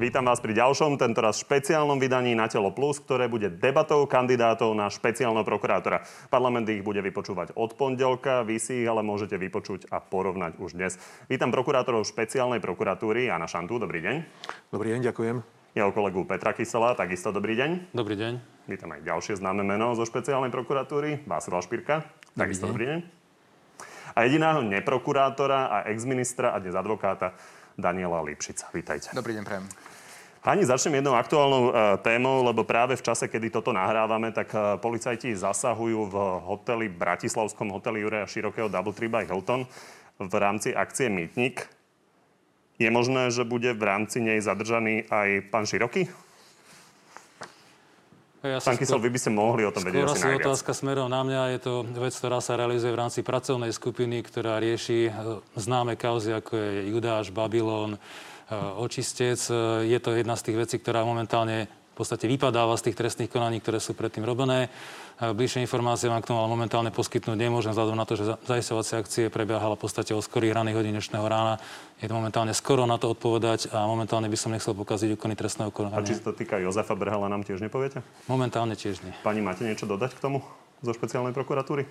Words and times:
Vítam 0.00 0.24
vás 0.24 0.40
pri 0.40 0.56
ďalšom, 0.56 0.96
tentoraz 0.96 1.44
špeciálnom 1.44 2.00
vydaní 2.00 2.32
na 2.32 2.48
Telo 2.48 2.72
Plus, 2.72 2.96
ktoré 3.04 3.28
bude 3.28 3.52
debatou 3.52 4.08
kandidátov 4.08 4.72
na 4.72 4.88
špeciálneho 4.88 5.44
prokurátora. 5.44 6.08
Parlament 6.32 6.64
ich 6.72 6.80
bude 6.80 7.04
vypočúvať 7.04 7.52
od 7.52 7.76
pondelka, 7.76 8.40
vy 8.40 8.56
si 8.56 8.80
ich 8.80 8.88
ale 8.88 9.04
môžete 9.04 9.36
vypočuť 9.36 9.92
a 9.92 10.00
porovnať 10.00 10.56
už 10.56 10.72
dnes. 10.72 10.96
Vítam 11.28 11.52
prokurátorov 11.52 12.08
špeciálnej 12.08 12.64
prokuratúry 12.64 13.28
Jana 13.28 13.44
Šantu, 13.44 13.76
dobrý 13.76 14.00
deň. 14.00 14.16
Dobrý 14.72 14.96
deň, 14.96 15.12
ďakujem. 15.12 15.36
Jeho 15.76 15.90
kolegu 15.92 16.24
Petra 16.24 16.56
Kysela, 16.56 16.96
takisto 16.96 17.28
dobrý 17.28 17.60
deň. 17.60 17.92
Dobrý 17.92 18.16
deň. 18.16 18.32
Vítam 18.72 18.96
aj 18.96 19.04
ďalšie 19.04 19.36
známe 19.36 19.68
meno 19.68 19.92
zo 19.92 20.08
špeciálnej 20.08 20.48
prokuratúry, 20.48 21.28
Václav 21.28 21.60
Špirka, 21.60 22.08
takisto 22.40 22.72
dobrý 22.72 22.88
deň. 22.88 22.98
A 24.16 24.24
jediného 24.24 24.64
neprokurátora 24.64 25.68
a 25.68 25.92
exministra 25.92 26.56
a 26.56 26.58
dnes 26.58 26.72
advokáta 26.72 27.36
Daniela 27.76 28.24
Lipšica. 28.24 28.72
Vítajte. 28.72 29.12
Dobrý 29.12 29.36
deň, 29.36 29.44
prajem. 29.44 29.89
Ani 30.40 30.64
začnem 30.64 31.04
jednou 31.04 31.12
aktuálnou 31.20 31.62
e, 31.68 31.72
témou, 32.00 32.40
lebo 32.40 32.64
práve 32.64 32.96
v 32.96 33.04
čase, 33.04 33.28
kedy 33.28 33.52
toto 33.52 33.76
nahrávame, 33.76 34.32
tak 34.32 34.48
e, 34.56 34.80
policajti 34.80 35.36
zasahujú 35.36 36.08
v 36.08 36.16
hoteli, 36.48 36.88
bratislavskom 36.88 37.68
hoteli 37.68 38.00
Jureja 38.00 38.24
Širokého 38.24 38.72
Double 38.72 38.96
Tree 38.96 39.12
by 39.12 39.28
Hilton 39.28 39.68
v 40.16 40.34
rámci 40.40 40.72
akcie 40.72 41.12
Mýtnik. 41.12 41.68
Je 42.80 42.88
možné, 42.88 43.28
že 43.28 43.44
bude 43.44 43.68
v 43.76 43.82
rámci 43.84 44.24
nej 44.24 44.40
zadržaný 44.40 45.04
aj 45.12 45.52
pán 45.52 45.68
Široký? 45.68 46.08
Ja 48.40 48.56
Pán 48.56 48.80
Kysel, 48.80 48.96
vy 48.96 49.12
by 49.12 49.20
ste 49.20 49.36
mohli 49.36 49.68
o 49.68 49.72
tom 49.72 49.84
vedieť 49.84 50.16
asi 50.16 50.24
najviac. 50.24 50.48
otázka 50.48 50.72
smerom 50.72 51.12
na 51.12 51.20
mňa. 51.20 51.40
Je 51.52 51.60
to 51.60 51.84
vec, 52.00 52.16
ktorá 52.16 52.40
sa 52.40 52.56
realizuje 52.56 52.88
v 52.88 53.00
rámci 53.04 53.20
pracovnej 53.20 53.68
skupiny, 53.68 54.24
ktorá 54.24 54.56
rieši 54.56 55.12
e, 55.12 55.44
známe 55.60 56.00
kauzy, 56.00 56.32
ako 56.32 56.56
je 56.56 56.88
Judáš, 56.88 57.28
Babylon, 57.28 58.00
Očistec. 58.52 59.38
E, 59.46 59.54
Je 59.86 59.98
to 59.98 60.10
jedna 60.12 60.34
z 60.34 60.42
tých 60.50 60.56
vecí, 60.58 60.76
ktorá 60.76 61.02
momentálne 61.02 61.70
v 61.90 61.96
podstate 62.00 62.24
vypadáva 62.24 62.72
z 62.80 62.88
tých 62.88 62.96
trestných 62.96 63.28
konaní, 63.28 63.60
ktoré 63.60 63.76
sú 63.76 63.92
predtým 63.92 64.24
robené. 64.24 64.72
E, 65.20 65.30
Bližšie 65.30 65.60
informácie 65.60 66.08
vám 66.08 66.24
k 66.24 66.32
tomu 66.32 66.40
ale 66.40 66.48
momentálne 66.48 66.88
poskytnúť 66.88 67.36
nemôžem, 67.36 67.70
vzhľadom 67.70 67.92
na 67.94 68.08
to, 68.08 68.16
že 68.16 68.24
za- 68.24 68.38
zaistovacia 68.48 68.96
akcie 68.98 69.28
prebiehala 69.28 69.76
v 69.76 69.82
podstate 69.84 70.16
o 70.16 70.24
skorých 70.24 70.56
raných 70.56 70.76
hodín 70.80 70.96
dnešného 70.96 71.26
rána. 71.28 71.60
Je 72.00 72.08
to 72.08 72.16
momentálne 72.16 72.50
skoro 72.56 72.88
na 72.88 72.96
to 72.96 73.12
odpovedať 73.12 73.68
a 73.70 73.84
momentálne 73.84 74.32
by 74.32 74.38
som 74.40 74.50
nechcel 74.50 74.72
pokaziť 74.72 75.14
úkony 75.20 75.36
trestného 75.36 75.68
A 75.68 75.74
konania. 75.76 76.00
či 76.02 76.16
sa 76.16 76.30
to 76.30 76.32
týka 76.32 76.56
Jozefa 76.56 76.96
Brhala, 76.96 77.28
nám 77.28 77.44
tiež 77.44 77.60
nepoviete? 77.60 78.00
Momentálne 78.26 78.72
tiež 78.74 79.04
nie. 79.04 79.12
Pani, 79.20 79.44
máte 79.44 79.62
niečo 79.68 79.84
dodať 79.84 80.16
k 80.16 80.20
tomu 80.24 80.40
zo 80.80 80.96
špeciálnej 80.96 81.36
prokuratúry? 81.36 81.84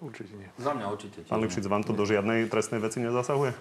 Určite 0.00 0.32
nie. 0.34 0.48
Za 0.58 0.72
mňa 0.72 0.86
určite. 0.88 1.22
Pán 1.28 1.44
Lipšic, 1.44 1.62
vám 1.68 1.84
to 1.84 1.92
do 1.92 2.02
žiadnej 2.02 2.48
trestnej 2.48 2.80
veci 2.82 2.98
nezasahuje? 3.04 3.52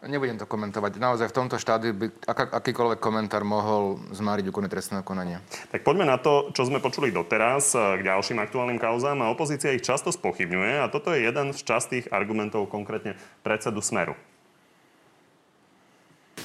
Nebudem 0.00 0.40
to 0.40 0.48
komentovať. 0.48 0.96
Naozaj 0.96 1.28
v 1.28 1.36
tomto 1.36 1.60
štádiu 1.60 1.92
by 1.92 2.08
aká, 2.24 2.48
akýkoľvek 2.56 3.04
komentár 3.04 3.44
mohol 3.44 4.00
zmáriť 4.16 4.48
úkony 4.48 4.72
trestného 4.72 5.04
konania. 5.04 5.44
Tak 5.68 5.84
poďme 5.84 6.08
na 6.08 6.16
to, 6.16 6.48
čo 6.56 6.64
sme 6.64 6.80
počuli 6.80 7.12
doteraz 7.12 7.76
eh, 7.76 8.00
k 8.00 8.08
ďalším 8.08 8.40
aktuálnym 8.40 8.80
kauzám 8.80 9.20
a 9.20 9.28
opozícia 9.28 9.76
ich 9.76 9.84
často 9.84 10.08
spochybňuje 10.08 10.80
a 10.80 10.88
toto 10.88 11.12
je 11.12 11.28
jeden 11.28 11.52
z 11.52 11.60
častých 11.60 12.08
argumentov 12.16 12.72
konkrétne 12.72 13.12
predsedu 13.44 13.84
Smeru. 13.84 14.16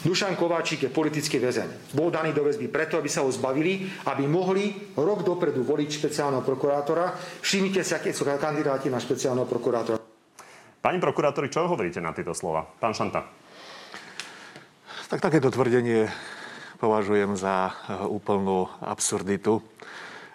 Dušan 0.03 0.36
Kováčik 0.36 0.86
je 0.86 0.92
politický 0.92 1.39
väzeň. 1.39 1.95
Bol 1.95 2.11
daný 2.11 2.36
do 2.36 2.44
väzby 2.44 2.67
preto, 2.67 3.00
aby 3.00 3.08
sa 3.08 3.23
ho 3.23 3.31
zbavili, 3.31 3.88
aby 4.06 4.28
mohli 4.28 4.94
rok 5.00 5.23
dopredu 5.23 5.64
voliť 5.64 5.89
špeciálneho 5.95 6.44
prokurátora. 6.44 7.16
Všimnite 7.42 7.81
sa, 7.88 8.03
keď 8.03 8.14
sú 8.14 8.28
kandidáti 8.28 8.92
na 8.92 9.00
špeciálneho 9.00 9.48
prokurátora. 9.48 9.98
Pani 10.83 11.02
prokurátori, 11.02 11.50
čo 11.50 11.66
hovoríte 11.66 11.98
na 12.03 12.14
tieto 12.14 12.38
slova? 12.38 12.61
Pán 12.61 12.94
Šanta. 12.94 13.44
Tak 15.06 15.22
takéto 15.22 15.53
tvrdenie 15.53 16.09
považujem 16.81 17.38
za 17.38 17.70
eh, 17.70 17.93
úplnú 18.10 18.66
absurditu. 18.82 19.61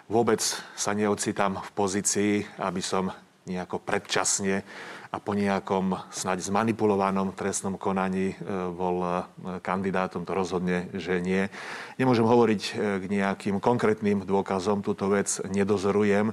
Vôbec 0.07 0.39
sa 0.79 0.95
neocitám 0.95 1.59
v 1.59 1.69
pozícii, 1.75 2.31
aby 2.55 2.79
som 2.79 3.11
nejako 3.43 3.83
predčasne 3.83 4.63
a 5.11 5.19
po 5.19 5.35
nejakom 5.35 5.99
snáď 6.07 6.47
zmanipulovanom 6.47 7.35
trestnom 7.35 7.75
konaní 7.75 8.31
eh, 8.31 8.35
bol 8.71 9.03
eh, 9.03 9.15
kandidátom. 9.59 10.23
To 10.23 10.31
rozhodne, 10.31 10.87
že 10.95 11.19
nie. 11.19 11.51
Nemôžem 11.99 12.23
hovoriť 12.23 12.61
k 13.03 13.03
nejakým 13.11 13.59
konkrétnym 13.59 14.23
dôkazom. 14.23 14.87
Túto 14.87 15.11
vec 15.11 15.27
nedozorujem. 15.51 16.31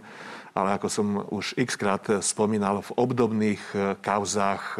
Ale 0.54 0.78
ako 0.78 0.86
som 0.86 1.06
už 1.34 1.58
x 1.58 1.74
krát 1.74 2.06
spomínal, 2.22 2.86
v 2.86 2.94
obdobných 2.94 3.62
kauzách 3.98 4.78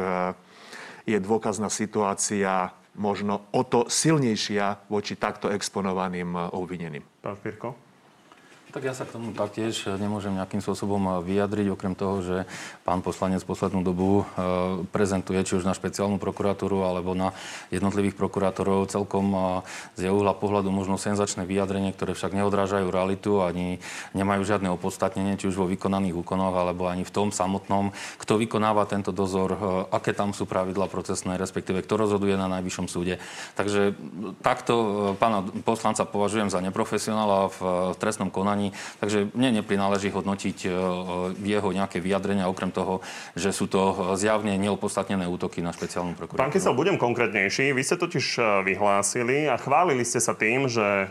je 1.06 1.18
dôkazná 1.22 1.70
situácia 1.70 2.74
možno 2.98 3.48
o 3.54 3.62
to 3.64 3.86
silnejšia 3.86 4.90
voči 4.90 5.16
takto 5.16 5.48
exponovaným 5.48 6.34
eh, 6.34 6.42
obvineným. 6.52 7.02
Pán 7.22 7.38
Špirko. 7.38 7.87
Tak 8.68 8.84
ja 8.84 8.92
sa 8.92 9.08
k 9.08 9.16
tomu 9.16 9.32
taktiež 9.32 9.88
nemôžem 9.96 10.36
nejakým 10.36 10.60
spôsobom 10.60 11.24
vyjadriť, 11.24 11.72
okrem 11.72 11.96
toho, 11.96 12.20
že 12.20 12.36
pán 12.84 13.00
poslanec 13.00 13.40
poslednú 13.40 13.80
dobu 13.80 14.28
e, 14.28 14.84
prezentuje 14.92 15.40
či 15.40 15.56
už 15.56 15.64
na 15.64 15.72
špeciálnu 15.72 16.20
prokuratúru 16.20 16.84
alebo 16.84 17.16
na 17.16 17.32
jednotlivých 17.72 18.12
prokurátorov 18.20 18.92
celkom 18.92 19.32
e, 19.32 19.40
z 19.96 20.12
jeho 20.12 20.20
uhla 20.20 20.36
pohľadu 20.36 20.68
možno 20.68 21.00
senzačné 21.00 21.48
vyjadrenie, 21.48 21.96
ktoré 21.96 22.12
však 22.12 22.36
neodrážajú 22.36 22.92
realitu 22.92 23.40
ani 23.40 23.80
nemajú 24.12 24.44
žiadne 24.44 24.68
opodstatnenie, 24.76 25.40
či 25.40 25.48
už 25.48 25.56
vo 25.56 25.64
vykonaných 25.64 26.20
úkonoch 26.20 26.52
alebo 26.52 26.92
ani 26.92 27.08
v 27.08 27.14
tom 27.14 27.32
samotnom, 27.32 27.96
kto 28.20 28.36
vykonáva 28.36 28.84
tento 28.84 29.16
dozor, 29.16 29.56
e, 29.56 29.58
aké 29.96 30.12
tam 30.12 30.36
sú 30.36 30.44
pravidla 30.44 30.92
procesné, 30.92 31.40
respektíve 31.40 31.80
kto 31.88 32.04
rozhoduje 32.04 32.36
na 32.36 32.52
najvyššom 32.60 32.84
súde. 32.84 33.16
Takže 33.56 33.96
takto 34.44 34.74
e, 34.76 34.86
pána 35.16 35.40
poslanca 35.64 36.04
považujem 36.04 36.52
za 36.52 36.60
neprofesionála 36.60 37.48
v 37.48 37.58
e, 37.64 37.68
trestnom 37.96 38.28
konaní, 38.28 38.57
takže 38.98 39.30
mne 39.32 39.62
neprináleží 39.62 40.10
hodnotiť 40.10 40.58
e, 40.64 40.68
jeho 41.42 41.68
nejaké 41.70 42.02
vyjadrenia, 42.02 42.50
okrem 42.50 42.74
toho, 42.74 43.00
že 43.38 43.54
sú 43.54 43.70
to 43.70 44.14
zjavne 44.18 44.54
neopodstatnené 44.58 45.24
útoky 45.30 45.62
na 45.62 45.70
špeciálnu 45.70 46.12
Pán 46.14 46.18
prokuratúru. 46.18 46.54
Kysel, 46.54 46.74
budem 46.74 46.96
konkrétnejší. 46.98 47.70
Vy 47.72 47.82
ste 47.86 47.96
totiž 47.96 48.26
vyhlásili 48.66 49.46
a 49.46 49.56
chválili 49.60 50.02
ste 50.02 50.18
sa 50.18 50.34
tým, 50.34 50.66
že 50.66 51.08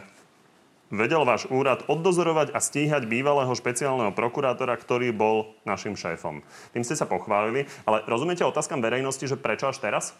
vedel 0.88 1.28
váš 1.28 1.48
úrad 1.52 1.84
oddozorovať 1.88 2.56
a 2.56 2.60
stíhať 2.64 3.08
bývalého 3.08 3.52
špeciálneho 3.52 4.16
prokurátora, 4.16 4.76
ktorý 4.80 5.12
bol 5.12 5.52
našim 5.68 6.00
šéfom. 6.00 6.40
Tým 6.72 6.84
ste 6.88 6.96
sa 6.96 7.04
pochválili, 7.04 7.68
ale 7.84 8.04
rozumiete 8.08 8.48
otázkam 8.48 8.80
verejnosti, 8.80 9.28
že 9.28 9.40
prečo 9.40 9.68
až 9.68 9.84
teraz? 9.84 10.16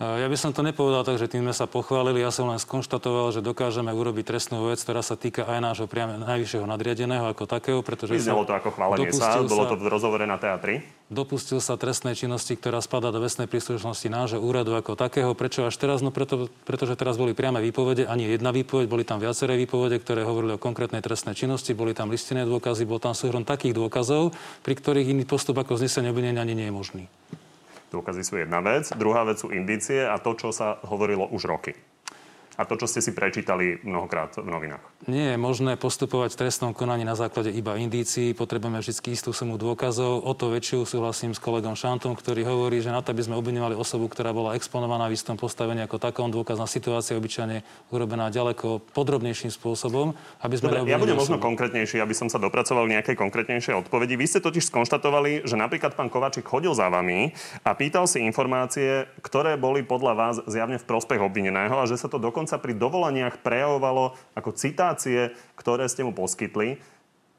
Ja 0.00 0.32
by 0.32 0.36
som 0.40 0.56
to 0.56 0.64
nepovedal 0.64 1.04
tak, 1.04 1.20
že 1.20 1.28
tým 1.28 1.44
sme 1.44 1.52
sa 1.52 1.68
pochválili. 1.68 2.24
Ja 2.24 2.32
som 2.32 2.48
len 2.48 2.56
skonštatoval, 2.56 3.36
že 3.36 3.44
dokážeme 3.44 3.92
urobiť 3.92 4.32
trestnú 4.32 4.64
vec, 4.72 4.80
ktorá 4.80 5.04
sa 5.04 5.12
týka 5.12 5.44
aj 5.44 5.60
nášho 5.60 5.84
priame 5.92 6.16
najvyššieho 6.16 6.64
nadriadeného 6.64 7.28
ako 7.28 7.44
takého, 7.44 7.84
pretože 7.84 8.16
Vyznelo 8.16 8.48
to 8.48 8.56
ako 8.56 8.72
chválenie 8.72 9.12
sa, 9.12 9.44
bolo 9.44 9.68
to 9.68 9.76
v 9.76 9.92
rozhovore 9.92 10.24
na 10.24 10.40
teatri. 10.40 10.80
dopustil 11.12 11.60
sa 11.60 11.76
trestnej 11.76 12.16
činnosti, 12.16 12.56
ktorá 12.56 12.80
spadá 12.80 13.12
do 13.12 13.20
vestnej 13.20 13.44
príslušnosti 13.44 14.08
nášho 14.08 14.40
úradu 14.40 14.72
ako 14.72 14.96
takého. 14.96 15.36
Prečo 15.36 15.68
až 15.68 15.76
teraz? 15.76 16.00
No 16.00 16.08
preto, 16.08 16.48
pretože 16.64 16.96
teraz 16.96 17.20
boli 17.20 17.36
priame 17.36 17.60
výpovede, 17.60 18.08
ani 18.08 18.24
jedna 18.24 18.56
výpoveď, 18.56 18.88
boli 18.88 19.04
tam 19.04 19.20
viaceré 19.20 19.60
výpovede, 19.60 20.00
ktoré 20.00 20.24
hovorili 20.24 20.56
o 20.56 20.62
konkrétnej 20.62 21.04
trestnej 21.04 21.36
činnosti, 21.36 21.76
boli 21.76 21.92
tam 21.92 22.08
listinné 22.08 22.48
dôkazy, 22.48 22.88
bol 22.88 23.04
tam 23.04 23.12
súhrom 23.12 23.44
takých 23.44 23.76
dôkazov, 23.76 24.32
pri 24.64 24.80
ktorých 24.80 25.12
iný 25.12 25.28
postup 25.28 25.60
ako 25.60 25.76
znesenie 25.76 26.08
obvinenia 26.08 26.40
ani 26.40 26.56
nie 26.56 26.72
je 26.72 26.74
možný. 26.74 27.04
Dôkazy 27.90 28.22
sú 28.22 28.38
jedna 28.38 28.62
vec, 28.62 28.94
druhá 28.94 29.26
vec 29.26 29.42
sú 29.42 29.50
indície 29.50 30.06
a 30.06 30.16
to, 30.22 30.38
čo 30.38 30.54
sa 30.54 30.78
hovorilo 30.86 31.26
už 31.26 31.50
roky. 31.50 31.74
A 32.58 32.66
to, 32.66 32.74
čo 32.74 32.90
ste 32.90 33.04
si 33.04 33.14
prečítali 33.14 33.78
mnohokrát 33.84 34.34
v 34.38 34.48
novinách. 34.48 34.82
Nie 35.08 35.34
je 35.34 35.38
možné 35.40 35.78
postupovať 35.78 36.34
v 36.34 36.40
trestnom 36.44 36.72
konaní 36.76 37.06
na 37.06 37.16
základe 37.16 37.48
iba 37.52 37.76
indícií. 37.78 38.36
Potrebujeme 38.36 38.80
vždy 38.80 39.12
istú 39.12 39.30
sumu 39.32 39.56
dôkazov. 39.56 40.24
O 40.24 40.32
to 40.36 40.52
väčšiu 40.52 40.84
súhlasím 40.84 41.32
s 41.32 41.40
kolegom 41.40 41.78
Šantom, 41.78 42.16
ktorý 42.18 42.44
hovorí, 42.44 42.82
že 42.84 42.92
na 42.92 43.00
to, 43.00 43.12
aby 43.14 43.24
sme 43.24 43.38
obviňovali 43.38 43.76
osobu, 43.78 44.10
ktorá 44.10 44.34
bola 44.34 44.56
exponovaná 44.58 45.08
v 45.08 45.16
istom 45.16 45.40
postavení 45.40 45.84
ako 45.84 45.96
takom, 46.00 46.28
dôkazná 46.28 46.68
situácia 46.68 47.16
je 47.16 47.20
obyčajne 47.20 47.56
urobená 47.92 48.32
ďaleko 48.32 48.80
podrobnejším 48.96 49.52
spôsobom, 49.52 50.14
aby 50.44 50.54
sme 50.56 50.72
Dobre, 50.72 50.92
ja 50.92 51.00
budem 51.00 51.18
možno 51.18 51.42
konkrétnejší, 51.42 51.98
aby 51.98 52.14
som 52.14 52.30
sa 52.30 52.38
dopracoval 52.38 52.86
k 52.86 52.98
nejakej 52.98 53.16
konkrétnejšej 53.18 53.74
odpovedi. 53.86 54.14
Vy 54.16 54.26
ste 54.26 54.40
totiž 54.40 54.70
skonštatovali, 54.70 55.44
že 55.44 55.58
napríklad 55.58 55.98
pán 55.98 56.08
Kovačik 56.08 56.46
chodil 56.46 56.72
za 56.72 56.88
vami 56.88 57.34
a 57.66 57.70
pýtal 57.74 58.06
si 58.06 58.22
informácie, 58.22 59.10
ktoré 59.20 59.58
boli 59.58 59.82
podľa 59.82 60.12
vás 60.14 60.36
zjavne 60.46 60.78
v 60.78 60.88
prospech 60.88 61.20
obvineného 61.20 61.76
a 61.76 61.88
že 61.88 61.98
sa 61.98 62.06
to 62.06 62.22
dokonca 62.22 62.49
pri 62.56 62.74
dovolaniach 62.74 63.44
prejavovalo 63.44 64.16
ako 64.34 64.50
citácie, 64.56 65.36
ktoré 65.54 65.86
ste 65.86 66.02
mu 66.02 66.16
poskytli. 66.16 66.80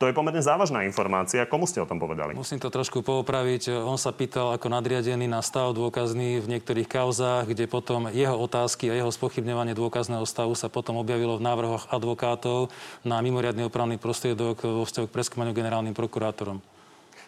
To 0.01 0.09
je 0.09 0.17
pomerne 0.17 0.41
závažná 0.41 0.81
informácia. 0.81 1.45
Komu 1.45 1.69
ste 1.69 1.77
o 1.77 1.85
tom 1.85 2.01
povedali? 2.01 2.33
Musím 2.33 2.57
to 2.57 2.73
trošku 2.73 3.05
poopraviť. 3.05 3.69
On 3.85 4.01
sa 4.01 4.09
pýtal 4.09 4.49
ako 4.57 4.73
nadriadený 4.73 5.29
na 5.29 5.45
stav 5.45 5.77
dôkazný 5.77 6.41
v 6.41 6.57
niektorých 6.57 6.89
kauzách, 6.89 7.45
kde 7.45 7.69
potom 7.69 8.09
jeho 8.09 8.33
otázky 8.33 8.89
a 8.89 8.97
jeho 8.97 9.13
spochybňovanie 9.13 9.77
dôkazného 9.77 10.25
stavu 10.25 10.57
sa 10.57 10.73
potom 10.73 10.97
objavilo 10.97 11.37
v 11.37 11.45
návrhoch 11.45 11.93
advokátov 11.93 12.73
na 13.05 13.21
mimoriadny 13.21 13.69
opravný 13.69 14.01
prostriedok 14.01 14.65
vo 14.65 14.89
vzťahu 14.89 15.05
k 15.05 15.13
preskúmaniu 15.13 15.53
generálnym 15.53 15.93
prokurátorom. 15.93 16.65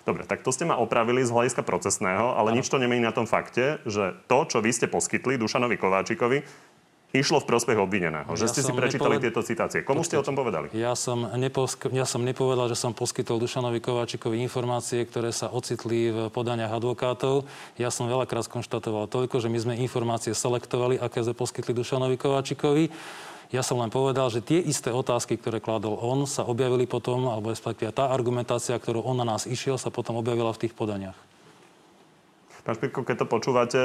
Dobre, 0.04 0.26
tak 0.26 0.42
to 0.42 0.50
ste 0.50 0.66
ma 0.66 0.76
opravili 0.82 1.22
z 1.22 1.30
hľadiska 1.30 1.62
procesného, 1.62 2.36
ale 2.36 2.58
nič 2.58 2.68
to 2.74 2.82
nemení 2.82 3.06
na 3.06 3.14
tom 3.14 3.30
fakte, 3.30 3.86
že 3.86 4.18
to, 4.26 4.50
čo 4.50 4.66
vy 4.66 4.74
ste 4.74 4.90
poskytli 4.90 5.38
Dušanovi 5.38 5.78
Kováčikovi, 5.78 6.42
išlo 7.14 7.38
v 7.38 7.46
prospech 7.46 7.78
obvineného. 7.78 8.26
Ja 8.26 8.42
že 8.42 8.50
ste 8.50 8.66
si 8.66 8.74
prečítali 8.74 9.22
nepoved... 9.22 9.26
tieto 9.30 9.42
citácie. 9.46 9.86
Komu 9.86 10.02
Počkej, 10.02 10.10
ste 10.10 10.16
o 10.18 10.26
tom 10.26 10.34
povedali? 10.34 10.74
Ja 10.74 10.98
som, 10.98 11.30
neposk... 11.38 11.86
ja 11.94 12.10
som 12.10 12.26
nepovedal, 12.26 12.66
že 12.74 12.76
som 12.76 12.98
poskytol 12.98 13.38
Dušanovi 13.38 13.78
Kováčikovi 13.78 14.42
informácie, 14.42 15.06
ktoré 15.06 15.30
sa 15.30 15.54
ocitli 15.54 16.10
v 16.10 16.34
podaniach 16.34 16.74
advokátov. 16.74 17.46
Ja 17.78 17.94
som 17.94 18.10
veľakrát 18.10 18.50
skonštatoval 18.50 19.14
toľko, 19.14 19.38
že 19.38 19.54
my 19.54 19.60
sme 19.62 19.74
informácie 19.78 20.34
selektovali, 20.34 20.98
aké 20.98 21.22
sme 21.22 21.38
poskytli 21.38 21.78
Dušanovi 21.78 22.18
Kováčikovi. 22.18 22.90
Ja 23.54 23.62
som 23.62 23.78
len 23.78 23.94
povedal, 23.94 24.34
že 24.34 24.42
tie 24.42 24.58
isté 24.58 24.90
otázky, 24.90 25.38
ktoré 25.38 25.62
kladol 25.62 25.94
on, 26.02 26.26
sa 26.26 26.42
objavili 26.42 26.90
potom, 26.90 27.30
alebo 27.30 27.54
respektíve 27.54 27.94
tá 27.94 28.10
argumentácia, 28.10 28.74
ktorú 28.74 29.06
on 29.06 29.22
na 29.22 29.30
nás 29.30 29.46
išiel, 29.46 29.78
sa 29.78 29.94
potom 29.94 30.18
objavila 30.18 30.50
v 30.58 30.66
tých 30.66 30.74
podaniach. 30.74 31.14
Pán 32.66 32.80
Špirko, 32.80 33.06
keď 33.06 33.16
to 33.22 33.28
počúvate, 33.30 33.80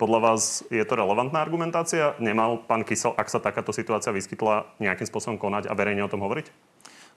podľa 0.00 0.32
vás 0.32 0.64
je 0.72 0.80
to 0.80 0.96
relevantná 0.96 1.44
argumentácia? 1.44 2.16
Nemal 2.16 2.64
pán 2.64 2.88
Kysel, 2.88 3.12
ak 3.20 3.28
sa 3.28 3.36
takáto 3.36 3.76
situácia 3.76 4.08
vyskytla, 4.08 4.80
nejakým 4.80 5.04
spôsobom 5.04 5.36
konať 5.36 5.68
a 5.68 5.76
verejne 5.76 6.00
o 6.00 6.08
tom 6.08 6.24
hovoriť? 6.24 6.48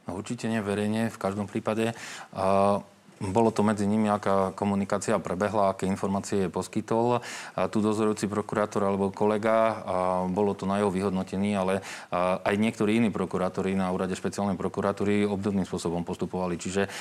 No, 0.04 0.20
určite 0.20 0.52
nie 0.52 0.60
verejne, 0.60 1.08
v 1.08 1.18
každom 1.18 1.48
prípade. 1.48 1.96
Uh... 2.36 2.84
Bolo 3.24 3.56
to 3.56 3.64
medzi 3.64 3.88
nimi, 3.88 4.12
aká 4.12 4.52
komunikácia 4.52 5.16
prebehla, 5.16 5.72
aké 5.72 5.88
informácie 5.88 6.52
poskytol. 6.52 7.24
A 7.56 7.72
tu 7.72 7.80
dozorujúci 7.80 8.28
prokurátor 8.28 8.84
alebo 8.84 9.16
kolega, 9.16 9.80
a 9.80 9.96
bolo 10.28 10.52
to 10.52 10.68
na 10.68 10.84
jeho 10.84 10.92
vyhodnotení, 10.92 11.56
ale 11.56 11.80
aj 12.44 12.56
niektorí 12.60 13.00
iní 13.00 13.16
prokurátori 13.16 13.80
na 13.80 13.88
úrade 13.96 14.12
špeciálnej 14.20 14.60
prokuratúry 14.60 15.24
obdobným 15.24 15.64
spôsobom 15.64 16.04
postupovali. 16.04 16.60
Čiže 16.60 16.92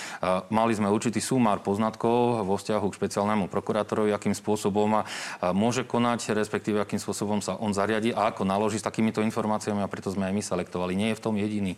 mali 0.54 0.78
sme 0.78 0.94
určitý 0.94 1.18
súmar 1.18 1.58
poznatkov 1.58 2.46
vo 2.46 2.54
vzťahu 2.54 2.86
k 2.86 2.98
špeciálnemu 3.02 3.50
prokurátorovi, 3.50 4.14
akým 4.14 4.38
spôsobom 4.38 5.02
môže 5.50 5.82
konať, 5.82 6.38
respektíve 6.38 6.78
akým 6.78 7.02
spôsobom 7.02 7.42
sa 7.42 7.58
on 7.58 7.74
zariadi 7.74 8.14
a 8.14 8.30
ako 8.30 8.46
naloží 8.46 8.78
s 8.78 8.86
takýmito 8.86 9.26
informáciami 9.26 9.82
a 9.82 9.90
preto 9.90 10.14
sme 10.14 10.30
aj 10.30 10.34
my 10.38 10.42
selektovali. 10.46 10.94
Nie 10.94 11.08
je 11.12 11.18
v 11.18 11.24
tom 11.26 11.34
jediný. 11.34 11.74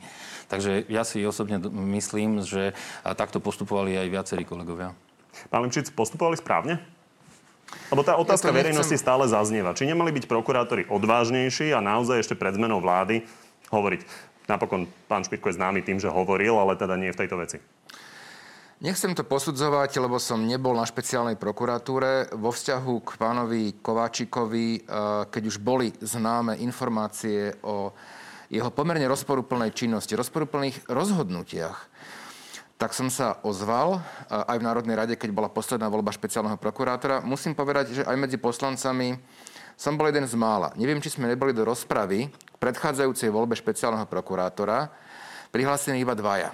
Takže 0.53 0.85
ja 0.93 1.01
si 1.09 1.25
osobne 1.25 1.57
myslím, 1.97 2.45
že 2.45 2.77
takto 3.17 3.41
postupovali 3.41 3.97
aj 3.97 4.09
viacerí 4.35 4.51
kolegovia. 4.51 4.91
Pán 5.51 5.63
Limčic, 5.63 5.95
postupovali 5.95 6.35
správne? 6.35 6.83
Lebo 7.91 8.03
tá 8.03 8.19
otázka 8.19 8.51
ja 8.51 8.59
verejnosti 8.59 8.95
nechcem... 8.95 9.07
stále 9.07 9.25
zaznieva. 9.31 9.75
Či 9.75 9.87
nemali 9.87 10.11
byť 10.15 10.27
prokurátori 10.27 10.87
odvážnejší 10.91 11.75
a 11.75 11.83
naozaj 11.83 12.23
ešte 12.27 12.35
pred 12.39 12.55
zmenou 12.55 12.83
vlády 12.83 13.27
hovoriť. 13.71 14.01
Napokon 14.51 14.91
pán 15.09 15.25
Špitko 15.25 15.51
je 15.51 15.59
známy 15.59 15.81
tým, 15.87 15.99
že 15.99 16.13
hovoril, 16.13 16.55
ale 16.59 16.77
teda 16.77 16.99
nie 16.99 17.15
v 17.15 17.19
tejto 17.25 17.39
veci. 17.41 17.59
Nechcem 18.85 19.17
to 19.17 19.25
posudzovať, 19.25 19.97
lebo 19.97 20.21
som 20.21 20.45
nebol 20.45 20.77
na 20.77 20.85
špeciálnej 20.85 21.41
prokuratúre. 21.41 22.37
Vo 22.37 22.53
vzťahu 22.53 22.95
k 23.01 23.11
pánovi 23.17 23.63
Kováčikovi, 23.81 24.67
eh, 24.77 24.81
keď 25.31 25.43
už 25.49 25.57
boli 25.63 25.95
známe 26.03 26.59
informácie 26.61 27.55
o 27.65 27.95
jeho 28.53 28.71
pomerne 28.71 29.09
rozporúplnej 29.09 29.73
činnosti, 29.73 30.13
rozporúplných 30.13 30.87
rozhodnutiach, 30.87 31.94
tak 32.85 32.93
som 32.93 33.09
sa 33.09 33.41
ozval 33.41 33.97
aj 34.29 34.61
v 34.61 34.67
Národnej 34.69 34.93
rade, 34.93 35.17
keď 35.17 35.33
bola 35.33 35.49
posledná 35.49 35.89
voľba 35.89 36.13
špeciálneho 36.13 36.61
prokurátora. 36.61 37.25
Musím 37.25 37.57
povedať, 37.57 37.97
že 37.97 38.03
aj 38.05 38.13
medzi 38.13 38.37
poslancami 38.37 39.17
som 39.73 39.97
bol 39.97 40.13
jeden 40.13 40.29
z 40.29 40.37
mála. 40.37 40.69
Neviem, 40.77 41.01
či 41.01 41.17
sme 41.17 41.33
neboli 41.33 41.57
do 41.57 41.65
rozpravy 41.65 42.29
k 42.29 42.57
predchádzajúcej 42.61 43.33
voľbe 43.33 43.57
špeciálneho 43.57 44.05
prokurátora 44.05 44.93
prihlásení 45.49 46.05
iba 46.05 46.13
dvaja. 46.13 46.53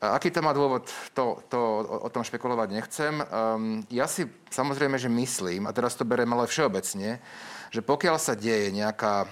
Aký 0.00 0.32
to 0.32 0.40
má 0.40 0.56
dôvod, 0.56 0.88
to, 1.12 1.44
to 1.52 1.60
o 2.00 2.08
tom 2.08 2.24
špekulovať 2.24 2.68
nechcem. 2.72 3.20
Um, 3.20 3.84
ja 3.92 4.08
si 4.08 4.24
samozrejme, 4.48 4.96
že 4.96 5.12
myslím, 5.12 5.68
a 5.68 5.76
teraz 5.76 6.00
to 6.00 6.08
beriem 6.08 6.32
ale 6.32 6.48
všeobecne, 6.48 7.20
že 7.68 7.84
pokiaľ 7.84 8.16
sa 8.16 8.32
deje 8.32 8.72
nejaká 8.72 9.28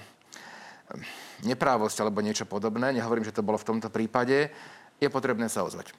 neprávosť 1.41 1.97
alebo 2.05 2.21
niečo 2.21 2.45
podobné, 2.45 2.93
nehovorím, 2.93 3.25
že 3.25 3.33
to 3.33 3.41
bolo 3.41 3.57
v 3.57 3.73
tomto 3.73 3.89
prípade, 3.89 4.53
je 4.99 5.07
potrebné 5.07 5.47
sa 5.47 5.63
ozvať. 5.63 5.95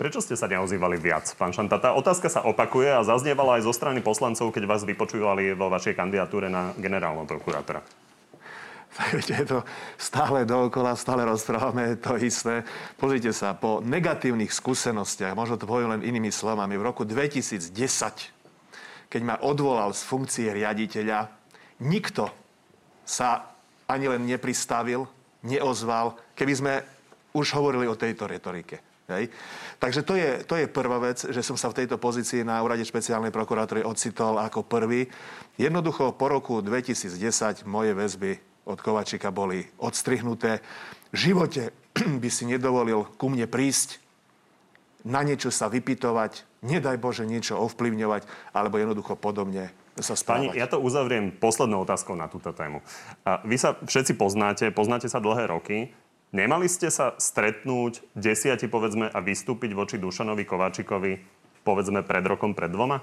Prečo 0.00 0.24
ste 0.24 0.32
sa 0.32 0.48
neozývali 0.48 0.96
viac, 0.96 1.28
pán 1.36 1.52
Šanta? 1.52 1.76
Tá 1.76 1.92
otázka 1.92 2.32
sa 2.32 2.40
opakuje 2.48 2.88
a 2.88 3.04
zaznievala 3.04 3.60
aj 3.60 3.68
zo 3.68 3.72
strany 3.76 4.00
poslancov, 4.00 4.48
keď 4.48 4.64
vás 4.64 4.82
vypočúvali 4.88 5.52
vo 5.52 5.68
vašej 5.68 5.92
kandidatúre 5.92 6.48
na 6.48 6.72
generálneho 6.80 7.28
prokurátora. 7.28 7.84
je 9.28 9.44
to 9.44 9.62
stále 10.00 10.48
dookola, 10.48 10.96
stále 10.96 11.22
rozprávame 11.28 12.00
to 12.00 12.16
isté. 12.16 12.64
Pozrite 12.98 13.30
sa, 13.30 13.54
po 13.54 13.84
negatívnych 13.84 14.50
skúsenostiach, 14.50 15.36
možno 15.36 15.60
to 15.60 15.68
poviem 15.68 16.00
len 16.00 16.02
inými 16.02 16.32
slovami, 16.32 16.80
v 16.80 16.86
roku 16.88 17.04
2010, 17.04 17.70
keď 19.12 19.20
ma 19.20 19.36
odvolal 19.44 19.94
z 19.94 20.02
funkcie 20.06 20.48
riaditeľa, 20.48 21.28
nikto 21.84 22.32
sa 23.06 23.52
ani 23.84 24.06
len 24.06 24.22
nepristavil, 24.26 25.04
neozval. 25.42 26.14
Keby 26.38 26.52
sme 26.54 26.74
už 27.34 27.46
hovorili 27.54 27.86
o 27.86 27.98
tejto 27.98 28.26
retorike. 28.26 28.80
Hej. 29.10 29.26
Takže 29.82 30.00
to 30.06 30.14
je, 30.14 30.30
to 30.46 30.54
je 30.54 30.70
prvá 30.70 31.02
vec, 31.02 31.18
že 31.18 31.42
som 31.42 31.58
sa 31.58 31.66
v 31.74 31.82
tejto 31.82 31.98
pozícii 31.98 32.46
na 32.46 32.62
úrade 32.62 32.86
špeciálnej 32.86 33.34
prokuratúry 33.34 33.82
ocitol 33.82 34.38
ako 34.38 34.62
prvý. 34.62 35.10
Jednoducho 35.58 36.14
po 36.14 36.30
roku 36.30 36.62
2010 36.62 37.66
moje 37.66 37.90
väzby 37.90 38.38
od 38.70 38.78
Kovačika 38.78 39.34
boli 39.34 39.66
odstrihnuté. 39.82 40.62
V 41.10 41.16
živote 41.18 41.74
by 42.22 42.28
si 42.30 42.46
nedovolil 42.46 43.02
ku 43.18 43.26
mne 43.26 43.50
prísť, 43.50 43.98
na 45.00 45.24
niečo 45.24 45.48
sa 45.48 45.72
vypitovať, 45.72 46.44
nedaj 46.60 47.00
Bože 47.00 47.24
niečo 47.24 47.56
ovplyvňovať, 47.56 48.52
alebo 48.52 48.76
jednoducho 48.76 49.16
podobne 49.16 49.72
sa 49.96 50.12
správať. 50.16 50.52
Pani, 50.52 50.60
ja 50.60 50.68
to 50.68 50.80
uzavriem 50.80 51.32
poslednou 51.32 51.84
otázkou 51.84 52.16
na 52.16 52.28
túto 52.28 52.52
tému. 52.52 52.84
Vy 53.48 53.56
sa 53.56 53.76
všetci 53.80 54.16
poznáte, 54.16 54.68
poznáte 54.72 55.08
sa 55.08 55.20
dlhé 55.20 55.48
roky. 55.48 55.92
Nemali 56.30 56.70
ste 56.70 56.94
sa 56.94 57.18
stretnúť 57.18 58.06
desiati, 58.14 58.70
povedzme, 58.70 59.10
a 59.10 59.18
vystúpiť 59.18 59.74
voči 59.74 59.98
Dušanovi 59.98 60.46
Kováčikovi, 60.46 61.18
povedzme, 61.66 62.06
pred 62.06 62.22
rokom, 62.22 62.54
pred 62.54 62.70
dvoma? 62.70 63.02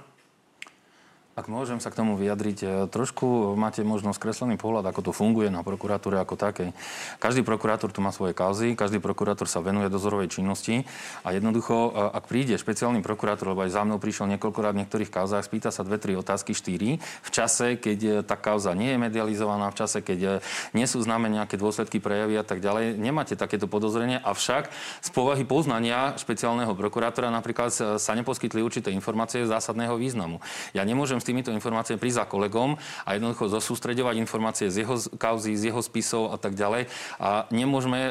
Ak 1.38 1.45
môžem 1.45 1.78
sa 1.78 1.94
k 1.94 2.01
tomu 2.01 2.18
vyjadriť, 2.18 2.57
e, 2.66 2.68
trošku 2.89 3.54
máte 3.54 3.86
možno 3.86 4.10
skreslený 4.10 4.57
pohľad, 4.57 4.89
ako 4.89 5.06
to 5.06 5.12
funguje 5.13 5.54
na 5.54 5.62
prokuratúre 5.62 6.18
ako 6.18 6.34
takej. 6.34 6.74
Každý 7.22 7.45
prokurátor 7.45 7.94
tu 7.94 8.01
má 8.01 8.10
svoje 8.10 8.34
kauzy, 8.34 8.74
každý 8.74 8.98
prokurátor 8.98 9.45
sa 9.45 9.62
venuje 9.62 9.86
dozorovej 9.86 10.34
činnosti 10.34 10.89
a 11.22 11.38
jednoducho, 11.38 11.94
e, 11.94 12.10
ak 12.18 12.25
príde 12.25 12.57
špeciálny 12.57 13.06
prokurátor, 13.06 13.54
lebo 13.54 13.62
aj 13.62 13.69
za 13.69 13.86
mnou 13.86 14.01
prišiel 14.01 14.34
niekoľkokrát 14.34 14.73
v 14.73 14.81
niektorých 14.81 15.14
kauzách, 15.14 15.45
spýta 15.45 15.69
sa 15.69 15.85
dve, 15.85 16.02
tri 16.02 16.18
otázky, 16.18 16.57
štyri, 16.57 16.97
v 16.97 17.30
čase, 17.30 17.78
keď 17.78 18.00
e, 18.02 18.12
tá 18.26 18.33
kauza 18.33 18.73
nie 18.73 18.90
je 18.90 18.97
medializovaná, 18.97 19.69
v 19.69 19.78
čase, 19.78 20.02
keď 20.02 20.42
nie 20.73 20.90
sú 20.90 21.06
známe 21.06 21.30
nejaké 21.30 21.54
dôsledky 21.54 22.02
prejavy 22.02 22.42
a 22.42 22.45
tak 22.50 22.66
ďalej, 22.66 22.97
nemáte 22.97 23.38
takéto 23.38 23.69
podozrenie, 23.69 24.18
avšak 24.26 24.73
z 25.06 25.09
povahy 25.14 25.45
poznania 25.45 26.18
špeciálneho 26.18 26.73
prokurátora 26.73 27.30
napríklad 27.30 28.02
sa 28.02 28.14
neposkytli 28.18 28.66
určité 28.66 28.90
informácie 28.90 29.45
zásadného 29.45 30.02
významu. 30.02 30.42
Ja 30.73 30.81
nemôžem 30.81 31.27
týmito 31.28 31.52
informáciami 31.52 32.00
prísť 32.00 32.24
za 32.24 32.26
kolegom 32.31 32.80
a 33.04 33.10
jednoducho 33.19 33.52
zosústredovať 33.52 34.16
informácie 34.16 34.72
z 34.72 34.88
jeho 34.88 34.96
kauzy, 35.19 35.60
z 35.60 35.76
jeho 35.76 35.84
spisov 35.84 36.31
a 36.31 36.40
tak 36.40 36.56
ďalej. 36.56 36.88
A 37.19 37.44
nemôžeme, 37.52 38.07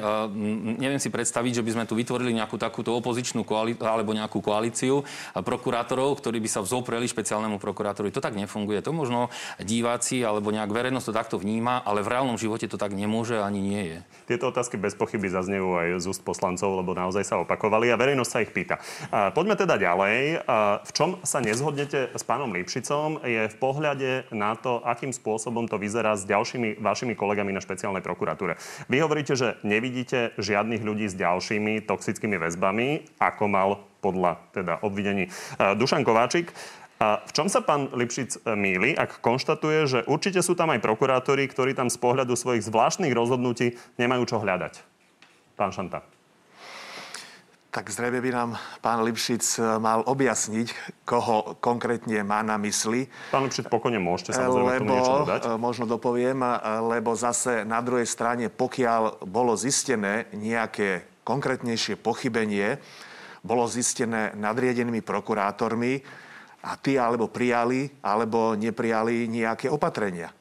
neviem 0.76 1.00
si 1.00 1.08
predstaviť, 1.08 1.58
že 1.58 1.64
by 1.64 1.70
sme 1.72 1.84
tu 1.88 1.96
vytvorili 1.96 2.36
nejakú 2.36 2.60
takúto 2.60 2.92
opozičnú 2.92 3.48
koalíciu 3.48 3.80
alebo 3.88 4.12
nejakú 4.12 4.44
koalíciu 4.44 5.00
prokurátorov, 5.32 6.20
ktorí 6.20 6.42
by 6.44 6.48
sa 6.52 6.60
vzopreli 6.60 7.08
špeciálnemu 7.08 7.56
prokurátorovi. 7.56 8.12
To 8.12 8.20
tak 8.20 8.36
nefunguje. 8.36 8.84
To 8.84 8.92
možno 8.92 9.32
diváci 9.62 10.20
alebo 10.20 10.52
nejak 10.52 10.68
verejnosť 10.68 11.06
to 11.08 11.14
takto 11.14 11.36
vníma, 11.38 11.86
ale 11.86 12.02
v 12.02 12.10
reálnom 12.12 12.36
živote 12.36 12.68
to 12.68 12.76
tak 12.76 12.92
nemôže 12.92 13.38
ani 13.38 13.62
nie 13.62 13.82
je. 13.94 13.98
Tieto 14.26 14.50
otázky 14.50 14.74
bez 14.74 14.98
pochyby 14.98 15.30
zaznejú 15.30 15.78
aj 15.78 16.02
z 16.02 16.06
úst 16.10 16.26
poslancov, 16.26 16.74
lebo 16.74 16.92
naozaj 16.92 17.22
sa 17.22 17.38
opakovali 17.38 17.94
a 17.94 17.96
verejnosť 17.96 18.30
sa 18.30 18.42
ich 18.42 18.50
pýta. 18.50 18.76
Poďme 19.32 19.54
teda 19.54 19.78
ďalej. 19.78 20.42
V 20.82 20.90
čom 20.90 21.22
sa 21.22 21.38
nezhodnete 21.38 22.10
s 22.10 22.22
pánom 22.26 22.50
Lipšicom? 22.50 23.05
Potom 23.06 23.22
je 23.22 23.46
v 23.46 23.56
pohľade 23.62 24.10
na 24.34 24.58
to, 24.58 24.82
akým 24.82 25.14
spôsobom 25.14 25.70
to 25.70 25.78
vyzerá 25.78 26.18
s 26.18 26.26
ďalšími 26.26 26.82
vašimi 26.82 27.14
kolegami 27.14 27.54
na 27.54 27.62
špeciálnej 27.62 28.02
prokuratúre. 28.02 28.58
Vy 28.90 28.98
hovoríte, 28.98 29.38
že 29.38 29.62
nevidíte 29.62 30.34
žiadnych 30.42 30.82
ľudí 30.82 31.06
s 31.06 31.14
ďalšími 31.14 31.86
toxickými 31.86 32.34
väzbami, 32.34 33.06
ako 33.22 33.44
mal 33.46 33.86
podľa 34.02 34.42
teda 34.50 34.82
obvidení 34.82 35.30
eh, 35.30 35.78
Dušan 35.78 36.02
Kováčik. 36.02 36.50
A 36.98 37.22
v 37.22 37.30
čom 37.30 37.46
sa 37.46 37.62
pán 37.62 37.94
Lipšic 37.94 38.42
eh, 38.42 38.58
míli, 38.58 38.98
ak 38.98 39.22
konštatuje, 39.22 39.86
že 39.86 39.98
určite 40.10 40.42
sú 40.42 40.58
tam 40.58 40.74
aj 40.74 40.82
prokurátori, 40.82 41.46
ktorí 41.46 41.78
tam 41.78 41.86
z 41.86 42.02
pohľadu 42.02 42.34
svojich 42.34 42.66
zvláštnych 42.66 43.14
rozhodnutí 43.14 43.78
nemajú 44.02 44.26
čo 44.26 44.42
hľadať? 44.42 44.82
Pán 45.54 45.70
Šanta 45.70 46.15
tak 47.76 47.92
zrejme 47.92 48.24
by 48.24 48.30
nám 48.32 48.50
pán 48.80 49.04
Lipšic 49.04 49.60
e, 49.60 49.76
mal 49.76 50.00
objasniť, 50.08 50.96
koho 51.04 51.60
konkrétne 51.60 52.24
má 52.24 52.40
na 52.40 52.56
mysli. 52.56 53.04
Pán 53.28 53.44
Lipšic, 53.44 53.68
pokojne 53.68 54.00
môžete 54.00 54.32
samozrejme 54.32 54.88
lebo, 54.88 54.96
niečo 54.96 55.14
dodať. 55.28 55.42
E, 55.44 55.48
možno 55.60 55.84
dopoviem, 55.84 56.40
e, 56.40 56.56
lebo 56.96 57.12
zase 57.12 57.68
na 57.68 57.84
druhej 57.84 58.08
strane, 58.08 58.48
pokiaľ 58.48 59.28
bolo 59.28 59.52
zistené 59.60 60.32
nejaké 60.32 61.20
konkrétnejšie 61.20 62.00
pochybenie, 62.00 62.80
bolo 63.44 63.68
zistené 63.68 64.32
nadriedenými 64.40 65.04
prokurátormi 65.04 66.00
a 66.64 66.80
tí 66.80 66.96
alebo 66.96 67.28
prijali, 67.28 67.92
alebo 68.00 68.56
neprijali 68.56 69.28
nejaké 69.28 69.68
opatrenia. 69.68 70.32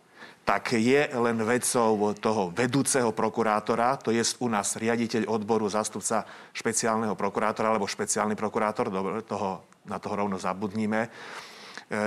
Tak 0.46 0.78
je 0.78 1.10
len 1.10 1.42
vecou 1.42 2.14
toho 2.14 2.54
vedúceho 2.54 3.10
prokurátora, 3.10 3.98
to 3.98 4.14
je 4.14 4.22
u 4.38 4.46
nás 4.46 4.78
riaditeľ 4.78 5.26
odboru, 5.26 5.66
zástupca 5.66 6.22
špeciálneho 6.54 7.18
prokurátora 7.18 7.74
alebo 7.74 7.90
špeciálny 7.90 8.38
prokurátor, 8.38 8.94
toho, 9.26 9.66
na 9.90 9.98
toho 9.98 10.14
rovno 10.22 10.38
zabudníme, 10.38 11.02
e, 11.02 11.10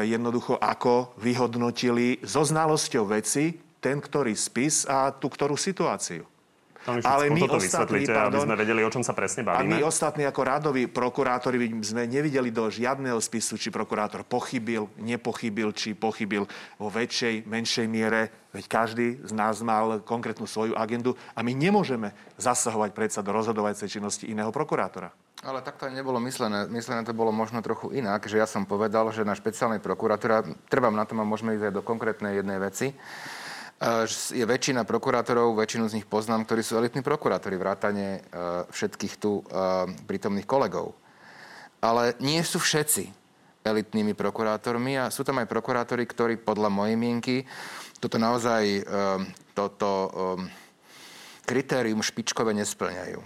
jednoducho 0.07 0.55
ako 0.55 1.19
vyhodnotili 1.19 2.23
so 2.23 2.47
znalosťou 2.47 3.11
veci 3.11 3.59
ten, 3.83 3.99
ktorý 3.99 4.39
spis 4.39 4.87
a 4.87 5.11
tú 5.11 5.27
ktorú 5.27 5.59
situáciu. 5.59 6.38
Ale 6.87 7.29
my 7.29 7.41
to 7.45 7.59
ostatní, 7.59 8.07
pardon, 8.07 8.45
aby 8.45 8.47
sme 8.49 8.57
vedeli, 8.57 8.81
o 8.87 8.91
čom 8.93 9.03
sa 9.03 9.13
presne 9.13 9.43
bavíme. 9.43 9.61
A 9.61 9.67
my 9.67 9.79
ostatní 9.83 10.25
ako 10.25 10.41
radoví 10.47 10.87
prokurátori 10.87 11.59
sme 11.83 12.07
nevideli 12.07 12.55
do 12.55 12.71
žiadneho 12.71 13.19
spisu, 13.19 13.59
či 13.59 13.69
prokurátor 13.75 14.23
pochybil, 14.23 14.87
nepochybil, 14.97 15.75
či 15.75 15.93
pochybil 15.99 16.47
vo 16.79 16.89
väčšej, 16.89 17.45
menšej 17.45 17.87
miere. 17.91 18.31
Veď 18.55 18.65
každý 18.65 19.07
z 19.27 19.33
nás 19.37 19.61
mal 19.61 20.01
konkrétnu 20.01 20.49
svoju 20.49 20.73
agendu 20.73 21.13
a 21.37 21.45
my 21.45 21.53
nemôžeme 21.53 22.17
zasahovať 22.41 22.97
predsa 22.97 23.21
do 23.21 23.37
rozhodovacej 23.37 24.01
činnosti 24.01 24.25
iného 24.25 24.49
prokurátora. 24.49 25.13
Ale 25.47 25.63
takto 25.63 25.87
nebolo 25.87 26.19
myslené. 26.27 26.67
Myslené 26.67 27.07
to 27.07 27.15
bolo 27.15 27.31
možno 27.31 27.63
trochu 27.63 27.95
inak, 27.95 28.27
že 28.27 28.43
ja 28.43 28.47
som 28.49 28.67
povedal, 28.67 29.07
že 29.15 29.23
na 29.23 29.39
špeciálnej 29.39 29.79
prokuratúre, 29.79 30.51
trvám 30.67 30.99
na 30.99 31.07
tom 31.07 31.23
a 31.23 31.29
môžeme 31.29 31.55
ísť 31.55 31.71
aj 31.71 31.77
do 31.79 31.83
konkrétnej 31.87 32.43
jednej 32.43 32.59
veci, 32.59 32.91
je 34.35 34.43
väčšina 34.43 34.83
prokurátorov, 34.83 35.55
väčšinu 35.55 35.87
z 35.87 36.03
nich 36.03 36.07
poznám, 36.11 36.43
ktorí 36.43 36.67
sú 36.67 36.75
elitní 36.75 36.99
prokurátori, 36.99 37.55
vrátane 37.55 38.19
e, 38.19 38.21
všetkých 38.75 39.15
tu 39.23 39.39
e, 39.39 39.43
prítomných 40.03 40.51
kolegov. 40.51 40.99
Ale 41.79 42.19
nie 42.19 42.43
sú 42.43 42.59
všetci 42.59 43.07
elitnými 43.63 44.19
prokurátormi 44.19 44.99
a 44.99 45.15
sú 45.15 45.23
tam 45.23 45.39
aj 45.39 45.47
prokurátori, 45.47 46.03
ktorí 46.11 46.43
podľa 46.43 46.75
mojej 46.75 46.97
mienky 46.99 47.37
toto 48.03 48.19
naozaj 48.19 48.87
toto 49.55 49.91
kritérium 51.43 52.03
špičkové 52.03 52.55
nesplňajú. 52.55 53.19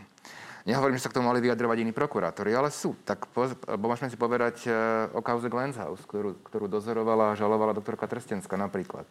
Nehovorím, 0.62 0.96
že 0.96 1.04
sa 1.04 1.10
k 1.12 1.18
tomu 1.20 1.28
mali 1.28 1.42
vyjadrovať 1.42 1.76
iní 1.82 1.92
prokurátori, 1.92 2.54
ale 2.54 2.70
sú. 2.70 2.96
Tak 3.02 3.28
po, 3.34 3.50
môžeme 3.76 4.08
si 4.08 4.16
povedať 4.16 4.68
o 5.10 5.20
kauze 5.20 5.50
Glenshaus, 5.50 6.00
ktorú, 6.06 6.38
ktorú 6.46 6.66
dozorovala 6.70 7.34
a 7.34 7.38
žalovala 7.38 7.76
doktorka 7.76 8.08
Trstenská 8.08 8.54
napríklad. 8.54 9.04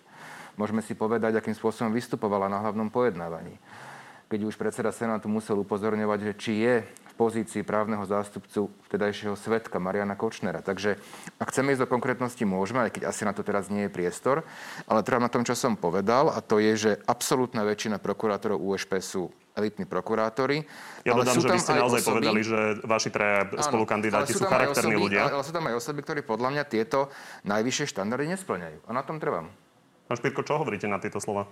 Môžeme 0.60 0.84
si 0.84 0.98
povedať, 0.98 1.38
akým 1.38 1.56
spôsobom 1.56 1.92
vystupovala 1.96 2.52
na 2.52 2.60
hlavnom 2.60 2.92
pojednávaní. 2.92 3.56
Keď 4.32 4.48
už 4.48 4.56
predseda 4.56 4.96
Senátu 4.96 5.28
musel 5.28 5.60
upozorňovať, 5.60 6.20
že 6.32 6.34
či 6.40 6.52
je 6.64 6.76
v 6.88 7.14
pozícii 7.20 7.68
právneho 7.68 8.08
zástupcu 8.08 8.72
vtedajšieho 8.88 9.36
svetka 9.36 9.76
Mariana 9.84 10.16
Kočnera. 10.16 10.64
Takže 10.64 10.96
ak 11.36 11.52
chceme 11.52 11.76
ísť 11.76 11.84
do 11.84 11.92
konkrétnosti, 11.92 12.48
môžeme, 12.48 12.88
aj 12.88 12.96
keď 12.96 13.04
asi 13.12 13.28
na 13.28 13.36
to 13.36 13.44
teraz 13.44 13.68
nie 13.68 13.88
je 13.88 13.92
priestor. 13.92 14.48
Ale 14.88 15.04
trvám 15.04 15.28
na 15.28 15.32
tom, 15.32 15.44
čo 15.44 15.52
som 15.52 15.76
povedal, 15.76 16.32
a 16.32 16.40
to 16.40 16.64
je, 16.64 16.72
že 16.80 16.92
absolútna 17.04 17.68
väčšina 17.68 18.00
prokurátorov 18.00 18.64
USP 18.64 19.04
sú 19.04 19.28
elitní 19.52 19.84
prokurátori. 19.84 20.64
Ja 21.04 21.12
dodám, 21.12 21.36
že 21.36 21.52
vy 21.52 21.60
ste 21.60 21.76
naozaj 21.76 22.00
osoby, 22.00 22.24
povedali, 22.24 22.42
že 22.48 22.60
vaši 22.88 23.10
traja 23.12 23.52
spolukandidáti 23.60 24.32
sú, 24.32 24.40
sú 24.40 24.48
charakterní 24.48 24.96
osoby, 24.96 25.04
ľudia. 25.12 25.28
Ale 25.28 25.44
sú 25.44 25.52
tam 25.52 25.68
aj 25.68 25.76
osoby, 25.76 26.00
ktorí 26.08 26.20
podľa 26.24 26.50
mňa 26.56 26.64
tieto 26.72 27.12
najvyššie 27.44 27.86
štandardy 27.92 28.32
nesplňajú. 28.32 28.78
A 28.88 28.92
na 28.96 29.04
tom 29.04 29.20
trvám. 29.20 29.52
Pán 30.12 30.20
Špirko, 30.20 30.44
čo 30.44 30.60
hovoríte 30.60 30.92
na 30.92 31.00
tieto 31.00 31.24
slova? 31.24 31.48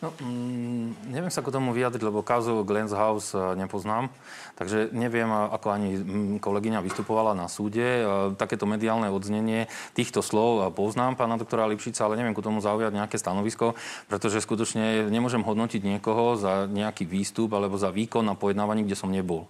No, 0.00 0.08
mm, 0.16 1.12
neviem 1.12 1.28
sa 1.28 1.44
k 1.44 1.52
tomu 1.52 1.76
vyjadriť, 1.76 2.00
lebo 2.00 2.24
kauzu 2.24 2.64
Glens 2.64 2.96
House 2.96 3.36
e, 3.36 3.60
nepoznám, 3.60 4.08
takže 4.56 4.88
neviem, 4.96 5.28
ako 5.28 5.68
ani 5.68 6.00
mm, 6.00 6.36
kolegyňa 6.40 6.80
vystupovala 6.80 7.36
na 7.36 7.44
súde. 7.52 7.84
E, 7.84 8.32
takéto 8.40 8.64
mediálne 8.64 9.12
odznenie 9.12 9.68
týchto 9.92 10.24
slov 10.24 10.64
e, 10.64 10.72
poznám 10.72 11.20
pána 11.20 11.36
doktora 11.36 11.68
Lipšica, 11.68 12.08
ale 12.08 12.16
neviem 12.16 12.32
ku 12.32 12.40
tomu 12.40 12.64
zaujať 12.64 12.96
nejaké 12.96 13.20
stanovisko, 13.20 13.76
pretože 14.08 14.40
skutočne 14.40 15.12
nemôžem 15.12 15.44
hodnotiť 15.44 15.84
niekoho 15.84 16.40
za 16.40 16.64
nejaký 16.64 17.04
výstup 17.04 17.52
alebo 17.52 17.76
za 17.76 17.92
výkon 17.92 18.24
na 18.24 18.32
pojednávaní, 18.32 18.88
kde 18.88 18.96
som 18.96 19.12
nebol. 19.12 19.44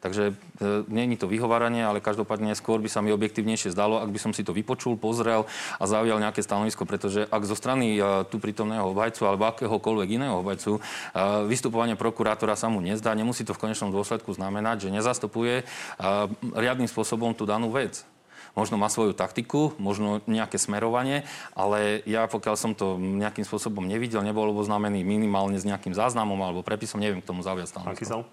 Takže 0.00 0.32
e, 0.32 0.34
není 0.88 1.20
to 1.20 1.28
vyhováranie, 1.28 1.84
ale 1.84 2.00
každopádne 2.00 2.56
skôr 2.56 2.80
by 2.80 2.88
sa 2.88 3.04
mi 3.04 3.12
objektívnejšie 3.12 3.76
zdalo, 3.76 4.00
ak 4.00 4.08
by 4.08 4.16
som 4.16 4.32
si 4.32 4.40
to 4.40 4.56
vypočul, 4.56 4.96
pozrel 4.96 5.44
a 5.76 5.84
zaujal 5.84 6.16
nejaké 6.16 6.40
stanovisko, 6.40 6.88
pretože 6.88 7.28
ak 7.28 7.44
zo 7.44 7.52
strany 7.52 8.00
e, 8.00 8.24
tu 8.32 8.40
prítomného 8.40 8.96
obhajcu 8.96 9.28
alebo 9.28 9.44
akéhokoľvek 9.52 10.08
iného 10.16 10.40
obhajcu 10.40 10.80
e, 10.80 10.80
vystupovanie 11.52 12.00
prokurátora 12.00 12.56
sa 12.56 12.72
mu 12.72 12.80
nezdá, 12.80 13.12
nemusí 13.12 13.44
to 13.44 13.52
v 13.52 13.68
konečnom 13.68 13.92
dôsledku 13.92 14.32
znamenať, 14.32 14.88
že 14.88 14.94
nezastupuje 14.94 15.68
riadnym 16.56 16.88
spôsobom 16.88 17.36
tú 17.36 17.44
danú 17.44 17.68
vec 17.68 18.00
možno 18.58 18.74
má 18.82 18.90
svoju 18.90 19.14
taktiku, 19.14 19.78
možno 19.78 20.18
nejaké 20.26 20.58
smerovanie, 20.58 21.22
ale 21.54 22.02
ja 22.02 22.26
pokiaľ 22.26 22.56
som 22.58 22.74
to 22.74 22.98
nejakým 22.98 23.46
spôsobom 23.46 23.86
nevidel, 23.86 24.26
nebol 24.26 24.50
oboznámený 24.50 25.06
minimálne 25.06 25.54
s 25.54 25.62
nejakým 25.62 25.94
záznamom 25.94 26.38
alebo 26.42 26.66
prepisom, 26.66 26.98
neviem 26.98 27.22
k 27.22 27.28
tomu 27.30 27.46
zaujať 27.46 27.70
stanovisko. 27.70 28.26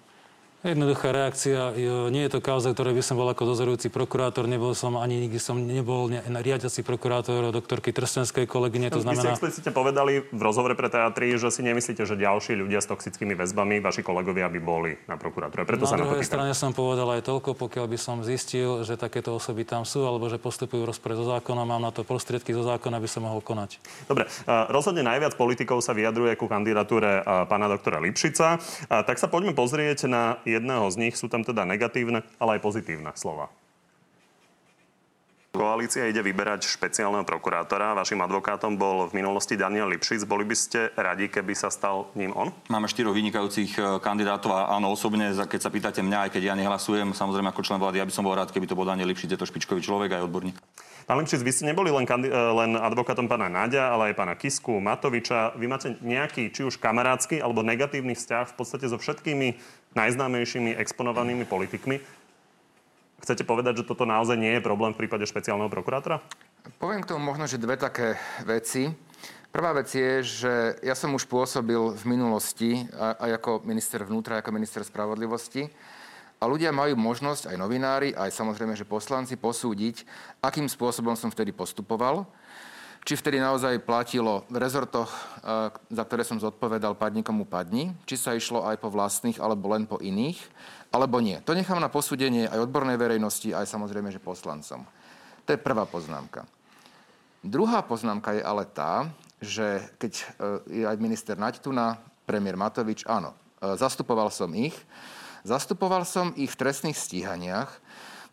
Jednoduchá 0.67 1.15
reakcia. 1.15 1.71
Nie 2.11 2.27
je 2.27 2.31
to 2.35 2.43
kauza, 2.43 2.75
ktoré 2.75 2.91
by 2.91 2.99
som 2.99 3.15
bol 3.15 3.31
ako 3.31 3.55
dozorujúci 3.55 3.87
prokurátor. 3.87 4.51
Nebol 4.51 4.75
som 4.75 4.99
ani 4.99 5.23
nikdy 5.23 5.39
som 5.39 5.55
nebol 5.55 6.11
riadiaci 6.27 6.83
prokurátor 6.83 7.55
doktorky 7.55 7.95
Trstenskej 7.95 8.43
kolegyne. 8.51 8.91
To 8.91 8.99
znamená... 8.99 9.15
Vy 9.15 9.31
ste 9.31 9.35
explicitne 9.39 9.71
povedali 9.71 10.27
v 10.27 10.41
rozhovore 10.43 10.75
pre 10.75 10.91
teatri, 10.91 11.39
že 11.39 11.55
si 11.55 11.63
nemyslíte, 11.63 12.03
že 12.03 12.19
ďalší 12.19 12.59
ľudia 12.59 12.83
s 12.83 12.87
toxickými 12.91 13.31
väzbami, 13.39 13.79
vaši 13.79 14.03
kolegovia, 14.03 14.51
by 14.51 14.59
boli 14.59 14.91
na 15.07 15.15
prokuratúre. 15.15 15.63
Preto 15.63 15.87
na 15.87 15.91
sa 15.95 16.03
druhej 16.03 16.27
strane 16.27 16.51
som 16.51 16.75
povedal 16.75 17.15
aj 17.15 17.23
toľko, 17.23 17.55
pokiaľ 17.55 17.87
by 17.87 17.95
som 17.95 18.19
zistil, 18.27 18.83
že 18.83 18.99
takéto 18.99 19.39
osoby 19.39 19.63
tam 19.63 19.87
sú, 19.87 20.03
alebo 20.03 20.27
že 20.27 20.35
postupujú 20.35 20.83
v 20.83 20.91
rozpore 20.91 21.15
so 21.15 21.23
zákonom, 21.23 21.63
mám 21.63 21.79
na 21.79 21.95
to 21.95 22.03
prostriedky 22.03 22.51
zo 22.51 22.67
zákona, 22.67 22.99
aby 22.99 23.07
som 23.07 23.23
mohol 23.23 23.39
konať. 23.39 23.79
Dobre, 24.11 24.27
rozhodne 24.67 24.99
najviac 25.07 25.39
politikov 25.39 25.79
sa 25.79 25.95
vyjadruje 25.95 26.35
ku 26.35 26.51
kandidatúre 26.51 27.23
pána 27.47 27.71
doktora 27.71 28.03
Lipšica. 28.03 28.59
Tak 28.91 29.15
sa 29.15 29.31
poďme 29.31 29.55
pozrieť 29.55 30.11
na 30.11 30.43
jedného 30.57 30.85
z 30.89 30.99
nich 30.99 31.15
sú 31.15 31.29
tam 31.29 31.45
teda 31.45 31.63
negatívne, 31.63 32.25
ale 32.41 32.57
aj 32.57 32.65
pozitívne 32.65 33.13
slova. 33.13 33.53
Koalícia 35.57 36.05
ide 36.05 36.21
vyberať 36.21 36.69
špeciálneho 36.69 37.25
prokurátora. 37.25 37.97
Vašim 37.97 38.21
advokátom 38.21 38.77
bol 38.77 39.09
v 39.09 39.17
minulosti 39.17 39.57
Daniel 39.57 39.89
Lipšic. 39.89 40.29
Boli 40.29 40.45
by 40.45 40.53
ste 40.53 40.93
radi, 40.93 41.33
keby 41.33 41.57
sa 41.57 41.73
stal 41.73 42.13
ním 42.13 42.29
on? 42.37 42.53
Máme 42.69 42.85
štyroch 42.85 43.17
vynikajúcich 43.17 43.73
e, 43.73 43.97
kandidátov 43.97 44.53
a 44.53 44.77
áno, 44.77 44.93
osobne, 44.93 45.33
keď 45.33 45.57
sa 45.57 45.73
pýtate 45.73 46.05
mňa, 46.05 46.29
aj 46.29 46.37
keď 46.37 46.53
ja 46.53 46.53
nehlasujem, 46.53 47.09
samozrejme 47.09 47.49
ako 47.49 47.65
člen 47.65 47.81
vlády, 47.81 47.97
ja 47.97 48.05
by 48.05 48.13
som 48.13 48.29
bol 48.29 48.37
rád, 48.37 48.53
keby 48.53 48.69
to 48.69 48.77
bol 48.77 48.85
Daniel 48.85 49.09
Lipšic, 49.09 49.33
je 49.33 49.39
to 49.41 49.49
špičkový 49.49 49.81
človek 49.81 50.13
aj 50.13 50.29
odborník. 50.29 50.61
Pán 51.09 51.17
Lipšic, 51.25 51.41
vy 51.41 51.49
ste 51.49 51.65
neboli 51.73 51.89
len, 51.89 52.05
kandi- 52.05 52.29
e, 52.29 52.37
len 52.37 52.77
advokátom 52.77 53.25
pána 53.25 53.49
Náďa, 53.49 53.97
ale 53.97 54.13
aj 54.13 54.17
pána 54.21 54.37
Kisku, 54.37 54.77
Matoviča. 54.77 55.57
Vy 55.57 55.65
máte 55.65 55.97
nejaký, 56.05 56.53
či 56.53 56.69
už 56.69 56.77
kamarádsky 56.77 57.41
alebo 57.41 57.65
negatívny 57.65 58.13
vzťah 58.13 58.53
v 58.53 58.55
podstate 58.61 58.85
so 58.85 59.01
všetkými 59.01 59.57
najznámejšími 59.97 60.77
exponovanými 60.77 61.49
politikmi. 61.49 61.97
Chcete 63.17 63.43
povedať, 63.43 63.81
že 63.81 63.87
toto 63.89 64.05
naozaj 64.05 64.37
nie 64.37 64.57
je 64.57 64.61
problém 64.61 64.93
v 64.93 65.05
prípade 65.05 65.25
špeciálneho 65.25 65.73
prokurátora? 65.73 66.21
Poviem 66.77 67.01
k 67.01 67.09
tomu 67.15 67.25
možno, 67.25 67.49
že 67.49 67.57
dve 67.57 67.73
také 67.79 68.19
veci. 68.45 68.93
Prvá 69.49 69.73
vec 69.73 69.89
je, 69.89 70.21
že 70.21 70.53
ja 70.85 70.93
som 70.93 71.15
už 71.17 71.25
pôsobil 71.25 71.97
v 71.97 72.03
minulosti 72.05 72.85
aj 72.93 73.41
ako 73.41 73.65
minister 73.65 74.05
vnútra, 74.05 74.37
ako 74.37 74.53
minister 74.53 74.85
spravodlivosti. 74.85 75.65
A 76.37 76.45
ľudia 76.45 76.69
majú 76.69 76.93
možnosť, 76.93 77.49
aj 77.49 77.57
novinári, 77.57 78.13
aj 78.13 78.29
samozrejme, 78.29 78.77
že 78.77 78.85
poslanci, 78.85 79.33
posúdiť, 79.33 80.05
akým 80.37 80.69
spôsobom 80.69 81.17
som 81.17 81.33
vtedy 81.33 81.49
postupoval 81.49 82.29
či 83.07 83.15
vtedy 83.15 83.39
naozaj 83.39 83.87
platilo 83.87 84.43
v 84.51 84.59
rezortoch, 84.59 85.07
eh, 85.07 85.71
za 85.71 86.03
ktoré 86.03 86.27
som 86.27 86.43
zodpovedal 86.43 86.99
padni 86.99 87.23
komu 87.23 87.47
padni, 87.47 87.95
či 88.03 88.19
sa 88.19 88.35
išlo 88.35 88.67
aj 88.67 88.83
po 88.83 88.91
vlastných 88.91 89.39
alebo 89.39 89.71
len 89.71 89.87
po 89.87 89.95
iných, 89.95 90.35
alebo 90.91 91.23
nie. 91.23 91.39
To 91.47 91.55
nechám 91.55 91.79
na 91.79 91.87
posúdenie 91.87 92.51
aj 92.51 92.67
odbornej 92.67 92.99
verejnosti, 92.99 93.55
aj 93.55 93.63
samozrejme, 93.63 94.11
že 94.11 94.19
poslancom. 94.19 94.83
To 95.47 95.49
je 95.55 95.59
prvá 95.59 95.87
poznámka. 95.87 96.43
Druhá 97.39 97.79
poznámka 97.79 98.35
je 98.35 98.43
ale 98.43 98.67
tá, 98.67 99.07
že 99.39 99.87
keď 100.03 100.13
eh, 100.19 100.23
je 100.67 100.83
aj 100.83 100.99
minister 100.99 101.39
Naďtuna, 101.39 102.03
premiér 102.27 102.59
Matovič, 102.59 103.07
áno, 103.07 103.31
eh, 103.63 103.71
zastupoval 103.79 104.27
som 104.35 104.51
ich. 104.51 104.75
Zastupoval 105.47 106.03
som 106.03 106.35
ich 106.35 106.51
v 106.51 106.59
trestných 106.59 106.99
stíhaniach, 106.99 107.71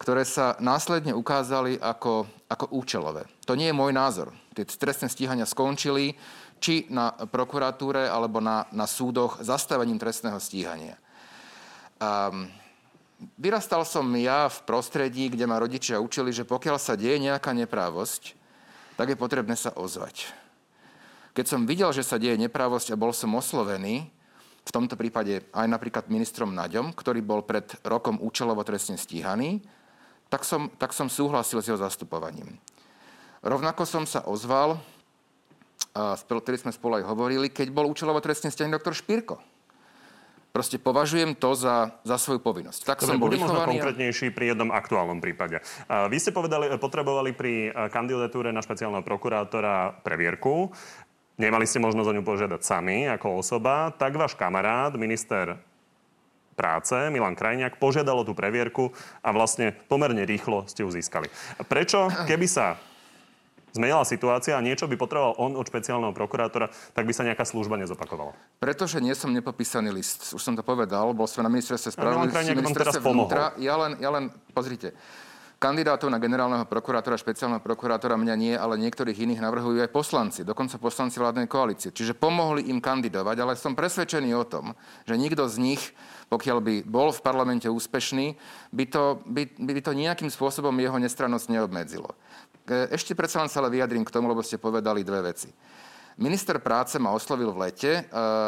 ktoré 0.02 0.26
sa 0.26 0.58
následne 0.58 1.14
ukázali 1.14 1.78
ako, 1.78 2.26
ako 2.50 2.74
účelové. 2.74 3.30
To 3.46 3.54
nie 3.54 3.70
je 3.70 3.78
môj 3.78 3.94
názor. 3.94 4.34
Tie 4.54 4.64
trestné 4.64 5.10
stíhania 5.10 5.44
skončili 5.44 6.14
či 6.62 6.86
na 6.88 7.10
prokuratúre 7.10 8.06
alebo 8.06 8.38
na, 8.38 8.70
na 8.70 8.86
súdoch 8.86 9.42
zastavením 9.42 9.98
trestného 9.98 10.38
stíhania. 10.38 10.94
Um, 11.98 12.46
vyrastal 13.34 13.82
som 13.82 14.06
ja 14.14 14.46
v 14.46 14.58
prostredí, 14.62 15.26
kde 15.26 15.44
ma 15.50 15.58
rodičia 15.58 15.98
učili, 15.98 16.30
že 16.30 16.46
pokiaľ 16.46 16.78
sa 16.78 16.94
deje 16.94 17.18
nejaká 17.18 17.50
neprávosť, 17.50 18.38
tak 18.94 19.10
je 19.10 19.18
potrebné 19.18 19.58
sa 19.58 19.74
ozvať. 19.74 20.30
Keď 21.34 21.46
som 21.50 21.66
videl, 21.66 21.90
že 21.90 22.06
sa 22.06 22.14
deje 22.14 22.38
neprávosť 22.38 22.94
a 22.94 23.00
bol 23.00 23.10
som 23.10 23.34
oslovený, 23.34 24.06
v 24.64 24.70
tomto 24.72 24.96
prípade 24.96 25.44
aj 25.52 25.66
napríklad 25.68 26.08
ministrom 26.08 26.56
Naďom, 26.56 26.96
ktorý 26.96 27.20
bol 27.20 27.44
pred 27.44 27.68
rokom 27.84 28.16
účelovo 28.22 28.64
trestne 28.64 28.96
stíhaný, 28.96 29.60
tak 30.32 30.46
som, 30.46 30.72
tak 30.80 30.96
som 30.96 31.12
súhlasil 31.12 31.60
s 31.60 31.68
jeho 31.68 31.76
zastupovaním. 31.76 32.56
Rovnako 33.44 33.84
som 33.84 34.08
sa 34.08 34.24
ozval 34.24 34.80
a 35.92 36.16
ktorý 36.16 36.56
sme 36.58 36.72
spolu 36.72 36.98
aj 36.98 37.04
hovorili, 37.06 37.52
keď 37.52 37.68
bol 37.70 37.86
účelovo 37.86 38.18
trestne 38.18 38.48
stianý 38.48 38.80
doktor 38.80 38.96
Špírko. 38.96 39.38
Proste 40.50 40.78
považujem 40.78 41.34
to 41.34 41.52
za, 41.58 41.98
za 42.06 42.16
svoju 42.16 42.38
povinnosť. 42.38 42.86
Tak 42.86 43.02
Dobre, 43.02 43.10
som 43.10 43.18
bol 43.18 43.26
budem 43.30 43.42
možno 43.42 43.68
konkrétnejší 43.68 44.30
pri 44.32 44.54
jednom 44.54 44.70
aktuálnom 44.70 45.18
prípade. 45.18 45.60
A 45.90 46.06
Vy 46.06 46.22
ste 46.22 46.30
povedali, 46.30 46.70
potrebovali 46.78 47.34
pri 47.34 47.74
kandidatúre 47.90 48.54
na 48.54 48.62
špeciálneho 48.62 49.02
prokurátora 49.02 49.98
previerku. 50.06 50.70
Nemali 51.36 51.66
ste 51.66 51.82
možnosť 51.82 52.08
o 52.10 52.16
ňu 52.16 52.22
požiadať 52.22 52.60
sami 52.62 53.10
ako 53.10 53.42
osoba, 53.42 53.90
tak 53.98 54.14
váš 54.14 54.38
kamarát, 54.38 54.94
minister 54.94 55.58
práce, 56.54 56.94
Milan 57.10 57.34
Krajniak, 57.34 57.82
požiadalo 57.82 58.22
tú 58.22 58.32
previerku 58.32 58.94
a 59.26 59.34
vlastne 59.34 59.74
pomerne 59.90 60.22
rýchlo 60.22 60.70
ste 60.70 60.86
ju 60.86 60.90
získali. 60.94 61.26
Prečo, 61.66 62.06
keby 62.30 62.46
sa 62.46 62.78
zmenila 63.74 64.06
situácia 64.06 64.54
a 64.54 64.62
niečo 64.62 64.86
by 64.86 64.94
potreboval 64.94 65.34
on 65.42 65.58
od 65.58 65.66
špeciálneho 65.66 66.14
prokurátora, 66.14 66.70
tak 66.94 67.04
by 67.04 67.12
sa 67.12 67.26
nejaká 67.26 67.42
služba 67.42 67.74
nezopakovala. 67.82 68.32
Pretože 68.62 69.02
nie 69.02 69.12
som 69.18 69.34
nepopísaný 69.34 69.90
list. 69.90 70.30
Už 70.30 70.40
som 70.40 70.54
to 70.54 70.62
povedal, 70.62 71.10
bol 71.10 71.26
som 71.26 71.42
na 71.42 71.50
ministerstve 71.50 71.98
spravodlivosti, 71.98 72.54
ministerstve 72.54 73.02
vnútra. 73.02 73.52
Ja 73.58 73.74
len, 73.74 73.98
ja 73.98 74.14
len, 74.14 74.30
pozrite, 74.54 74.94
kandidátov 75.58 76.12
na 76.12 76.20
generálneho 76.20 76.68
prokurátora, 76.68 77.16
špeciálneho 77.16 77.64
prokurátora 77.64 78.20
mňa 78.20 78.34
nie, 78.36 78.52
ale 78.52 78.76
niektorých 78.76 79.16
iných 79.16 79.40
navrhujú 79.40 79.80
aj 79.80 79.90
poslanci, 79.90 80.40
dokonca 80.44 80.76
poslanci 80.76 81.16
vládnej 81.16 81.48
koalície. 81.48 81.88
Čiže 81.88 82.12
pomohli 82.12 82.68
im 82.68 82.84
kandidovať, 82.84 83.36
ale 83.40 83.56
som 83.56 83.72
presvedčený 83.72 84.36
o 84.36 84.44
tom, 84.44 84.76
že 85.08 85.16
nikto 85.16 85.48
z 85.48 85.56
nich, 85.58 85.82
pokiaľ 86.28 86.58
by 86.60 86.74
bol 86.84 87.08
v 87.16 87.24
parlamente 87.24 87.64
úspešný, 87.64 88.36
by 88.76 88.84
to, 88.92 89.24
by, 89.24 89.48
by 89.56 89.80
to 89.80 89.96
nejakým 89.96 90.28
spôsobom 90.28 90.74
jeho 90.76 91.00
nestrannosť 91.00 91.48
neobmedzilo. 91.48 92.12
E, 92.64 92.88
Ešte 92.96 93.12
predsa 93.12 93.44
len 93.44 93.52
sa 93.52 93.60
ale 93.60 93.72
vyjadrím 93.76 94.08
k 94.08 94.14
tomu, 94.14 94.28
lebo 94.28 94.40
ste 94.40 94.56
povedali 94.56 95.04
dve 95.04 95.20
veci. 95.20 95.52
Minister 96.14 96.62
práce 96.62 96.94
ma 97.02 97.10
oslovil 97.10 97.50
v 97.50 97.68
lete, 97.68 97.92
e, 97.92 98.02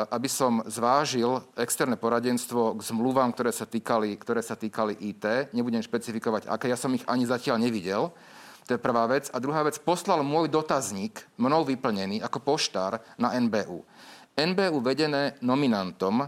aby 0.09 0.29
som 0.31 0.63
zvážil 0.65 1.43
externé 1.59 2.01
poradenstvo 2.01 2.79
k 2.79 2.81
zmluvám, 2.81 3.35
ktoré 3.35 3.53
sa 3.53 3.69
týkali, 3.69 4.17
ktoré 4.17 4.41
sa 4.41 4.57
týkali 4.57 4.97
IT. 5.05 5.53
Nebudem 5.53 5.85
špecifikovať, 5.85 6.49
aké. 6.49 6.73
Ja 6.73 6.79
som 6.81 6.95
ich 6.97 7.05
ani 7.05 7.29
zatiaľ 7.29 7.61
nevidel. 7.61 8.15
To 8.67 8.75
je 8.75 8.83
prvá 8.83 9.07
vec. 9.07 9.29
A 9.31 9.39
druhá 9.39 9.63
vec, 9.63 9.79
poslal 9.79 10.27
môj 10.27 10.51
dotazník, 10.51 11.23
mnou 11.39 11.63
vyplnený, 11.63 12.19
ako 12.25 12.57
poštár 12.57 12.99
na 13.21 13.35
NBU. 13.37 13.85
NBU 14.37 14.79
vedené 14.83 15.39
nominantom 15.43 16.27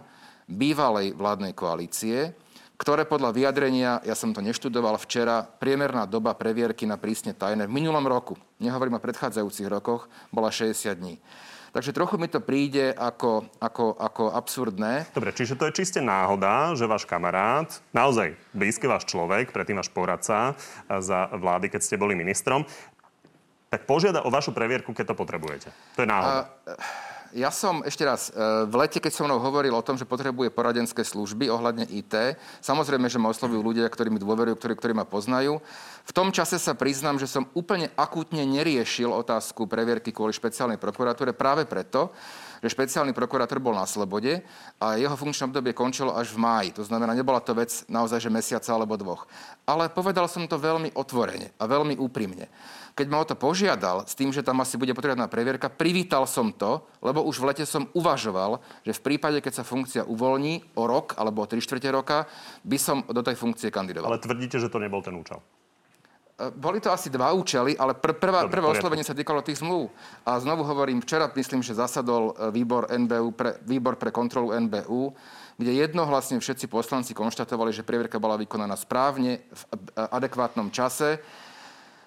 bývalej 0.49 1.13
vládnej 1.13 1.53
koalície, 1.53 2.33
ktoré 2.79 3.03
podľa 3.03 3.35
vyjadrenia, 3.35 3.99
ja 4.07 4.15
som 4.15 4.31
to 4.31 4.39
neštudoval 4.39 4.97
včera, 5.03 5.43
priemerná 5.43 6.07
doba 6.07 6.31
previerky 6.39 6.87
na 6.87 6.95
prísne 6.95 7.35
tajné 7.35 7.67
v 7.67 7.75
minulom 7.75 8.07
roku, 8.07 8.39
nehovorím 8.63 8.97
o 8.97 9.05
predchádzajúcich 9.05 9.67
rokoch, 9.67 10.07
bola 10.31 10.55
60 10.55 10.95
dní. 10.95 11.19
Takže 11.69 11.93
trochu 11.93 12.17
mi 12.17 12.33
to 12.33 12.41
príde 12.41 12.97
ako, 12.97 13.45
ako, 13.61 13.93
ako 14.01 14.33
absurdné. 14.33 15.13
Dobre, 15.13 15.37
čiže 15.37 15.53
to 15.53 15.69
je 15.69 15.77
čiste 15.77 16.01
náhoda, 16.01 16.73
že 16.73 16.89
váš 16.89 17.05
kamarát, 17.05 17.69
naozaj 17.93 18.33
blízky 18.57 18.89
váš 18.89 19.05
človek, 19.05 19.53
predtým 19.53 19.77
váš 19.77 19.93
poradca 19.93 20.57
a 20.89 20.95
za 21.05 21.29
vlády, 21.35 21.69
keď 21.69 21.81
ste 21.85 22.01
boli 22.01 22.17
ministrom, 22.17 22.65
tak 23.69 23.85
požiada 23.85 24.25
o 24.25 24.33
vašu 24.33 24.57
previerku, 24.57 24.97
keď 24.97 25.13
to 25.13 25.15
potrebujete. 25.19 25.69
To 26.01 26.03
je 26.03 26.09
náhoda. 26.09 26.49
Ja 27.37 27.53
som 27.53 27.85
ešte 27.85 28.09
raz, 28.09 28.33
e, 28.33 28.65
v 28.65 28.75
lete, 28.81 29.05
keď 29.05 29.13
som 29.13 29.29
mnou 29.29 29.37
hovoril 29.37 29.77
o 29.77 29.85
tom, 29.85 30.01
že 30.01 30.09
potrebuje 30.09 30.49
poradenské 30.49 31.05
služby 31.05 31.53
ohľadne 31.53 31.85
IT, 31.85 32.41
samozrejme, 32.65 33.05
že 33.13 33.21
ma 33.21 33.29
oslovujú 33.29 33.61
ľudia, 33.61 33.85
ktorí 33.85 34.09
mi 34.09 34.17
dôverujú, 34.17 34.57
ktorí, 34.57 34.73
ktorí 34.81 34.93
ma 34.97 35.05
poznajú. 35.05 35.61
V 36.09 36.13
tom 36.17 36.33
čase 36.33 36.57
sa 36.57 36.73
priznám, 36.73 37.21
že 37.21 37.29
som 37.29 37.45
úplne 37.53 37.93
akútne 38.01 38.49
neriešil 38.49 39.13
otázku 39.13 39.69
previerky 39.69 40.09
kvôli 40.09 40.33
špeciálnej 40.33 40.81
prokuratúre 40.81 41.37
práve 41.37 41.69
preto, 41.69 42.17
že 42.63 42.73
špeciálny 42.73 43.15
prokurátor 43.15 43.63
bol 43.63 43.75
na 43.75 43.87
slobode 43.87 44.43
a 44.79 44.99
jeho 44.99 45.15
funkčné 45.15 45.51
obdobie 45.51 45.75
končilo 45.75 46.15
až 46.15 46.35
v 46.35 46.43
máji. 46.43 46.71
To 46.79 46.83
znamená, 46.87 47.15
nebola 47.15 47.39
to 47.43 47.55
vec 47.55 47.87
naozaj, 47.87 48.23
že 48.23 48.31
mesiaca 48.31 48.71
alebo 48.75 48.99
dvoch. 48.99 49.27
Ale 49.67 49.91
povedal 49.91 50.27
som 50.27 50.47
to 50.47 50.59
veľmi 50.59 50.95
otvorene 50.95 51.55
a 51.59 51.65
veľmi 51.67 51.99
úprimne. 51.99 52.51
Keď 52.99 53.07
ma 53.07 53.23
o 53.23 53.29
to 53.29 53.39
požiadal 53.39 54.03
s 54.03 54.19
tým, 54.19 54.35
že 54.35 54.43
tam 54.43 54.59
asi 54.59 54.75
bude 54.75 54.91
potrebná 54.91 55.31
previerka, 55.31 55.71
privítal 55.71 56.27
som 56.27 56.51
to, 56.51 56.83
lebo 56.99 57.23
už 57.23 57.39
v 57.39 57.55
lete 57.55 57.63
som 57.63 57.87
uvažoval, 57.95 58.59
že 58.83 58.91
v 58.91 59.05
prípade, 59.07 59.39
keď 59.39 59.63
sa 59.63 59.69
funkcia 59.69 60.03
uvoľní 60.03 60.75
o 60.75 60.83
rok 60.91 61.15
alebo 61.15 61.47
o 61.47 61.47
3 61.47 61.63
čtvrte 61.63 61.95
roka, 61.95 62.27
by 62.67 62.75
som 62.75 63.07
do 63.07 63.23
tej 63.23 63.39
funkcie 63.39 63.71
kandidoval. 63.71 64.11
Ale 64.11 64.19
tvrdíte, 64.19 64.59
že 64.59 64.67
to 64.67 64.83
nebol 64.83 64.99
ten 64.99 65.15
účel. 65.15 65.39
E, 66.39 66.55
Boli 66.55 66.79
to 66.79 66.95
asi 66.95 67.11
dva 67.11 67.35
účely, 67.35 67.75
ale 67.75 67.99
pr- 67.99 68.15
prvá, 68.15 68.47
Dobre, 68.47 68.55
prvé 68.55 68.67
poriadku. 68.71 68.79
oslovenie 68.79 69.05
sa 69.05 69.19
týkalo 69.19 69.43
tých 69.43 69.59
zmluv. 69.59 69.91
A 70.23 70.39
znovu 70.39 70.63
hovorím, 70.63 71.03
včera 71.03 71.27
myslím, 71.35 71.67
že 71.67 71.75
zasadol 71.75 72.33
e, 72.39 72.55
výbor, 72.55 72.87
NBU 72.87 73.29
pre, 73.35 73.59
výbor 73.67 73.99
pre 73.99 74.15
kontrolu 74.15 74.55
NBU, 74.55 75.13
kde 75.59 75.73
jednohlasne 75.75 76.39
všetci 76.39 76.71
poslanci 76.71 77.11
konštatovali, 77.13 77.75
že 77.75 77.83
previerka 77.83 78.23
bola 78.23 78.39
vykonaná 78.39 78.79
správne, 78.79 79.43
v 79.51 79.63
e, 79.75 79.77
adekvátnom 79.99 80.71
čase. 80.71 81.19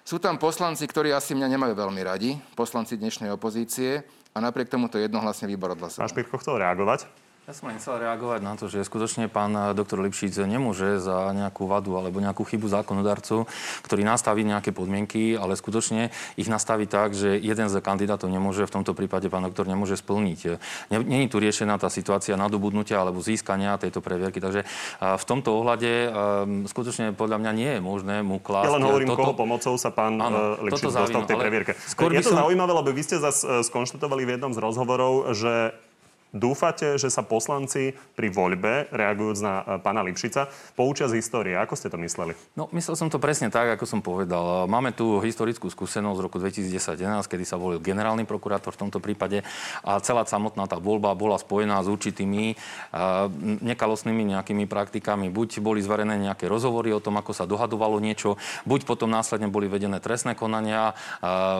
Sú 0.02 0.18
tam 0.18 0.40
poslanci, 0.40 0.82
ktorí 0.82 1.14
asi 1.14 1.36
mňa 1.36 1.46
nemajú 1.52 1.78
veľmi 1.78 2.02
radi, 2.02 2.34
poslanci 2.58 2.98
dnešnej 2.98 3.30
opozície, 3.30 4.02
a 4.32 4.40
napriek 4.40 4.72
tomu 4.72 4.88
to 4.88 4.96
jednohlasne 4.96 5.44
výbor 5.44 5.76
odhlasoval. 5.76 6.08
Pán 6.08 6.12
Špirko 6.12 6.40
chcel 6.40 6.56
reagovať. 6.56 7.04
Ja 7.52 7.60
som 7.60 7.68
len 7.68 7.76
chcel 7.76 8.00
reagovať 8.00 8.40
na 8.40 8.56
to, 8.56 8.64
že 8.72 8.80
skutočne 8.80 9.28
pán 9.28 9.52
doktor 9.76 10.00
Lipšic 10.00 10.32
nemôže 10.48 10.96
za 10.96 11.36
nejakú 11.36 11.68
vadu 11.68 12.00
alebo 12.00 12.16
nejakú 12.16 12.48
chybu 12.48 12.64
zákonodarcu, 12.64 13.44
ktorý 13.84 14.08
nastaví 14.08 14.40
nejaké 14.40 14.72
podmienky, 14.72 15.36
ale 15.36 15.52
skutočne 15.52 16.08
ich 16.40 16.48
nastaví 16.48 16.88
tak, 16.88 17.12
že 17.12 17.36
jeden 17.36 17.68
z 17.68 17.76
kandidátov 17.84 18.32
nemôže, 18.32 18.64
v 18.64 18.72
tomto 18.80 18.96
prípade 18.96 19.28
pán 19.28 19.44
doktor 19.44 19.68
nemôže 19.68 20.00
splniť. 20.00 20.64
Není 20.96 21.28
tu 21.28 21.44
riešená 21.44 21.76
tá 21.76 21.92
situácia 21.92 22.40
nadobudnutia 22.40 22.96
alebo 22.96 23.20
získania 23.20 23.76
tejto 23.76 24.00
previerky. 24.00 24.40
Takže 24.40 24.64
a, 25.04 25.20
v 25.20 25.24
tomto 25.28 25.52
ohľade 25.52 26.08
a, 26.08 26.48
skutočne 26.64 27.12
podľa 27.12 27.36
mňa 27.36 27.52
nie 27.52 27.70
je 27.76 27.80
možné 27.84 28.24
mu 28.24 28.40
klásť... 28.40 28.72
Ja 28.72 28.80
len 28.80 28.88
hovorím, 28.88 29.12
toto... 29.12 29.28
koho 29.28 29.36
pomocou 29.36 29.76
sa 29.76 29.92
pán 29.92 30.16
Áno, 30.16 30.56
Áno, 30.56 30.72
Lipšic 30.72 30.88
dostal 30.88 31.20
v 31.20 31.28
tej 31.28 31.36
previerke. 31.36 31.72
skôr 31.84 32.16
Je 32.16 32.24
to 32.24 32.32
som- 32.32 32.48
zaujímavé, 32.48 32.72
lebo 32.72 32.96
vy 32.96 33.04
ste 33.04 33.20
zase 33.20 33.44
skonštatovali 33.68 34.24
v 34.24 34.40
jednom 34.40 34.56
z 34.56 34.58
rozhovorov, 34.64 35.36
že 35.36 35.76
Dúfate, 36.32 36.96
že 36.96 37.12
sa 37.12 37.20
poslanci 37.20 37.92
pri 38.16 38.32
voľbe, 38.32 38.88
reagujúc 38.88 39.38
na 39.44 39.54
e, 39.60 39.84
pána 39.84 40.00
Lipšica, 40.00 40.48
poučia 40.72 41.04
z 41.04 41.20
histórie. 41.20 41.52
Ako 41.60 41.76
ste 41.76 41.92
to 41.92 42.00
mysleli? 42.00 42.32
No, 42.56 42.72
myslel 42.72 42.96
som 42.96 43.12
to 43.12 43.20
presne 43.20 43.52
tak, 43.52 43.76
ako 43.76 43.84
som 43.84 44.00
povedal. 44.00 44.64
Máme 44.64 44.96
tu 44.96 45.20
historickú 45.20 45.68
skúsenosť 45.68 46.16
z 46.16 46.24
roku 46.24 46.40
2011, 46.40 47.28
kedy 47.28 47.44
sa 47.44 47.60
volil 47.60 47.84
generálny 47.84 48.24
prokurátor 48.24 48.72
v 48.72 48.88
tomto 48.88 48.96
prípade 48.96 49.44
a 49.84 50.00
celá 50.00 50.24
samotná 50.24 50.64
tá 50.64 50.80
voľba 50.80 51.12
bola 51.12 51.36
spojená 51.36 51.84
s 51.84 51.92
určitými 51.92 52.56
uh, 52.56 53.28
nekalostnými 53.60 54.32
nejakými 54.32 54.64
praktikami. 54.64 55.28
Buď 55.28 55.60
boli 55.60 55.84
zverené 55.84 56.16
nejaké 56.16 56.48
rozhovory 56.48 56.96
o 56.96 57.04
tom, 57.04 57.20
ako 57.20 57.36
sa 57.36 57.44
dohadovalo 57.44 58.00
niečo, 58.00 58.40
buď 58.64 58.88
potom 58.88 59.12
následne 59.12 59.52
boli 59.52 59.68
vedené 59.68 60.00
trestné 60.00 60.32
konania 60.32 60.96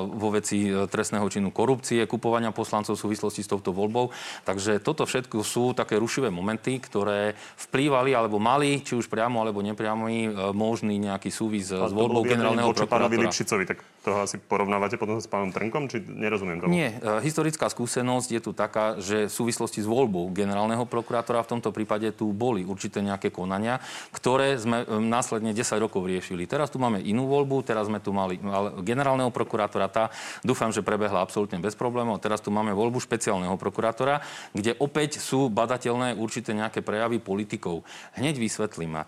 vo 0.07 0.29
veci 0.33 0.71
e, 0.71 0.87
trestného 0.89 1.27
činu 1.29 1.51
korupcie, 1.51 2.07
kupovania 2.09 2.55
poslancov 2.55 2.97
v 2.97 3.03
súvislosti 3.09 3.45
s 3.45 3.51
touto 3.51 3.75
voľbou. 3.75 4.15
Takže 4.47 4.62
toto 4.83 5.09
všetko 5.09 5.43
sú 5.43 5.73
také 5.73 5.99
rušivé 5.99 6.29
momenty, 6.29 6.79
ktoré 6.79 7.35
vplývali 7.69 8.13
alebo 8.13 8.37
mali, 8.39 8.83
či 8.83 8.99
už 8.99 9.09
priamo 9.09 9.43
alebo 9.43 9.65
nepriamy, 9.65 10.29
e, 10.29 10.31
možný 10.55 10.99
nejaký 10.99 11.31
súvis 11.33 11.71
s 11.73 11.93
voľbou 11.93 12.23
generálneho 12.23 12.71
voči 12.71 12.87
pánovi 12.87 13.19
prokurátora. 13.19 13.31
Lipšicovi, 13.33 13.65
tak 13.67 13.79
toho 14.03 14.19
asi 14.27 14.37
porovnávate 14.39 14.99
potom 14.99 15.23
s 15.23 15.31
pánom 15.31 15.55
Trnkom, 15.55 15.87
či 15.87 16.03
nerozumiem 16.03 16.59
tomu? 16.59 16.75
Nie, 16.75 16.99
e, 16.99 17.23
historická 17.23 17.71
skúsenosť 17.71 18.29
je 18.35 18.41
tu 18.43 18.51
taká, 18.53 18.99
že 18.99 19.31
v 19.31 19.33
súvislosti 19.33 19.83
s 19.83 19.89
voľbou 19.89 20.31
generálneho 20.35 20.85
prokurátora 20.87 21.47
v 21.47 21.59
tomto 21.59 21.71
prípade 21.71 22.11
tu 22.13 22.35
boli 22.35 22.67
určité 22.67 22.99
nejaké 23.01 23.31
konania, 23.31 23.79
ktoré 24.11 24.59
sme 24.59 24.83
e, 24.83 24.99
následne 24.99 25.55
10 25.55 25.79
rokov 25.79 26.05
riešili. 26.05 26.45
Teraz 26.51 26.69
tu 26.69 26.83
máme 26.83 26.99
inú 27.01 27.31
voľbu, 27.31 27.63
teraz 27.63 27.87
sme 27.87 28.03
tu 28.03 28.11
mali 28.11 28.39
generálneho 28.83 29.31
prokurátora, 29.31 29.87
tá 29.89 30.05
dúfam, 30.43 30.75
že 30.75 30.85
prebehla 30.85 31.23
absolútne 31.23 31.63
bez 31.63 31.79
problémov. 31.79 32.21
Teraz 32.21 32.43
tu 32.43 32.51
máme 32.51 32.75
voľbu 32.75 32.99
špeciálneho 32.99 33.55
prokurátora, 33.57 34.21
kde 34.53 34.77
opäť 34.79 35.19
sú 35.19 35.49
badateľné 35.49 36.17
určité 36.17 36.53
nejaké 36.53 36.85
prejavy 36.85 37.19
politikov. 37.19 37.85
Hneď 38.17 38.37
vysvetlím. 38.37 39.05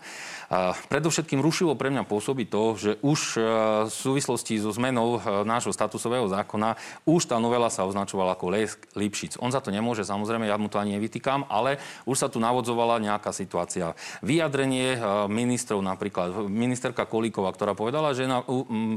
Predovšetkým 0.89 1.41
rušivo 1.41 1.77
pre 1.77 1.93
mňa 1.93 2.03
pôsobí 2.05 2.49
to, 2.49 2.77
že 2.77 2.91
už 3.01 3.19
e, 3.37 3.39
v 3.85 3.93
súvislosti 3.93 4.57
so 4.61 4.73
zmenou 4.73 5.17
e, 5.17 5.45
nášho 5.45 5.73
statusového 5.73 6.29
zákona 6.29 6.77
už 7.05 7.29
tá 7.29 7.37
novela 7.41 7.69
sa 7.69 7.85
označovala 7.85 8.37
ako 8.37 8.53
Les 8.53 8.73
Lipšic. 8.97 9.41
On 9.41 9.49
za 9.53 9.61
to 9.61 9.73
nemôže, 9.73 10.05
samozrejme, 10.05 10.49
ja 10.49 10.57
mu 10.57 10.69
to 10.69 10.81
ani 10.81 10.97
nevytýkam, 10.97 11.49
ale 11.49 11.81
už 12.05 12.17
sa 12.17 12.27
tu 12.29 12.37
navodzovala 12.41 13.01
nejaká 13.01 13.33
situácia. 13.33 13.93
Vyjadrenie 14.25 14.97
e, 14.97 14.99
ministrov, 15.29 15.81
napríklad 15.81 16.45
ministerka 16.45 17.05
Kolíková, 17.05 17.53
ktorá 17.53 17.77
povedala, 17.77 18.13
že 18.17 18.29
na 18.29 18.41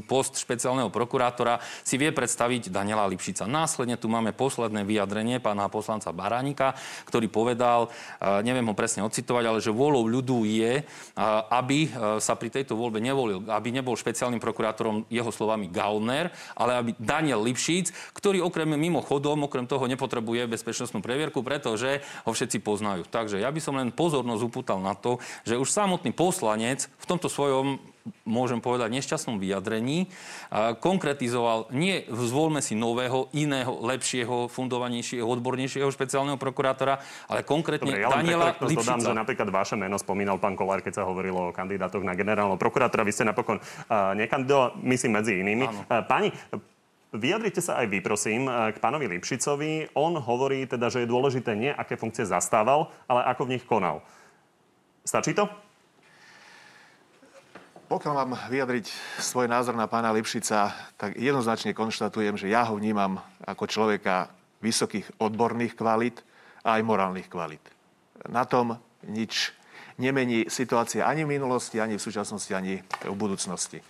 post 0.04 0.40
špeciálneho 0.40 0.88
prokurátora 0.88 1.61
si 1.84 2.00
vie 2.00 2.12
predstaviť 2.12 2.72
Daniela 2.72 3.08
Lipšica. 3.08 3.48
Následne 3.48 4.00
tu 4.00 4.08
máme 4.08 4.32
posledné 4.32 4.84
vyjadrenie 4.84 5.40
pána 5.40 5.68
poslanca 5.72 6.12
Bara, 6.12 6.38
Hránika, 6.38 6.79
ktorý 7.03 7.27
povedal, 7.27 7.90
neviem 8.46 8.62
ho 8.62 8.79
presne 8.79 9.03
ocitovať, 9.03 9.44
ale 9.51 9.59
že 9.59 9.74
vôľou 9.74 10.07
ľudu 10.07 10.46
je, 10.46 10.87
aby 11.51 11.90
sa 12.22 12.38
pri 12.38 12.55
tejto 12.55 12.79
voľbe 12.79 13.03
nevolil, 13.03 13.42
aby 13.51 13.74
nebol 13.74 13.98
špeciálnym 13.98 14.38
prokurátorom 14.38 15.11
jeho 15.11 15.35
slovami 15.35 15.66
Gauner, 15.66 16.31
ale 16.55 16.79
aby 16.79 16.90
Daniel 16.94 17.42
Lipšic, 17.42 18.14
ktorý 18.14 18.38
okrem 18.46 18.70
mimochodom, 18.79 19.51
okrem 19.51 19.66
toho 19.66 19.90
nepotrebuje 19.90 20.46
bezpečnostnú 20.46 21.03
previerku, 21.03 21.42
pretože 21.42 21.98
ho 22.22 22.31
všetci 22.31 22.62
poznajú. 22.62 23.03
Takže 23.11 23.42
ja 23.42 23.51
by 23.51 23.59
som 23.59 23.74
len 23.74 23.90
pozornosť 23.90 24.42
upútal 24.46 24.79
na 24.79 24.94
to, 24.94 25.18
že 25.42 25.59
už 25.59 25.66
samotný 25.74 26.14
poslanec 26.14 26.87
v 26.87 27.09
tomto 27.11 27.27
svojom 27.27 27.83
môžem 28.24 28.61
povedať, 28.62 28.88
nešťastnom 28.92 29.37
vyjadrení 29.37 30.08
konkretizoval 30.80 31.68
nie 31.76 32.04
zvolme 32.08 32.64
si 32.64 32.72
nového, 32.72 33.28
iného, 33.37 33.76
lepšieho, 33.84 34.48
fundovanejšieho, 34.48 35.24
odbornejšieho 35.24 35.88
špeciálneho 35.92 36.40
prokurátora, 36.40 37.00
ale 37.28 37.44
konkrétne 37.44 37.92
Dobre, 37.92 38.04
ja 38.04 38.08
Daniela 38.08 38.56
Lipšica. 38.56 38.80
dodám, 38.80 39.00
že 39.04 39.12
napríklad 39.12 39.48
vaše 39.52 39.76
meno 39.76 40.00
spomínal 40.00 40.40
pán 40.40 40.56
Kolár, 40.56 40.80
keď 40.80 41.02
sa 41.02 41.08
hovorilo 41.08 41.50
o 41.50 41.54
kandidátoch 41.54 42.00
na 42.00 42.16
generálneho 42.16 42.56
prokurátora. 42.56 43.04
Vy 43.04 43.12
ste 43.12 43.28
napokon 43.28 43.61
uh, 43.61 44.16
myslím, 44.84 45.12
medzi 45.20 45.40
inými. 45.40 45.64
Uh, 45.68 46.04
pani, 46.08 46.32
Vyjadrite 47.08 47.64
sa 47.64 47.80
aj 47.80 47.88
vy, 47.88 48.04
prosím, 48.04 48.52
k 48.52 48.76
pánovi 48.84 49.08
Lipšicovi. 49.08 49.96
On 49.96 50.12
hovorí 50.12 50.68
teda, 50.68 50.92
že 50.92 51.00
je 51.00 51.08
dôležité 51.08 51.56
nie, 51.56 51.72
aké 51.72 51.96
funkcie 51.96 52.28
zastával, 52.28 52.92
ale 53.08 53.24
ako 53.32 53.48
v 53.48 53.52
nich 53.56 53.64
konal. 53.64 54.04
Stačí 55.08 55.32
to? 55.32 55.48
Pokiaľ 57.88 58.12
mám 58.20 58.37
vyjadriť 58.53 58.85
svoj 59.16 59.48
názor 59.48 59.72
na 59.72 59.88
pána 59.88 60.12
Lipšica, 60.12 60.77
tak 61.01 61.16
jednoznačne 61.16 61.72
konštatujem, 61.72 62.37
že 62.37 62.53
ja 62.53 62.68
ho 62.68 62.77
vnímam 62.77 63.16
ako 63.48 63.64
človeka 63.64 64.29
vysokých 64.61 65.16
odborných 65.16 65.72
kvalít 65.72 66.20
a 66.68 66.77
aj 66.77 66.85
morálnych 66.85 67.33
kvalít. 67.33 67.64
Na 68.29 68.44
tom 68.44 68.77
nič 69.09 69.57
nemení 69.96 70.53
situácia 70.53 71.09
ani 71.09 71.24
v 71.24 71.40
minulosti, 71.40 71.81
ani 71.81 71.96
v 71.96 72.05
súčasnosti, 72.05 72.53
ani 72.53 72.85
v 72.85 73.16
budúcnosti. 73.16 73.81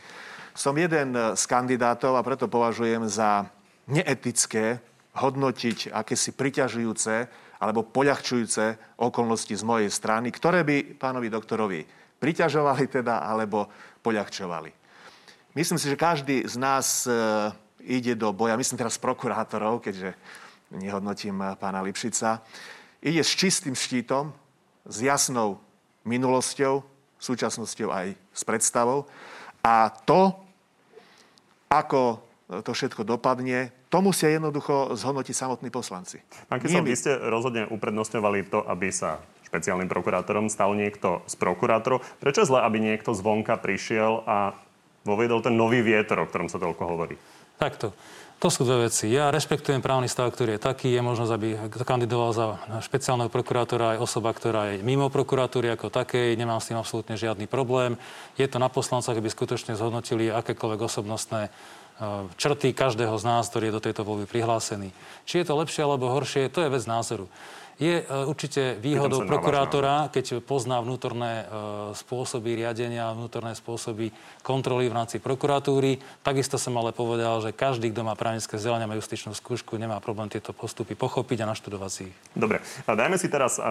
Som 0.54 0.78
jeden 0.78 1.18
z 1.34 1.42
kandidátov 1.50 2.14
a 2.14 2.22
preto 2.22 2.46
považujem 2.46 3.02
za 3.10 3.50
neetické 3.90 4.78
hodnotiť 5.18 5.90
akési 5.90 6.38
priťažujúce 6.38 7.14
alebo 7.58 7.82
poľahčujúce 7.82 8.94
okolnosti 9.02 9.58
z 9.58 9.66
mojej 9.66 9.90
strany, 9.90 10.30
ktoré 10.30 10.62
by 10.62 11.02
pánovi 11.02 11.26
doktorovi 11.26 11.82
priťažovali 12.18 12.84
teda, 12.90 13.22
alebo 13.22 13.70
poľahčovali. 14.02 14.70
Myslím 15.54 15.78
si, 15.80 15.90
že 15.90 15.98
každý 15.98 16.46
z 16.46 16.54
nás 16.60 17.08
e, 17.08 17.10
ide 17.82 18.14
do 18.14 18.30
boja, 18.30 18.58
myslím 18.58 18.78
teraz 18.78 19.00
prokurátorov, 19.00 19.82
keďže 19.82 20.14
nehodnotím 20.74 21.40
e, 21.40 21.46
pána 21.58 21.82
Lipšica, 21.82 22.44
ide 23.02 23.22
s 23.24 23.32
čistým 23.34 23.74
štítom, 23.74 24.30
s 24.88 24.96
jasnou 25.02 25.58
minulosťou, 26.06 26.84
súčasnosťou 27.18 27.88
aj 27.90 28.06
s 28.14 28.42
predstavou. 28.46 29.10
A 29.60 29.90
to, 29.90 30.32
ako 31.68 32.22
to 32.64 32.72
všetko 32.72 33.04
dopadne, 33.04 33.74
to 33.88 33.98
musia 34.00 34.32
jednoducho 34.32 34.96
zhodnotiť 34.96 35.34
samotní 35.36 35.68
poslanci. 35.68 36.20
Pán 36.48 36.60
Kysel, 36.60 36.84
vy 36.84 36.96
ste 36.96 37.16
rozhodne 37.16 37.68
uprednostňovali 37.68 38.48
to, 38.48 38.64
aby 38.68 38.88
sa 38.92 39.20
špeciálnym 39.48 39.88
prokurátorom 39.88 40.52
stal 40.52 40.76
niekto 40.76 41.24
z 41.24 41.34
prokurátorov. 41.40 42.04
Prečo 42.20 42.44
zle, 42.44 42.60
aby 42.60 42.78
niekto 42.78 43.16
zvonka 43.16 43.56
prišiel 43.56 44.22
a 44.28 44.52
voviedol 45.08 45.40
ten 45.40 45.56
nový 45.56 45.80
vietor, 45.80 46.20
o 46.20 46.28
ktorom 46.28 46.52
sa 46.52 46.60
toľko 46.60 46.82
hovorí? 46.84 47.16
Takto. 47.56 47.96
To 48.38 48.54
sú 48.54 48.62
dve 48.62 48.86
veci. 48.86 49.10
Ja 49.10 49.34
rešpektujem 49.34 49.82
právny 49.82 50.06
stav, 50.06 50.30
ktorý 50.30 50.54
je 50.54 50.62
taký. 50.62 50.94
Je 50.94 51.02
možnosť, 51.02 51.32
aby 51.34 51.48
kandidoval 51.82 52.30
za 52.30 52.46
špeciálneho 52.86 53.26
prokurátora 53.34 53.98
aj 53.98 54.02
osoba, 54.06 54.30
ktorá 54.30 54.70
je 54.70 54.86
mimo 54.86 55.10
prokuratúry 55.10 55.66
ako 55.74 55.90
takej. 55.90 56.38
Nemám 56.38 56.62
s 56.62 56.70
tým 56.70 56.78
absolútne 56.78 57.18
žiadny 57.18 57.50
problém. 57.50 57.98
Je 58.38 58.46
to 58.46 58.62
na 58.62 58.70
poslancoch, 58.70 59.18
aby 59.18 59.26
skutočne 59.26 59.74
zhodnotili 59.74 60.30
akékoľvek 60.30 60.80
osobnostné 60.86 61.50
eh, 61.50 61.50
črty 62.38 62.78
každého 62.78 63.18
z 63.18 63.24
nás, 63.26 63.50
ktorý 63.50 63.74
je 63.74 63.74
do 63.74 63.84
tejto 63.90 64.06
voľby 64.06 64.30
prihlásený. 64.30 64.94
Či 65.26 65.42
je 65.42 65.46
to 65.50 65.58
lepšie 65.58 65.82
alebo 65.82 66.14
horšie, 66.14 66.46
to 66.46 66.62
je 66.62 66.70
vec 66.70 66.86
názoru. 66.86 67.26
Je 67.78 68.02
e, 68.02 68.04
určite 68.26 68.74
výhodou 68.82 69.22
prokurátora, 69.22 70.10
keď 70.10 70.42
pozná 70.42 70.82
vnútorné 70.82 71.46
e, 71.46 71.54
spôsoby 71.94 72.58
riadenia, 72.58 73.14
vnútorné 73.14 73.54
spôsoby 73.54 74.10
kontroly 74.42 74.90
v 74.90 74.98
rámci 74.98 75.22
prokuratúry. 75.22 76.02
Takisto 76.26 76.58
som 76.58 76.74
ale 76.74 76.90
povedal, 76.90 77.38
že 77.38 77.54
každý, 77.54 77.94
kto 77.94 78.02
má 78.02 78.18
právnické 78.18 78.58
vzdelanie 78.58 78.90
a 78.90 78.98
justičnú 78.98 79.30
skúšku, 79.30 79.78
nemá 79.78 80.02
problém 80.02 80.26
tieto 80.26 80.50
postupy 80.50 80.98
pochopiť 80.98 81.46
a 81.46 81.50
naštudovať 81.54 81.90
si 81.94 82.02
ich. 82.10 82.16
Dobre, 82.34 82.58
dajme 82.82 83.14
si 83.14 83.30
teraz 83.30 83.62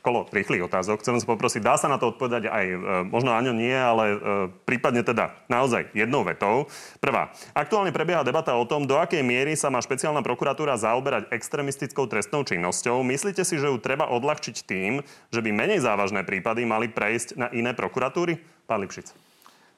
kolo 0.00 0.28
rýchlych 0.32 0.64
otázok. 0.64 1.04
Chcem 1.04 1.20
sa 1.20 1.26
poprosiť, 1.28 1.60
dá 1.60 1.76
sa 1.76 1.88
na 1.88 2.00
to 2.00 2.12
odpovedať 2.12 2.48
aj, 2.48 2.66
e, 2.66 2.76
možno 3.08 3.36
Aňo 3.36 3.52
nie, 3.52 3.72
ale 3.72 4.04
e, 4.10 4.16
prípadne 4.64 5.04
teda 5.04 5.36
naozaj 5.46 5.92
jednou 5.92 6.24
vetou. 6.24 6.68
Prvá. 6.98 7.32
Aktuálne 7.52 7.92
prebieha 7.92 8.24
debata 8.24 8.56
o 8.56 8.64
tom, 8.64 8.88
do 8.88 8.96
akej 8.96 9.20
miery 9.20 9.54
sa 9.54 9.68
má 9.68 9.78
špeciálna 9.80 10.24
prokuratúra 10.24 10.76
zaoberať 10.80 11.28
extremistickou 11.32 12.08
trestnou 12.08 12.42
činnosťou. 12.42 13.04
Myslíte 13.04 13.44
si, 13.44 13.60
že 13.60 13.68
ju 13.68 13.76
treba 13.76 14.08
odľahčiť 14.08 14.56
tým, 14.64 15.04
že 15.30 15.40
by 15.40 15.50
menej 15.52 15.84
závažné 15.84 16.24
prípady 16.24 16.64
mali 16.64 16.88
prejsť 16.88 17.36
na 17.36 17.46
iné 17.52 17.76
prokuratúry? 17.76 18.40
Pán 18.64 18.80
Lipšic. 18.82 19.29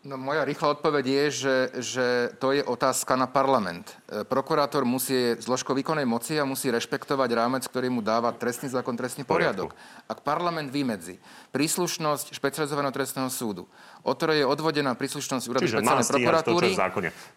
No, 0.03 0.19
moja 0.19 0.43
rýchla 0.43 0.75
odpoveď 0.75 1.05
je, 1.07 1.25
že, 1.31 1.57
že 1.79 2.07
to 2.43 2.51
je 2.51 2.59
otázka 2.67 3.15
na 3.15 3.31
parlament. 3.31 3.87
E, 4.11 4.27
prokurátor 4.27 4.83
musí 4.83 5.39
zložko 5.39 5.79
výkonnej 5.79 6.03
moci 6.03 6.43
a 6.43 6.45
musí 6.45 6.75
rešpektovať 6.75 7.31
rámec, 7.31 7.63
ktorý 7.71 7.87
mu 7.87 8.03
dáva 8.03 8.35
trestný 8.35 8.67
zákon, 8.67 8.99
trestný 8.99 9.23
poriadok. 9.23 9.79
Ak 10.11 10.27
parlament 10.27 10.75
vymedzi 10.75 11.23
príslušnosť 11.55 12.35
špecializovaného 12.35 12.91
trestného 12.91 13.31
súdu, 13.31 13.71
o 14.03 14.11
ktorej 14.11 14.43
je 14.43 14.47
odvodená 14.51 14.99
príslušnosť 14.99 15.47
úradu 15.47 15.71
špeciálnej 15.71 16.11
prokuratúry, 16.11 16.75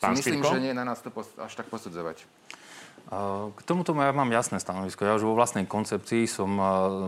to, 0.02 0.06
myslím, 0.18 0.42
že 0.42 0.58
nie 0.58 0.74
je 0.74 0.78
na 0.82 0.90
nás 0.90 1.06
to 1.06 1.14
až 1.38 1.54
tak 1.54 1.70
posudzovať. 1.70 2.26
K 3.06 3.60
tomuto 3.70 3.94
ja 3.94 4.10
mám 4.10 4.34
jasné 4.34 4.58
stanovisko. 4.58 5.06
Ja 5.06 5.14
už 5.14 5.30
vo 5.30 5.38
vlastnej 5.38 5.70
koncepcii 5.70 6.26
som 6.26 6.58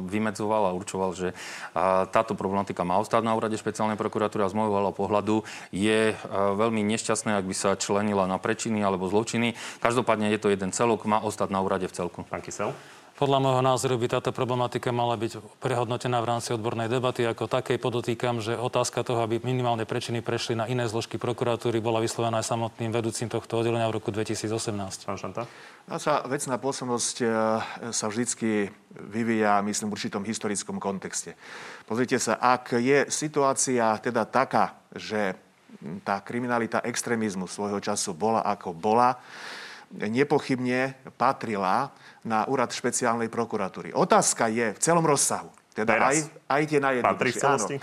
vymedzoval 0.05 0.69
a 0.69 0.77
určoval, 0.77 1.17
že 1.17 1.33
táto 2.13 2.37
problematika 2.37 2.85
má 2.85 3.01
ostať 3.01 3.25
na 3.25 3.33
úrade 3.33 3.57
špeciálnej 3.57 3.97
prokuratúry 3.97 4.45
a 4.45 4.51
z 4.51 4.57
môjho 4.57 4.93
pohľadu 4.93 5.41
je 5.73 6.13
veľmi 6.31 6.85
nešťastné, 6.85 7.33
ak 7.33 7.49
by 7.49 7.55
sa 7.57 7.73
členila 7.73 8.29
na 8.29 8.37
prečiny 8.37 8.85
alebo 8.85 9.09
zločiny. 9.09 9.57
Každopádne 9.81 10.29
je 10.33 10.39
to 10.39 10.53
jeden 10.53 10.69
celok, 10.69 11.09
má 11.09 11.17
ostať 11.17 11.49
na 11.49 11.65
úrade 11.65 11.89
v 11.89 11.95
celku. 11.97 12.21
Pán 12.29 12.45
Kysel? 12.45 12.77
Podľa 13.17 13.41
môjho 13.41 13.65
názoru 13.65 13.97
by 13.97 14.13
táto 14.13 14.29
problematika 14.29 14.93
mala 14.93 15.17
byť 15.17 15.41
prehodnotená 15.57 16.21
v 16.21 16.29
rámci 16.37 16.53
odbornej 16.53 16.85
debaty. 16.85 17.25
Ako 17.25 17.49
takej 17.49 17.81
podotýkam, 17.81 18.45
že 18.45 18.53
otázka 18.53 19.01
toho, 19.01 19.25
aby 19.25 19.41
minimálne 19.41 19.89
prečiny 19.89 20.21
prešli 20.21 20.53
na 20.53 20.69
iné 20.69 20.85
zložky 20.85 21.17
prokuratúry, 21.17 21.81
bola 21.81 21.97
vyslovená 21.97 22.45
aj 22.45 22.53
samotným 22.53 22.93
vedúcim 22.93 23.25
tohto 23.25 23.57
oddelenia 23.57 23.89
v 23.89 23.97
roku 23.97 24.13
2018. 24.13 25.09
Pán 25.09 25.17
Šanta? 25.17 25.49
Naša 25.89 26.29
vecná 26.29 26.61
pôsobnosť 26.61 27.15
e, 27.17 27.27
sa 27.89 28.05
vždycky 28.05 28.69
vyvíja, 28.93 29.65
myslím, 29.65 29.89
v 29.89 29.97
určitom 29.97 30.21
historickom 30.21 30.77
kontexte. 30.77 31.33
Pozrite 31.89 32.21
sa, 32.21 32.37
ak 32.37 32.77
je 32.77 33.09
situácia 33.09 33.97
teda 33.97 34.29
taká, 34.29 34.77
že 34.93 35.33
tá 36.05 36.21
kriminalita 36.21 36.85
extrémizmu 36.85 37.49
svojho 37.49 37.81
času 37.81 38.13
bola 38.13 38.45
ako 38.45 38.77
bola, 38.77 39.17
nepochybne 39.95 40.95
patrila 41.15 41.95
na 42.27 42.43
úrad 42.47 42.71
špeciálnej 42.75 43.31
prokuratúry. 43.31 43.95
Otázka 43.95 44.51
je 44.51 44.75
v 44.75 44.79
celom 44.79 45.05
rozsahu. 45.07 45.47
Teda 45.71 45.95
Teraz 45.95 46.11
aj, 46.11 46.17
aj 46.49 46.63
tie 46.67 46.79
najjednoduchšie. 46.81 47.77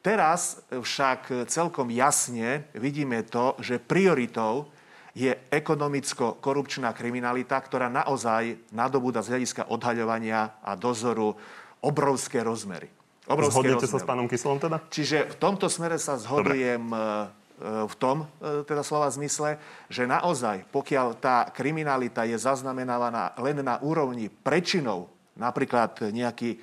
Teraz 0.00 0.64
však 0.72 1.44
celkom 1.52 1.92
jasne 1.92 2.64
vidíme 2.72 3.20
to, 3.28 3.52
že 3.60 3.76
prioritou 3.76 4.72
je 5.12 5.34
ekonomicko-korupčná 5.52 6.94
kriminalita, 6.96 7.60
ktorá 7.60 7.92
naozaj 7.92 8.72
nadobúda 8.72 9.20
z 9.20 9.36
hľadiska 9.36 9.68
odhaľovania 9.68 10.56
a 10.64 10.72
dozoru 10.78 11.36
obrovské 11.84 12.40
rozmery. 12.40 12.88
Obrovské 13.28 13.60
Zhodnete 13.60 13.84
rozmery. 13.84 14.00
sa 14.00 14.00
s 14.00 14.08
pánom 14.08 14.26
Kyslom 14.30 14.56
teda? 14.56 14.78
Čiže 14.88 15.34
v 15.34 15.36
tomto 15.36 15.68
smere 15.68 16.00
sa 16.00 16.16
zhodujem 16.16 16.88
Dobre 16.88 17.39
v 17.60 17.94
tom 18.00 18.24
e, 18.40 18.64
teda 18.64 18.80
slova 18.80 19.12
zmysle, 19.12 19.60
že 19.92 20.08
naozaj, 20.08 20.64
pokiaľ 20.72 21.20
tá 21.20 21.44
kriminalita 21.52 22.24
je 22.24 22.40
zaznamenávaná 22.40 23.36
len 23.36 23.60
na 23.60 23.76
úrovni 23.84 24.32
prečinov, 24.32 25.12
napríklad 25.36 26.08
nejaký 26.08 26.56
e, 26.56 26.58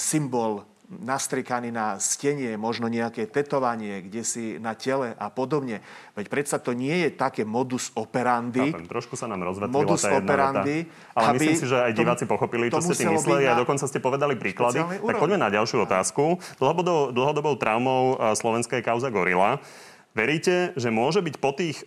symbol 0.00 0.64
nastrikaný 0.90 1.70
na 1.70 2.02
stenie, 2.02 2.58
možno 2.58 2.90
nejaké 2.90 3.30
tetovanie, 3.30 4.02
kde 4.02 4.26
si 4.26 4.44
na 4.58 4.74
tele 4.74 5.14
a 5.14 5.30
podobne. 5.30 5.78
Veď 6.18 6.26
predsa 6.26 6.58
to 6.58 6.74
nie 6.74 7.06
je 7.06 7.14
také 7.14 7.46
modus 7.46 7.94
operandi. 7.94 8.74
Chápem, 8.74 8.90
trošku 8.90 9.14
sa 9.14 9.30
nám 9.30 9.46
rozvetlila 9.46 9.86
modus 9.86 10.02
tá 10.02 10.18
operandi, 10.18 10.90
Ale 11.14 11.38
myslím 11.38 11.62
si, 11.62 11.70
že 11.70 11.78
aj 11.78 11.92
diváci 11.94 12.26
pochopili, 12.26 12.74
čo 12.74 12.82
ste 12.82 13.06
tým 13.06 13.14
mysleli 13.14 13.46
a 13.46 13.54
dokonca 13.54 13.86
ste 13.86 14.02
povedali 14.02 14.34
príklady. 14.34 14.82
Tak 14.82 15.16
poďme 15.22 15.38
na 15.38 15.50
ďalšiu 15.54 15.86
otázku. 15.86 16.42
Dlhodobou, 16.58 17.14
dlhodobou 17.14 17.54
traumou 17.54 18.18
slovenskej 18.34 18.82
kauza 18.82 19.14
Gorila 19.14 19.62
Veríte, 20.10 20.74
že 20.74 20.90
môže 20.90 21.22
byť 21.22 21.36
po 21.38 21.54
tých 21.54 21.86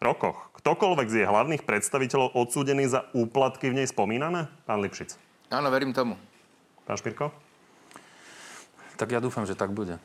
rokoch 0.00 0.48
ktokoľvek 0.60 1.08
z 1.08 1.16
jej 1.24 1.26
hlavných 1.28 1.64
predstaviteľov 1.64 2.36
odsúdený 2.36 2.88
za 2.88 3.08
úplatky 3.16 3.72
v 3.72 3.80
nej 3.80 3.86
spomínané? 3.88 4.48
Pán 4.68 4.84
Lipšic. 4.84 5.16
Áno, 5.48 5.72
verím 5.72 5.96
tomu. 5.96 6.20
Pán 6.84 7.00
Špirko? 7.00 7.32
Tak 9.00 9.08
ja 9.08 9.20
dúfam, 9.20 9.48
že 9.48 9.56
tak 9.56 9.72
bude. 9.72 9.96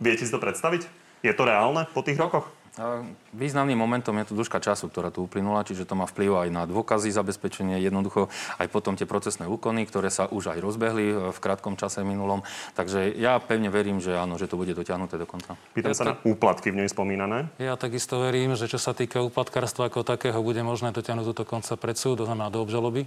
Viete 0.00 0.24
si 0.24 0.32
to 0.32 0.40
predstaviť? 0.40 0.88
Je 1.20 1.32
to 1.36 1.44
reálne 1.44 1.84
po 1.92 2.00
tých 2.00 2.16
rokoch? 2.16 2.48
Významným 3.34 3.74
momentom 3.74 4.14
je 4.22 4.30
tu 4.30 4.38
dĺžka 4.38 4.62
času, 4.62 4.86
ktorá 4.86 5.10
tu 5.10 5.26
uplynula, 5.26 5.66
čiže 5.66 5.82
to 5.82 5.98
má 5.98 6.06
vplyv 6.06 6.46
aj 6.46 6.48
na 6.54 6.62
dôkazy, 6.70 7.10
zabezpečenie, 7.10 7.82
jednoducho 7.82 8.30
aj 8.62 8.70
potom 8.70 8.94
tie 8.94 9.10
procesné 9.10 9.50
úkony, 9.50 9.90
ktoré 9.90 10.06
sa 10.06 10.30
už 10.30 10.54
aj 10.54 10.58
rozbehli 10.62 11.06
e, 11.10 11.14
v 11.34 11.38
krátkom 11.42 11.74
čase 11.74 12.06
minulom. 12.06 12.46
Takže 12.78 13.10
ja 13.18 13.42
pevne 13.42 13.74
verím, 13.74 13.98
že 13.98 14.14
áno, 14.14 14.38
že 14.38 14.46
to 14.46 14.54
bude 14.54 14.70
dotiahnuté 14.70 15.18
do 15.18 15.26
konca. 15.26 15.58
Pýtam 15.74 15.90
ja 15.90 15.98
sa 15.98 16.06
na 16.14 16.16
úplatky 16.22 16.70
v 16.70 16.86
nej 16.86 16.88
spomínané. 16.88 17.50
Ja 17.58 17.74
takisto 17.74 18.22
verím, 18.22 18.54
že 18.54 18.70
čo 18.70 18.78
sa 18.78 18.94
týka 18.94 19.18
úplatkárstva 19.18 19.90
ako 19.90 20.06
takého, 20.06 20.38
bude 20.38 20.62
možné 20.62 20.94
dotiahnuť 20.94 21.26
do 21.34 21.42
konca 21.42 21.74
pred 21.74 21.98
súd, 21.98 22.22
to 22.22 22.24
znamená 22.30 22.54
do 22.54 22.62
obžaloby. 22.62 23.02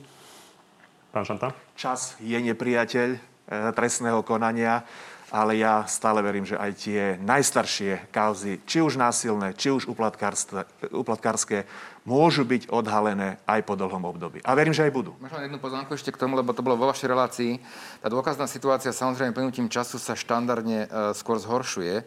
Pán 1.15 1.23
Šanta? 1.23 1.56
Čas 1.80 2.19
je 2.19 2.36
nepriateľ 2.36 3.10
e, 3.15 3.19
trestného 3.71 4.28
konania 4.28 4.84
ale 5.34 5.58
ja 5.58 5.82
stále 5.89 6.22
verím, 6.22 6.46
že 6.46 6.54
aj 6.54 6.72
tie 6.78 7.17
najstaršie 7.17 8.13
kauzy, 8.13 8.62
či 8.69 8.86
už 8.86 9.02
násilné, 9.02 9.58
či 9.58 9.74
už 9.74 9.89
uplatkárske, 10.93 11.65
môžu 12.06 12.46
byť 12.46 12.69
odhalené 12.69 13.41
aj 13.50 13.65
po 13.65 13.74
dlhom 13.74 14.06
období. 14.06 14.46
A 14.46 14.54
verím, 14.54 14.78
že 14.78 14.86
aj 14.86 14.93
budú. 14.93 15.17
Možno 15.17 15.41
jednu 15.41 15.58
poznámku 15.58 15.98
ešte 15.98 16.13
k 16.13 16.22
tomu, 16.22 16.38
lebo 16.38 16.54
to 16.54 16.62
bolo 16.62 16.78
vo 16.78 16.93
vašej 16.93 17.10
relácii. 17.10 17.52
Tá 18.06 18.13
dôkazná 18.13 18.46
situácia 18.46 18.93
samozrejme 18.93 19.34
plynutím 19.34 19.74
času 19.74 19.98
sa 19.98 20.13
štandardne 20.13 20.86
e, 20.86 20.88
skôr 21.17 21.41
zhoršuje, 21.41 22.06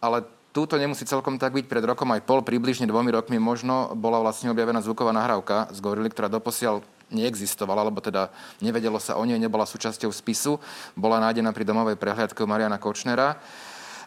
ale 0.00 0.24
Túto 0.54 0.78
nemusí 0.78 1.02
celkom 1.02 1.34
tak 1.34 1.50
byť. 1.50 1.66
Pred 1.66 1.82
rokom 1.82 2.14
aj 2.14 2.22
pol, 2.22 2.38
približne 2.46 2.86
dvomi 2.86 3.10
rokmi 3.10 3.42
možno 3.42 3.90
bola 3.98 4.22
vlastne 4.22 4.54
objavená 4.54 4.78
zvuková 4.86 5.10
nahrávka 5.10 5.66
z 5.74 5.82
Gorily, 5.82 6.06
ktorá 6.14 6.30
doposiaľ 6.30 6.78
neexistovala, 7.14 7.86
alebo 7.86 8.02
teda 8.02 8.28
nevedelo 8.58 8.98
sa 8.98 9.14
o 9.16 9.22
nej, 9.22 9.38
nebola 9.38 9.64
súčasťou 9.64 10.10
spisu. 10.10 10.58
Bola 10.98 11.22
nájdená 11.22 11.54
pri 11.54 11.64
domovej 11.64 11.96
prehliadke 11.96 12.42
Mariana 12.44 12.82
Kočnera. 12.82 13.38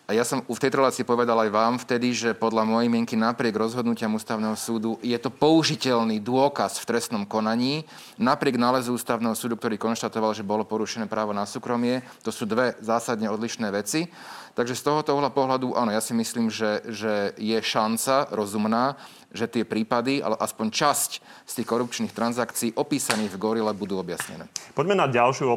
A 0.08 0.15
ja 0.15 0.24
som 0.24 0.39
v 0.39 0.56
tejto 0.56 0.80
relácii 0.80 1.04
povedal 1.04 1.36
aj 1.36 1.52
vám 1.52 1.76
vtedy, 1.84 2.15
že 2.15 2.32
podľa 2.32 2.63
mojej 2.63 2.88
mienky 2.88 3.20
napriek 3.20 3.52
rozhodnutiam 3.60 4.15
ústavného 4.15 4.56
súdu 4.56 4.96
je 5.04 5.20
to 5.20 5.28
použiteľný 5.28 6.24
dôkaz 6.24 6.80
v 6.80 6.88
trestnom 6.96 7.28
konaní. 7.28 7.84
Napriek 8.15 8.56
nálezu 8.56 8.96
ústavného 8.96 9.36
súdu, 9.36 9.60
ktorý 9.60 9.76
konštatoval, 9.76 10.32
že 10.32 10.48
bolo 10.48 10.63
porušené 10.63 11.12
právo 11.12 11.36
na 11.36 11.43
súkromie, 11.43 12.08
to 12.24 12.32
sú 12.32 12.48
dve 12.48 12.80
zásadne 12.80 13.28
odlišné 13.28 13.67
veci. 13.76 14.08
Takže 14.56 14.80
z 14.80 14.86
tohoto 14.88 15.12
uhla 15.12 15.28
pohľadu, 15.28 15.76
áno, 15.76 15.91
ja 15.91 16.00
si 16.00 16.15
myslím, 16.15 16.48
že, 16.48 16.88
že 16.88 17.36
je 17.36 17.60
šanca 17.60 18.32
rozumná, 18.32 18.96
že 19.36 19.43
tie 19.52 19.67
prípady, 19.67 20.24
ale 20.24 20.39
aspoň 20.39 20.72
časť 20.72 21.12
z 21.43 21.52
tých 21.52 21.67
korupčných 21.67 22.15
transakcií 22.15 22.80
opísaných 22.80 23.36
v 23.36 23.41
Gorile 23.43 23.76
budú 23.76 24.00
objasnené. 24.00 24.48
Poďme 24.72 25.04
na 25.04 25.12
ďalšiu 25.12 25.52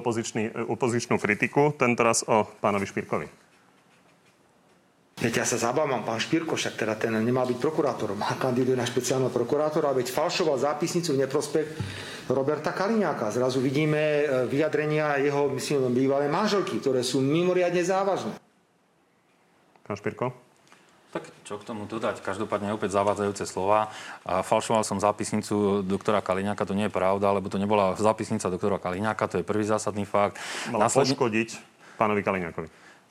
opozičnú 0.66 1.16
kritiku, 1.22 1.70
tentoraz 1.78 2.26
o 2.26 2.50
pánovi 2.58 2.90
Špírkovi. 2.90 3.39
Veď 5.20 5.44
ja 5.44 5.46
sa 5.46 5.60
zabávam, 5.60 6.00
pán 6.00 6.16
Špírko, 6.16 6.56
však 6.56 6.80
teda 6.80 6.96
ten 6.96 7.12
nemá 7.12 7.44
byť 7.44 7.60
prokurátorom, 7.60 8.16
a 8.24 8.40
kandiduje 8.40 8.72
na 8.72 8.88
špeciálneho 8.88 9.28
prokurátora, 9.28 9.92
veď 9.92 10.08
falšoval 10.08 10.56
zápisnicu 10.56 11.12
v 11.12 11.28
neprospech 11.28 11.68
Roberta 12.32 12.72
Kaliňáka. 12.72 13.28
Zrazu 13.28 13.60
vidíme 13.60 14.00
e, 14.00 14.24
vyjadrenia 14.48 15.20
jeho, 15.20 15.52
myslím, 15.52 15.92
bývalé 15.92 16.24
manželky, 16.32 16.80
ktoré 16.80 17.04
sú 17.04 17.20
mimoriadne 17.20 17.84
závažné. 17.84 18.32
Pán 19.84 20.00
Špírko? 20.00 20.32
Tak 21.12 21.26
čo 21.44 21.58
k 21.58 21.66
tomu 21.68 21.84
dodať? 21.90 22.22
Každopádne 22.22 22.72
opäť 22.72 22.94
zavádzajúce 22.94 23.44
slova. 23.44 23.90
A 24.22 24.46
falšoval 24.46 24.86
som 24.86 25.02
zápisnicu 25.02 25.84
doktora 25.84 26.24
Kaliňáka, 26.24 26.64
to 26.64 26.72
nie 26.72 26.88
je 26.88 26.96
pravda, 26.96 27.34
lebo 27.34 27.50
to 27.52 27.60
nebola 27.60 27.92
zápisnica 27.98 28.48
doktora 28.48 28.80
Kaliňáka, 28.80 29.26
to 29.26 29.36
je 29.42 29.44
prvý 29.44 29.68
zásadný 29.68 30.08
fakt. 30.08 30.40
Mala 30.70 30.88
Následne... 30.88 31.12
poškodiť 31.12 31.48
pánovi 31.98 32.22
Kaliňákovi. 32.24 32.68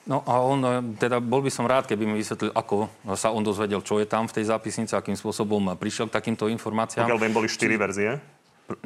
No 0.08 0.24
a 0.24 0.40
on, 0.40 0.64
teda 0.96 1.20
bol 1.20 1.44
by 1.44 1.52
som 1.52 1.68
rád, 1.68 1.84
keby 1.84 2.08
mi 2.08 2.16
vysvetlil, 2.16 2.56
ako 2.56 2.88
sa 3.14 3.30
on 3.30 3.44
dozvedel, 3.44 3.84
čo 3.84 4.00
je 4.00 4.08
tam 4.08 4.24
v 4.24 4.40
tej 4.40 4.48
zápisnici, 4.48 4.96
akým 4.96 5.14
spôsobom 5.14 5.76
prišiel 5.76 6.08
k 6.08 6.16
takýmto 6.16 6.48
informáciám. 6.48 7.04
Pokiaľ 7.04 7.20
viem, 7.20 7.34
boli 7.36 7.48
štyri 7.52 7.76
verzie? 7.76 8.16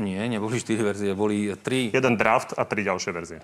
Nie, 0.00 0.26
neboli 0.26 0.58
štyri 0.58 0.82
verzie, 0.82 1.14
boli 1.14 1.54
tri. 1.60 1.94
Jeden 1.94 2.18
draft 2.18 2.58
a 2.58 2.66
tri 2.66 2.82
ďalšie 2.82 3.10
verzie. 3.14 3.38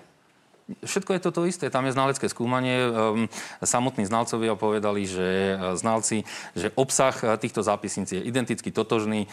Všetko 0.81 1.11
je 1.17 1.21
toto 1.21 1.41
isté. 1.43 1.67
Tam 1.67 1.83
je 1.87 1.95
znalecké 1.95 2.31
skúmanie. 2.31 2.87
Ehm, 2.87 3.27
samotní 3.59 4.07
znalcovia 4.07 4.55
povedali, 4.55 5.03
že 5.03 5.27
e, 5.27 5.55
znalci, 5.75 6.23
že 6.55 6.71
obsah 6.79 7.15
e, 7.21 7.35
týchto 7.35 7.65
zápisníc 7.65 8.15
je 8.15 8.21
identicky 8.21 8.71
totožný, 8.71 9.25
e, 9.25 9.29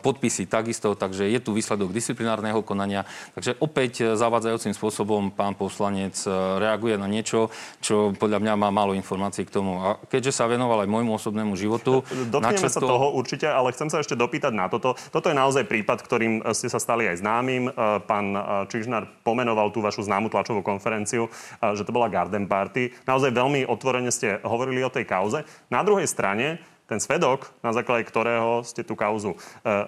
podpisy 0.00 0.44
takisto, 0.50 0.92
takže 0.92 1.28
je 1.30 1.40
tu 1.40 1.56
výsledok 1.56 1.94
disciplinárneho 1.94 2.60
konania. 2.60 3.08
Takže 3.36 3.56
opäť 3.62 3.92
zavádzajúcim 4.16 4.76
spôsobom 4.76 5.32
pán 5.32 5.56
poslanec 5.56 6.16
reaguje 6.60 6.94
na 7.00 7.08
niečo, 7.08 7.48
čo 7.80 8.12
podľa 8.16 8.42
mňa 8.42 8.54
má 8.58 8.68
málo 8.68 8.92
informácií 8.92 9.48
k 9.48 9.54
tomu. 9.54 9.80
A 9.80 9.96
keďže 10.10 10.36
sa 10.36 10.50
venoval 10.50 10.84
aj 10.84 10.88
môjmu 10.90 11.16
osobnému 11.16 11.54
životu... 11.56 12.04
Dotkneme 12.32 12.58
načrto... 12.58 12.74
sa 12.74 12.80
toho 12.80 13.16
určite, 13.16 13.48
ale 13.48 13.72
chcem 13.72 13.88
sa 13.88 14.02
ešte 14.02 14.18
dopýtať 14.18 14.52
na 14.52 14.68
toto. 14.68 14.94
Toto 15.14 15.26
je 15.30 15.36
naozaj 15.36 15.64
prípad, 15.66 16.04
ktorým 16.04 16.44
ste 16.52 16.68
sa 16.68 16.82
stali 16.82 17.08
aj 17.08 17.22
známym. 17.22 17.72
Pán 18.04 18.26
Čižnár 18.68 19.08
pomenoval 19.24 19.72
tú 19.72 19.82
vašu 19.82 20.04
známu 20.04 20.28
tlač 20.28 20.39
tlačovú 20.40 20.64
konferenciu, 20.64 21.28
že 21.60 21.84
to 21.84 21.92
bola 21.92 22.08
Garden 22.08 22.48
Party. 22.48 22.96
Naozaj 23.04 23.36
veľmi 23.36 23.68
otvorene 23.68 24.08
ste 24.08 24.40
hovorili 24.40 24.80
o 24.80 24.88
tej 24.88 25.04
kauze. 25.04 25.44
Na 25.68 25.84
druhej 25.84 26.08
strane, 26.08 26.64
ten 26.88 26.98
svedok, 26.98 27.52
na 27.60 27.76
základe 27.76 28.08
ktorého 28.08 28.64
ste 28.64 28.82
tú 28.82 28.98
kauzu 28.98 29.36
e, 29.36 29.38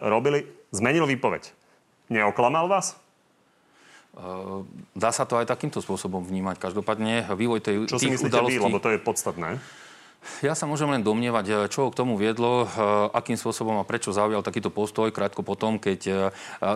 robili, 0.06 0.46
zmenil 0.70 1.08
výpoveď. 1.10 1.50
Neoklamal 2.12 2.70
vás? 2.70 2.94
E, 2.94 4.22
dá 4.94 5.10
sa 5.10 5.26
to 5.26 5.34
aj 5.40 5.50
takýmto 5.50 5.82
spôsobom 5.82 6.22
vnímať. 6.22 6.62
Každopádne 6.62 7.26
vývoj 7.34 7.58
tej, 7.58 7.76
Čo 7.90 7.98
si 7.98 8.06
myslíte 8.06 8.30
udalostí... 8.30 8.60
vy, 8.60 8.66
lebo 8.70 8.78
to 8.78 8.94
je 8.94 9.02
podstatné? 9.02 9.58
Ja 10.42 10.54
sa 10.54 10.70
môžem 10.70 10.86
len 10.90 11.02
domnievať, 11.02 11.46
eh, 11.50 11.56
čo 11.66 11.90
k 11.90 11.98
tomu 11.98 12.14
viedlo, 12.14 12.64
eh, 12.64 12.68
akým 13.10 13.34
spôsobom 13.34 13.78
a 13.82 13.86
prečo 13.86 14.14
zaujal 14.14 14.46
takýto 14.46 14.70
postoj 14.70 15.10
krátko 15.10 15.42
potom, 15.42 15.82
keď 15.82 16.00
eh, 16.06 16.16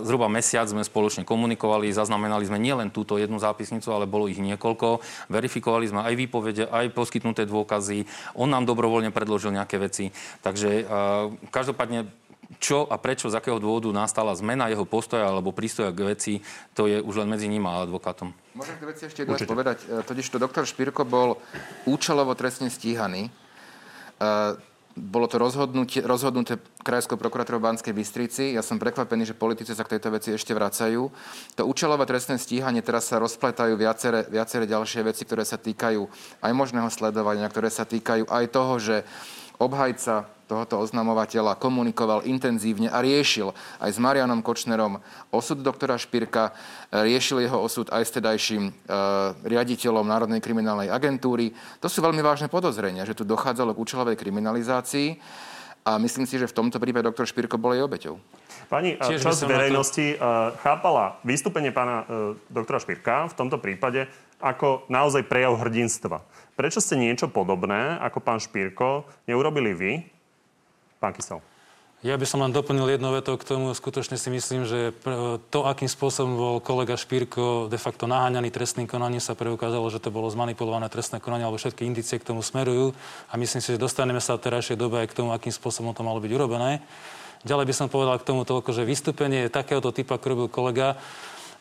zhruba 0.03 0.27
mesiac 0.27 0.67
sme 0.67 0.83
spoločne 0.83 1.23
komunikovali, 1.23 1.91
zaznamenali 1.95 2.43
sme 2.47 2.59
nielen 2.59 2.91
túto 2.91 3.19
jednu 3.19 3.39
zápisnicu, 3.39 3.87
ale 3.95 4.11
bolo 4.11 4.27
ich 4.27 4.43
niekoľko. 4.43 5.03
Verifikovali 5.31 5.87
sme 5.87 6.03
aj 6.03 6.15
výpovede, 6.19 6.65
aj 6.67 6.91
poskytnuté 6.91 7.47
dôkazy. 7.47 8.07
On 8.35 8.51
nám 8.51 8.67
dobrovoľne 8.67 9.15
predložil 9.15 9.55
nejaké 9.55 9.79
veci. 9.79 10.11
Takže 10.43 10.89
každopádne 11.51 12.09
čo 12.63 12.87
a 12.87 12.97
prečo, 12.97 13.27
z 13.27 13.39
akého 13.39 13.59
dôvodu 13.59 13.91
nastala 13.91 14.31
zmena 14.39 14.71
jeho 14.71 14.87
postoja 14.87 15.27
alebo 15.27 15.51
prístoja 15.51 15.91
k 15.91 16.15
veci, 16.15 16.33
to 16.79 16.87
je 16.87 17.03
už 17.03 17.27
len 17.27 17.29
medzi 17.31 17.51
ním 17.51 17.67
a 17.67 17.83
advokátom. 17.83 18.31
Môžem 18.55 18.79
tie 18.79 18.87
veci 18.87 19.03
ešte 19.11 19.27
jednu 19.27 19.35
povedať. 19.35 19.83
E, 19.85 20.07
totiž 20.07 20.27
to 20.31 20.39
doktor 20.39 20.63
Špirko 20.63 21.03
bol 21.03 21.43
účelovo 21.85 22.39
trestne 22.39 22.71
stíhaný. 22.71 23.29
E, 23.29 23.31
bolo 24.97 25.29
to 25.29 25.37
rozhodnutie, 25.37 26.01
rozhodnuté 26.01 26.57
Krajskou 26.81 27.21
prokuratúrou 27.21 27.61
Banskej 27.61 27.93
Bystrici. 27.93 28.57
Ja 28.57 28.65
som 28.65 28.81
prekvapený, 28.81 29.29
že 29.29 29.37
politici 29.37 29.77
sa 29.77 29.85
k 29.85 29.99
tejto 29.99 30.09
veci 30.09 30.33
ešte 30.33 30.57
vracajú. 30.57 31.03
To 31.61 31.63
účelové 31.69 32.09
trestné 32.09 32.41
stíhanie 32.41 32.81
teraz 32.81 33.13
sa 33.13 33.21
rozpletajú 33.21 33.77
viaceré, 33.77 34.25
viaceré 34.25 34.65
ďalšie 34.65 35.05
veci, 35.05 35.29
ktoré 35.29 35.45
sa 35.45 35.61
týkajú 35.61 36.01
aj 36.41 36.53
možného 36.57 36.89
sledovania, 36.89 37.51
ktoré 37.53 37.69
sa 37.69 37.85
týkajú 37.85 38.25
aj 38.25 38.45
toho, 38.49 38.75
že 38.81 38.97
obhajca 39.61 40.36
tohoto 40.47 40.79
oznamovateľa 40.79 41.59
komunikoval 41.59 42.23
intenzívne 42.25 42.87
a 42.87 43.03
riešil 43.03 43.51
aj 43.83 43.91
s 43.91 43.99
Marianom 43.99 44.41
Kočnerom 44.41 45.03
osud 45.35 45.61
doktora 45.61 45.99
Špirka, 45.99 46.55
riešil 46.95 47.43
jeho 47.43 47.59
osud 47.59 47.91
aj 47.91 48.03
s 48.07 48.15
tedajším 48.15 48.71
e, 48.71 48.73
riaditeľom 49.43 50.07
Národnej 50.07 50.39
kriminálnej 50.39 50.89
agentúry. 50.89 51.51
To 51.83 51.91
sú 51.91 52.01
veľmi 52.01 52.23
vážne 52.23 52.47
podozrenia, 52.47 53.03
že 53.03 53.19
tu 53.19 53.27
dochádzalo 53.27 53.75
k 53.75 53.83
účelovej 53.83 54.17
kriminalizácii 54.17 55.19
a 55.87 55.99
myslím 56.03 56.27
si, 56.27 56.39
že 56.39 56.51
v 56.51 56.57
tomto 56.57 56.79
prípade 56.83 57.07
doktor 57.07 57.27
Špirko 57.27 57.59
bol 57.59 57.75
jej 57.75 57.87
obeťou. 57.87 58.19
Pani, 58.67 58.99
Čiže 58.99 59.23
časť 59.23 59.47
verejnosti 59.47 60.19
to... 60.19 60.27
chápala 60.59 61.23
vystúpenie 61.23 61.71
pána 61.71 62.03
e, 62.03 62.05
doktora 62.51 62.83
Špirka 62.83 63.31
v 63.31 63.35
tomto 63.35 63.63
prípade 63.63 64.11
ako 64.43 64.85
naozaj 64.93 65.25
prejav 65.25 65.57
hrdinstva. 65.57 66.21
Prečo 66.57 66.81
ste 66.81 66.97
niečo 66.97 67.29
podobné, 67.29 67.97
ako 68.01 68.19
pán 68.21 68.41
Špírko, 68.41 69.09
neurobili 69.29 69.73
vy, 69.73 69.93
pán 71.01 71.13
Kysel? 71.17 71.41
Ja 72.05 72.15
by 72.21 72.29
som 72.29 72.45
len 72.45 72.53
doplnil 72.53 72.93
jednu 72.93 73.09
vetu 73.09 73.35
k 73.41 73.49
tomu. 73.49 73.73
Skutočne 73.73 74.21
si 74.21 74.29
myslím, 74.29 74.69
že 74.69 74.93
to, 75.49 75.65
akým 75.65 75.89
spôsobom 75.89 76.37
bol 76.37 76.57
kolega 76.61 76.93
Špírko 76.93 77.73
de 77.73 77.81
facto 77.81 78.05
naháňaný 78.05 78.53
trestným 78.53 78.85
konaním, 78.85 79.19
sa 79.19 79.33
preukázalo, 79.33 79.89
že 79.89 79.99
to 79.99 80.13
bolo 80.13 80.29
zmanipulované 80.29 80.93
trestné 80.93 81.25
konanie, 81.25 81.49
alebo 81.49 81.57
všetky 81.57 81.89
indície 81.89 82.21
k 82.21 82.29
tomu 82.29 82.45
smerujú. 82.45 82.93
A 83.33 83.41
myslím 83.41 83.65
si, 83.65 83.73
že 83.73 83.81
dostaneme 83.81 84.21
sa 84.21 84.37
v 84.37 84.45
terajšej 84.45 84.77
dobe 84.77 85.01
aj 85.01 85.09
k 85.09 85.17
tomu, 85.25 85.33
akým 85.33 85.51
spôsobom 85.51 85.97
to 85.97 86.05
malo 86.05 86.21
byť 86.21 86.31
urobené. 86.37 86.85
Ďalej 87.49 87.65
by 87.65 87.75
som 87.75 87.89
povedal 87.89 88.21
k 88.21 88.29
tomu 88.29 88.45
toľko, 88.45 88.77
že 88.77 88.85
vystúpenie 88.85 89.49
takéhoto 89.49 89.89
typu, 89.89 90.13
ako 90.13 90.27
robil 90.31 90.49
kolega, 90.53 91.01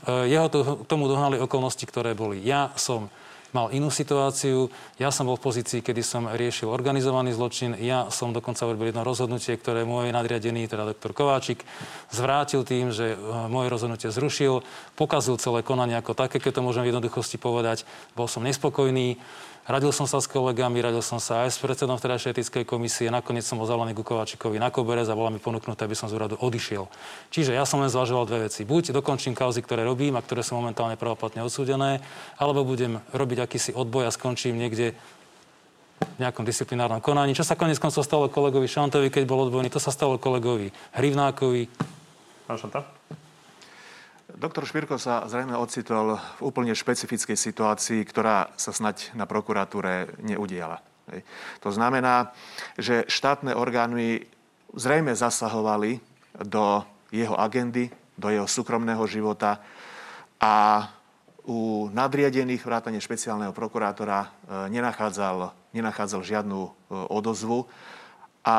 e, 0.04 0.30
jeho 0.30 0.52
to, 0.52 0.84
k 0.84 0.90
tomu 0.92 1.08
dohnali 1.08 1.40
okolnosti, 1.40 1.88
ktoré 1.88 2.12
boli. 2.12 2.44
Ja 2.44 2.76
som 2.76 3.08
mal 3.56 3.72
inú 3.72 3.88
situáciu. 3.88 4.68
Ja 5.00 5.16
som 5.16 5.32
bol 5.32 5.40
v 5.40 5.48
pozícii, 5.48 5.80
kedy 5.80 6.04
som 6.04 6.28
riešil 6.28 6.68
organizovaný 6.68 7.32
zločin. 7.32 7.80
Ja 7.80 8.12
som 8.12 8.36
dokonca 8.36 8.68
urobil 8.68 8.92
jedno 8.92 9.08
rozhodnutie, 9.08 9.56
ktoré 9.56 9.88
môj 9.88 10.12
nadriadený, 10.12 10.68
teda 10.68 10.92
doktor 10.92 11.16
Kováčik, 11.16 11.64
zvrátil 12.12 12.68
tým, 12.68 12.92
že 12.92 13.16
e, 13.16 13.18
moje 13.48 13.72
rozhodnutie 13.72 14.12
zrušil, 14.12 14.60
pokazil 15.00 15.40
celé 15.40 15.64
konanie 15.64 15.96
ako 15.96 16.12
také, 16.12 16.44
keď 16.44 16.60
to 16.60 16.66
môžem 16.68 16.84
v 16.84 16.92
jednoduchosti 16.92 17.40
povedať. 17.40 17.88
Bol 18.20 18.28
som 18.28 18.44
nespokojný. 18.44 19.16
Radil 19.66 19.90
som 19.90 20.06
sa 20.06 20.22
s 20.22 20.30
kolegami, 20.30 20.78
radil 20.78 21.02
som 21.02 21.18
sa 21.18 21.42
aj 21.42 21.58
s 21.58 21.58
predsedom 21.58 21.98
vtedajšej 21.98 22.38
etickej 22.38 22.70
komisie. 22.70 23.10
Nakoniec 23.10 23.42
som 23.42 23.58
zavolený 23.58 23.98
ku 23.98 24.06
Kovačikovi 24.06 24.62
na 24.62 24.70
Koberez 24.70 25.10
a 25.10 25.18
bola 25.18 25.34
mi 25.34 25.42
ponúknuté, 25.42 25.90
aby 25.90 25.98
som 25.98 26.06
z 26.06 26.14
úradu 26.14 26.38
odišiel. 26.38 26.86
Čiže 27.34 27.58
ja 27.58 27.66
som 27.66 27.82
len 27.82 27.90
zvažoval 27.90 28.30
dve 28.30 28.46
veci. 28.46 28.62
Buď 28.62 28.94
dokončím 28.94 29.34
kauzy, 29.34 29.66
ktoré 29.66 29.82
robím 29.82 30.14
a 30.14 30.22
ktoré 30.22 30.46
sú 30.46 30.54
momentálne 30.54 31.02
pravoplatne 31.02 31.42
odsúdené, 31.42 32.06
alebo 32.38 32.62
budem 32.62 33.02
robiť 33.10 33.42
akýsi 33.42 33.74
odboj 33.74 34.06
a 34.06 34.14
skončím 34.14 34.54
niekde 34.54 34.94
v 35.98 36.18
nejakom 36.22 36.46
disciplinárnom 36.46 37.02
konaní. 37.02 37.34
Čo 37.34 37.42
sa 37.42 37.58
konec 37.58 37.82
koncov 37.82 38.06
stalo 38.06 38.30
kolegovi 38.30 38.70
Šantovi, 38.70 39.10
keď 39.10 39.26
bol 39.26 39.50
odbojný, 39.50 39.74
to 39.74 39.82
sa 39.82 39.90
stalo 39.90 40.22
kolegovi 40.22 40.70
Hrivnákovi. 40.94 41.74
Pán 42.46 42.62
Šanta? 42.62 42.86
Doktor 44.36 44.68
Špirko 44.68 45.00
sa 45.00 45.24
zrejme 45.32 45.56
ocitol 45.56 46.20
v 46.20 46.40
úplne 46.44 46.76
špecifickej 46.76 47.40
situácii, 47.40 48.04
ktorá 48.04 48.52
sa 48.60 48.76
snať 48.76 49.16
na 49.16 49.24
prokuratúre 49.24 50.12
neudiala. 50.20 50.84
To 51.64 51.72
znamená, 51.72 52.36
že 52.76 53.08
štátne 53.08 53.56
orgány 53.56 54.28
zrejme 54.76 55.16
zasahovali 55.16 56.04
do 56.44 56.84
jeho 57.16 57.32
agendy, 57.40 57.88
do 58.20 58.28
jeho 58.28 58.44
súkromného 58.44 59.08
života 59.08 59.64
a 60.36 60.84
u 61.48 61.88
nadriadených 61.96 62.60
vrátane 62.60 63.00
špeciálneho 63.00 63.56
prokurátora 63.56 64.20
e, 64.20 64.28
nenachádzal, 64.68 65.54
nenachádzal 65.72 66.22
žiadnu 66.26 66.60
e, 66.66 66.70
odozvu 67.08 67.70
a 68.46 68.58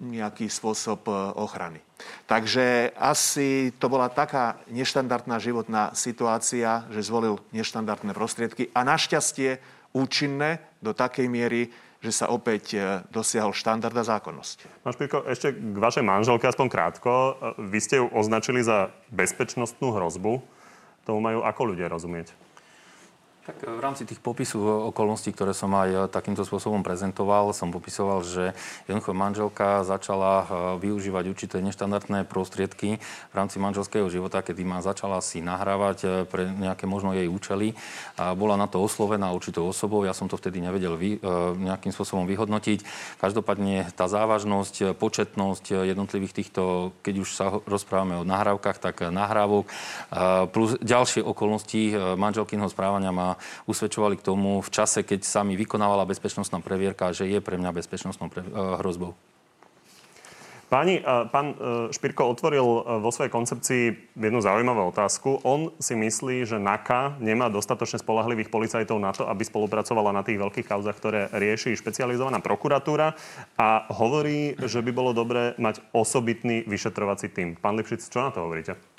nejaký 0.00 0.48
spôsob 0.48 1.04
e, 1.04 1.12
ochrany. 1.36 1.84
Takže 2.24 2.96
asi 2.96 3.76
to 3.76 3.92
bola 3.92 4.08
taká 4.08 4.56
neštandardná 4.72 5.36
životná 5.36 5.92
situácia, 5.92 6.88
že 6.88 7.04
zvolil 7.04 7.36
neštandardné 7.52 8.16
prostriedky 8.16 8.72
a 8.72 8.88
našťastie 8.88 9.60
účinné 9.92 10.64
do 10.80 10.96
takej 10.96 11.28
miery, 11.28 11.68
že 12.00 12.24
sa 12.24 12.32
opäť 12.32 12.64
e, 12.72 13.04
dosiahol 13.12 13.52
štandard 13.52 13.92
a 13.92 14.06
zákonnosť. 14.06 14.86
Pán 14.86 14.94
Špírko, 14.96 15.28
ešte 15.28 15.52
k 15.52 15.76
vašej 15.76 16.04
manželke 16.06 16.48
aspoň 16.48 16.66
krátko. 16.72 17.12
E, 17.12 17.32
vy 17.68 17.78
ste 17.84 18.00
ju 18.00 18.06
označili 18.14 18.64
za 18.64 18.94
bezpečnostnú 19.12 19.92
hrozbu. 19.92 20.40
Tomu 21.04 21.20
majú 21.20 21.44
ako 21.44 21.74
ľudia 21.74 21.92
rozumieť? 21.92 22.32
Tak 23.48 23.64
v 23.64 23.80
rámci 23.80 24.04
tých 24.04 24.20
popisu 24.20 24.60
okolností, 24.92 25.32
ktoré 25.32 25.56
som 25.56 25.72
aj 25.72 25.88
eh, 25.88 26.00
takýmto 26.12 26.44
spôsobom 26.44 26.84
prezentoval, 26.84 27.56
som 27.56 27.72
popisoval, 27.72 28.20
že 28.20 28.52
jednoducho 28.84 29.16
manželka 29.16 29.88
začala 29.88 30.44
využívať 30.76 31.24
určité 31.32 31.56
neštandardné 31.64 32.28
prostriedky 32.28 33.00
v 33.00 33.34
rámci 33.34 33.56
manželského 33.56 34.04
života, 34.12 34.44
kedy 34.44 34.68
ma 34.68 34.84
začala 34.84 35.24
si 35.24 35.40
nahrávať 35.40 36.28
pre 36.28 36.52
nejaké 36.52 36.84
možno 36.84 37.16
jej 37.16 37.24
účely. 37.24 37.72
A 38.20 38.36
bola 38.36 38.60
na 38.60 38.68
to 38.68 38.84
oslovená 38.84 39.32
určitou 39.32 39.64
osobou, 39.64 40.04
ja 40.04 40.12
som 40.12 40.28
to 40.28 40.36
vtedy 40.36 40.60
nevedel 40.60 40.98
vy, 40.98 41.16
nejakým 41.56 41.94
spôsobom 41.94 42.28
vyhodnotiť. 42.28 42.84
Každopádne 43.22 43.94
tá 43.96 44.10
závažnosť, 44.10 44.98
početnosť 44.98 45.88
jednotlivých 45.88 46.36
týchto, 46.36 46.92
keď 47.00 47.14
už 47.22 47.28
sa 47.32 47.46
rozprávame 47.64 48.18
o 48.20 48.28
nahrávkach, 48.28 48.76
tak 48.82 49.08
nahrávok, 49.08 49.70
plus 50.52 50.76
ďalšie 50.82 51.24
okolnosti 51.24 51.96
manželkynho 52.18 52.68
správania 52.68 53.14
ma 53.14 53.37
usvedčovali 53.64 54.18
k 54.18 54.26
tomu 54.26 54.60
v 54.60 54.70
čase, 54.70 55.06
keď 55.06 55.24
sa 55.24 55.40
mi 55.46 55.56
vykonávala 55.56 56.08
bezpečnostná 56.08 56.60
previerka, 56.60 57.14
že 57.14 57.26
je 57.30 57.38
pre 57.38 57.56
mňa 57.56 57.70
bezpečnostnou 57.72 58.28
pre, 58.28 58.42
uh, 58.44 58.78
hrozbou. 58.82 59.16
Páni, 60.68 61.00
pán 61.32 61.56
e, 61.56 61.88
Špirko 61.96 62.28
otvoril 62.28 62.60
e, 62.60 62.80
vo 63.00 63.08
svojej 63.08 63.32
koncepcii 63.32 64.12
jednu 64.12 64.44
zaujímavú 64.44 64.92
otázku. 64.92 65.40
On 65.40 65.72
si 65.80 65.96
myslí, 65.96 66.44
že 66.44 66.60
NAKA 66.60 67.16
nemá 67.24 67.48
dostatočne 67.48 67.96
spolahlivých 67.96 68.52
policajtov 68.52 69.00
na 69.00 69.16
to, 69.16 69.24
aby 69.24 69.48
spolupracovala 69.48 70.12
na 70.12 70.20
tých 70.20 70.36
veľkých 70.36 70.68
kauzach, 70.68 71.00
ktoré 71.00 71.32
rieši 71.32 71.72
špecializovaná 71.72 72.44
prokuratúra 72.44 73.16
a 73.56 73.88
hovorí, 73.96 74.60
že 74.60 74.84
by 74.84 74.92
bolo 74.92 75.16
dobré 75.16 75.56
mať 75.56 75.80
osobitný 75.96 76.68
vyšetrovací 76.68 77.32
tým. 77.32 77.56
Pán 77.56 77.80
Lipšic, 77.80 78.04
čo 78.04 78.20
na 78.20 78.28
to 78.28 78.44
hovoríte? 78.44 78.97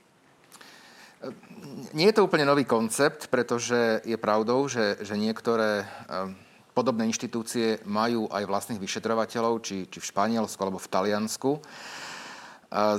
Nie 1.94 2.14
je 2.14 2.22
to 2.22 2.26
úplne 2.30 2.46
nový 2.46 2.70
koncept, 2.70 3.34
pretože 3.34 4.06
je 4.06 4.18
pravdou, 4.18 4.70
že, 4.70 5.02
že 5.02 5.18
niektoré 5.18 5.82
eh, 5.82 6.30
podobné 6.78 7.10
inštitúcie 7.10 7.82
majú 7.90 8.30
aj 8.30 8.46
vlastných 8.46 8.80
vyšetrovateľov, 8.80 9.66
či, 9.66 9.90
či 9.90 9.98
v 9.98 10.10
Španielsku 10.10 10.60
alebo 10.62 10.78
v 10.78 10.92
Taliansku. 10.92 11.52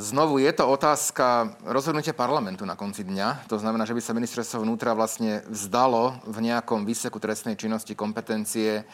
Znovu 0.02 0.42
je 0.42 0.50
to 0.50 0.66
otázka 0.66 1.54
rozhodnutia 1.62 2.10
parlamentu 2.10 2.66
na 2.66 2.74
konci 2.74 3.06
dňa. 3.06 3.46
To 3.46 3.54
znamená, 3.54 3.86
že 3.86 3.94
by 3.94 4.02
sa 4.02 4.18
ministerstvo 4.18 4.66
vnútra 4.66 4.98
vlastne 4.98 5.46
vzdalo 5.46 6.26
v 6.26 6.50
nejakom 6.50 6.82
výseku 6.82 7.22
trestnej 7.22 7.54
činnosti 7.54 7.94
kompetencie 7.94 8.82
eh, 8.82 8.84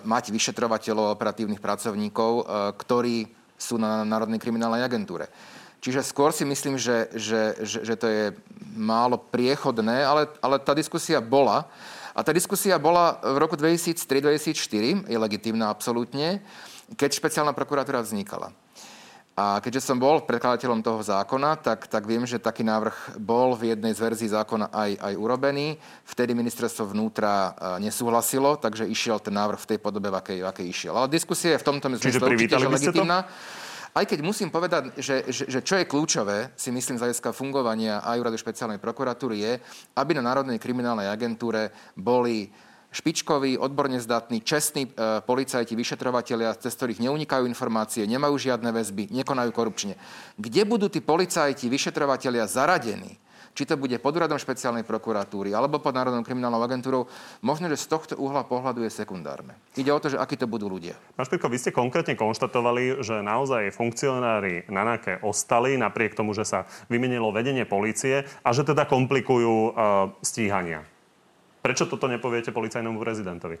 mať 0.00 0.32
vyšetrovateľov, 0.32 1.12
operatívnych 1.12 1.60
pracovníkov, 1.60 2.32
eh, 2.40 2.44
ktorí 2.80 3.16
sú 3.60 3.76
na 3.76 4.00
Národnej 4.08 4.40
kriminálnej 4.40 4.80
agentúre. 4.80 5.28
Čiže 5.78 6.02
skôr 6.02 6.34
si 6.34 6.42
myslím, 6.42 6.74
že, 6.74 7.06
že, 7.14 7.54
že, 7.62 7.78
že 7.86 7.94
to 7.94 8.06
je 8.10 8.24
málo 8.74 9.14
priechodné, 9.14 10.02
ale, 10.02 10.26
ale 10.42 10.58
tá 10.58 10.74
diskusia 10.74 11.22
bola. 11.22 11.70
A 12.18 12.26
tá 12.26 12.34
diskusia 12.34 12.74
bola 12.82 13.22
v 13.22 13.38
roku 13.38 13.54
2003-2004, 13.54 15.06
je 15.06 15.18
legitimná 15.18 15.70
absolútne, 15.70 16.42
keď 16.98 17.14
špeciálna 17.14 17.54
prokuratúra 17.54 18.02
vznikala. 18.02 18.50
A 19.38 19.62
keďže 19.62 19.86
som 19.86 20.02
bol 20.02 20.26
predkladateľom 20.26 20.82
toho 20.82 20.98
zákona, 20.98 21.62
tak, 21.62 21.86
tak 21.86 22.02
viem, 22.10 22.26
že 22.26 22.42
taký 22.42 22.66
návrh 22.66 23.22
bol 23.22 23.54
v 23.54 23.70
jednej 23.70 23.94
z 23.94 24.02
verzií 24.02 24.26
zákona 24.34 24.74
aj, 24.74 24.98
aj 24.98 25.14
urobený. 25.14 25.78
Vtedy 26.10 26.34
ministerstvo 26.34 26.90
vnútra 26.90 27.54
nesúhlasilo, 27.78 28.58
takže 28.58 28.90
išiel 28.90 29.22
ten 29.22 29.38
návrh 29.38 29.62
v 29.62 29.68
tej 29.70 29.78
podobe, 29.78 30.10
v 30.10 30.18
akej, 30.18 30.38
v 30.42 30.48
akej 30.50 30.66
išiel. 30.74 30.94
Ale 30.98 31.06
diskusia 31.06 31.54
je 31.54 31.62
v 31.62 31.66
tomto 31.70 31.86
zmysle 31.86 32.34
určite 32.34 32.66
legitimná. 32.66 33.30
To? 33.30 33.67
Aj 33.98 34.06
keď 34.06 34.22
musím 34.22 34.46
povedať, 34.46 34.94
že, 34.94 35.26
že, 35.26 35.50
že 35.50 35.58
čo 35.58 35.74
je 35.74 35.90
kľúčové, 35.90 36.54
si 36.54 36.70
myslím 36.70 37.02
z 37.02 37.02
hľadiska 37.02 37.34
fungovania 37.34 37.98
aj 38.06 38.22
úradu 38.22 38.38
špeciálnej 38.38 38.78
prokuratúry 38.78 39.42
je, 39.42 39.52
aby 39.98 40.14
na 40.14 40.22
Národnej 40.22 40.62
kriminálnej 40.62 41.10
agentúre 41.10 41.74
boli 41.98 42.46
špičkoví, 42.94 43.58
odborne 43.58 43.98
zdatní, 43.98 44.38
čestní 44.46 44.86
e, 44.86 44.90
policajti, 45.26 45.74
vyšetrovatelia, 45.74 46.54
cez 46.62 46.78
ktorých 46.78 47.02
neunikajú 47.10 47.42
informácie, 47.50 48.06
nemajú 48.06 48.38
žiadne 48.38 48.70
väzby, 48.70 49.10
nekonajú 49.10 49.50
korupčne. 49.50 49.98
Kde 50.38 50.62
budú 50.62 50.86
tí 50.86 51.02
policajti, 51.02 51.66
vyšetrovatelia 51.66 52.46
zaradení? 52.46 53.18
Či 53.52 53.68
to 53.68 53.76
bude 53.76 53.94
pod 54.00 54.16
úradom 54.16 54.40
špeciálnej 54.40 54.82
prokuratúry 54.82 55.52
alebo 55.52 55.78
pod 55.78 55.94
Národnou 55.94 56.24
kriminálnou 56.24 56.60
agentúrou, 56.64 57.06
možno, 57.44 57.68
že 57.68 57.80
z 57.80 57.86
tohto 57.88 58.14
uhla 58.16 58.44
pohľadu 58.48 58.84
je 58.84 58.92
sekundárne. 58.92 59.54
Ide 59.78 59.92
o 59.92 60.00
to, 60.00 60.12
že 60.12 60.20
akí 60.20 60.34
to 60.36 60.50
budú 60.50 60.66
ľudia. 60.68 60.96
Pán 61.14 61.28
vy 61.28 61.58
ste 61.58 61.72
konkrétne 61.72 62.18
konštatovali, 62.18 63.00
že 63.00 63.24
naozaj 63.24 63.72
funkcionári 63.72 64.68
na 64.68 64.84
NAKE 64.84 65.24
ostali 65.24 65.78
napriek 65.80 66.18
tomu, 66.18 66.36
že 66.36 66.44
sa 66.44 66.68
vymenilo 66.92 67.32
vedenie 67.32 67.64
policie 67.64 68.24
a 68.42 68.48
že 68.52 68.64
teda 68.64 68.84
komplikujú 68.84 69.72
uh, 69.72 69.72
stíhania. 70.20 70.84
Prečo 71.58 71.90
toto 71.90 72.06
nepoviete 72.06 72.54
policajnému 72.54 72.96
prezidentovi? 73.02 73.58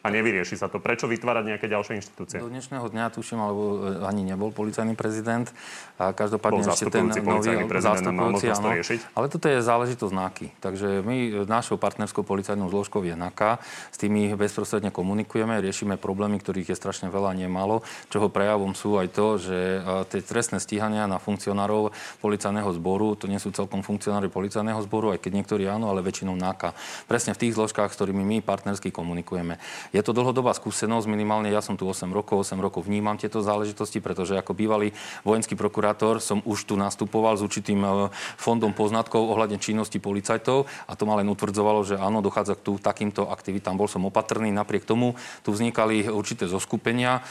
A 0.00 0.08
nevyrieši 0.08 0.56
sa 0.56 0.72
to. 0.72 0.80
Prečo 0.80 1.04
vytvárať 1.04 1.44
nejaké 1.44 1.68
ďalšie 1.68 2.00
inštitúcie? 2.00 2.40
Do 2.40 2.48
dnešného 2.48 2.88
dňa 2.88 3.12
tuším, 3.12 3.36
alebo 3.36 3.62
e, 3.84 4.08
ani 4.08 4.24
nebol 4.24 4.48
policajný 4.48 4.96
prezident. 4.96 5.52
A 6.00 6.16
každopádne 6.16 6.64
ešte 6.72 6.88
ten 6.88 7.04
nový 7.04 7.68
zastupujúci, 7.68 8.48
áno. 8.48 8.72
Ale 9.12 9.26
toto 9.28 9.52
je 9.52 9.60
záležitosť 9.60 10.12
NAKY. 10.16 10.46
Takže 10.56 11.04
my 11.04 11.44
našou 11.44 11.76
partnerskou 11.76 12.24
policajnou 12.24 12.72
zložkou 12.72 13.04
je 13.04 13.12
NAKA. 13.12 13.60
S 13.92 14.00
tými 14.00 14.32
bezprostredne 14.40 14.88
komunikujeme, 14.88 15.60
riešime 15.60 16.00
problémy, 16.00 16.40
ktorých 16.40 16.72
je 16.72 16.80
strašne 16.80 17.12
veľa, 17.12 17.36
nemalo. 17.36 17.84
Čoho 18.08 18.32
prejavom 18.32 18.72
sú 18.72 18.96
aj 18.96 19.12
to, 19.12 19.36
že 19.36 19.84
e, 19.84 20.08
tie 20.08 20.24
trestné 20.24 20.64
stíhania 20.64 21.04
na 21.12 21.20
funkcionárov 21.20 21.92
policajného 22.24 22.72
zboru, 22.72 23.20
to 23.20 23.28
nie 23.28 23.36
sú 23.36 23.52
celkom 23.52 23.84
funkcionári 23.84 24.32
policajného 24.32 24.80
zboru, 24.80 25.12
aj 25.12 25.20
keď 25.20 25.44
niektorí 25.44 25.68
áno, 25.68 25.92
ale 25.92 26.00
väčšinou 26.00 26.40
NAKA. 26.40 26.72
Presne 27.04 27.36
v 27.36 27.44
tých 27.44 27.52
zložkách, 27.52 27.92
s 27.92 28.00
ktorými 28.00 28.24
my 28.24 28.36
partnersky 28.40 28.88
komunikujeme. 28.88 29.60
Je 29.90 30.02
to 30.06 30.14
dlhodobá 30.14 30.54
skúsenosť, 30.54 31.10
minimálne 31.10 31.50
ja 31.50 31.58
som 31.58 31.74
tu 31.74 31.82
8 31.82 32.14
rokov, 32.14 32.46
8 32.46 32.54
rokov 32.62 32.86
vnímam 32.86 33.18
tieto 33.18 33.42
záležitosti, 33.42 33.98
pretože 33.98 34.38
ako 34.38 34.54
bývalý 34.54 34.94
vojenský 35.26 35.58
prokurátor 35.58 36.22
som 36.22 36.38
už 36.46 36.70
tu 36.70 36.78
nastupoval 36.78 37.34
s 37.34 37.42
určitým 37.42 37.82
e, 37.82 37.90
fondom 38.38 38.70
poznatkov 38.70 39.26
ohľadne 39.26 39.58
činnosti 39.58 39.98
policajtov 39.98 40.70
a 40.86 40.92
to 40.94 41.02
ma 41.10 41.18
len 41.18 41.26
utvrdzovalo, 41.26 41.82
že 41.82 41.98
áno, 41.98 42.22
dochádza 42.22 42.54
k 42.54 42.62
tu 42.62 42.72
takýmto 42.78 43.26
aktivitám. 43.26 43.74
Bol 43.74 43.90
som 43.90 44.06
opatrný, 44.06 44.54
napriek 44.54 44.86
tomu 44.86 45.18
tu 45.42 45.50
vznikali 45.50 46.06
určité 46.06 46.46
zoskupenia, 46.46 47.26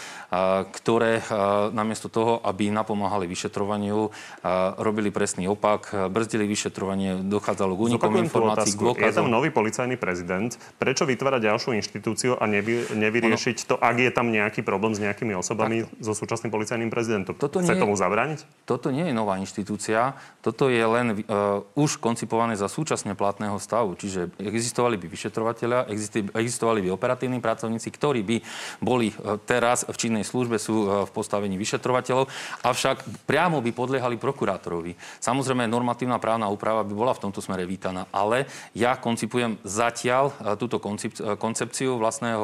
ktoré 0.76 1.24
namiesto 1.72 2.12
toho, 2.12 2.44
aby 2.44 2.68
napomáhali 2.74 3.26
vyšetrovaniu, 3.30 4.12
robili 4.78 5.10
presný 5.14 5.48
opak, 5.48 6.12
brzdili 6.12 6.46
vyšetrovanie, 6.50 7.24
dochádzalo 7.24 7.74
k 7.78 7.82
únikom 7.94 8.14
informácií. 8.20 8.76
Je 9.00 9.16
tam 9.16 9.32
nový 9.32 9.54
policajný 9.54 9.96
prezident. 9.96 10.52
Prečo 10.82 11.06
vytvárať 11.06 11.42
ďalšiu 11.50 11.72
inštitúciu 11.78 12.34
a 12.36 12.49
nevy, 12.50 12.90
nevyriešiť 12.90 13.58
to, 13.70 13.76
ak 13.78 13.96
je 14.02 14.10
tam 14.10 14.34
nejaký 14.34 14.66
problém 14.66 14.98
s 14.98 15.00
nejakými 15.00 15.38
osobami 15.38 15.86
tak. 15.86 15.94
so 16.02 16.18
súčasným 16.18 16.50
policajným 16.50 16.90
prezidentom? 16.90 17.38
Toto 17.38 17.62
Chce 17.62 17.78
nie, 17.78 17.82
tomu 17.82 17.94
zabrániť? 17.94 18.66
Toto 18.66 18.90
nie 18.90 19.06
je 19.06 19.14
nová 19.14 19.38
inštitúcia. 19.38 20.18
Toto 20.42 20.74
je 20.74 20.82
len 20.82 21.22
uh, 21.30 21.62
už 21.78 22.02
koncipované 22.02 22.58
za 22.58 22.66
súčasne 22.66 23.14
platného 23.14 23.62
stavu. 23.62 23.94
Čiže 23.94 24.34
existovali 24.42 24.98
by 24.98 25.06
vyšetrovateľia, 25.06 25.86
existovali 26.34 26.80
by 26.82 26.90
operatívni 26.90 27.38
pracovníci, 27.38 27.94
ktorí 27.94 28.26
by 28.26 28.38
boli 28.82 29.14
uh, 29.14 29.38
teraz 29.46 29.86
v 29.86 29.94
činnej 29.94 30.26
službe, 30.26 30.58
sú 30.58 30.76
uh, 30.90 31.06
v 31.06 31.12
postavení 31.14 31.54
vyšetrovateľov, 31.62 32.26
avšak 32.66 33.30
priamo 33.30 33.62
by 33.62 33.70
podliehali 33.76 34.18
prokurátorovi. 34.18 34.98
Samozrejme, 35.22 35.70
normatívna 35.70 36.18
právna 36.18 36.50
úprava 36.50 36.82
by 36.82 36.94
bola 36.98 37.14
v 37.14 37.30
tomto 37.30 37.44
smere 37.44 37.68
vítaná, 37.68 38.10
ale 38.10 38.50
ja 38.74 38.96
koncipujem 38.96 39.60
zatiaľ 39.68 40.32
túto 40.56 40.80
koncepciu 41.36 42.00
vlastného 42.00 42.39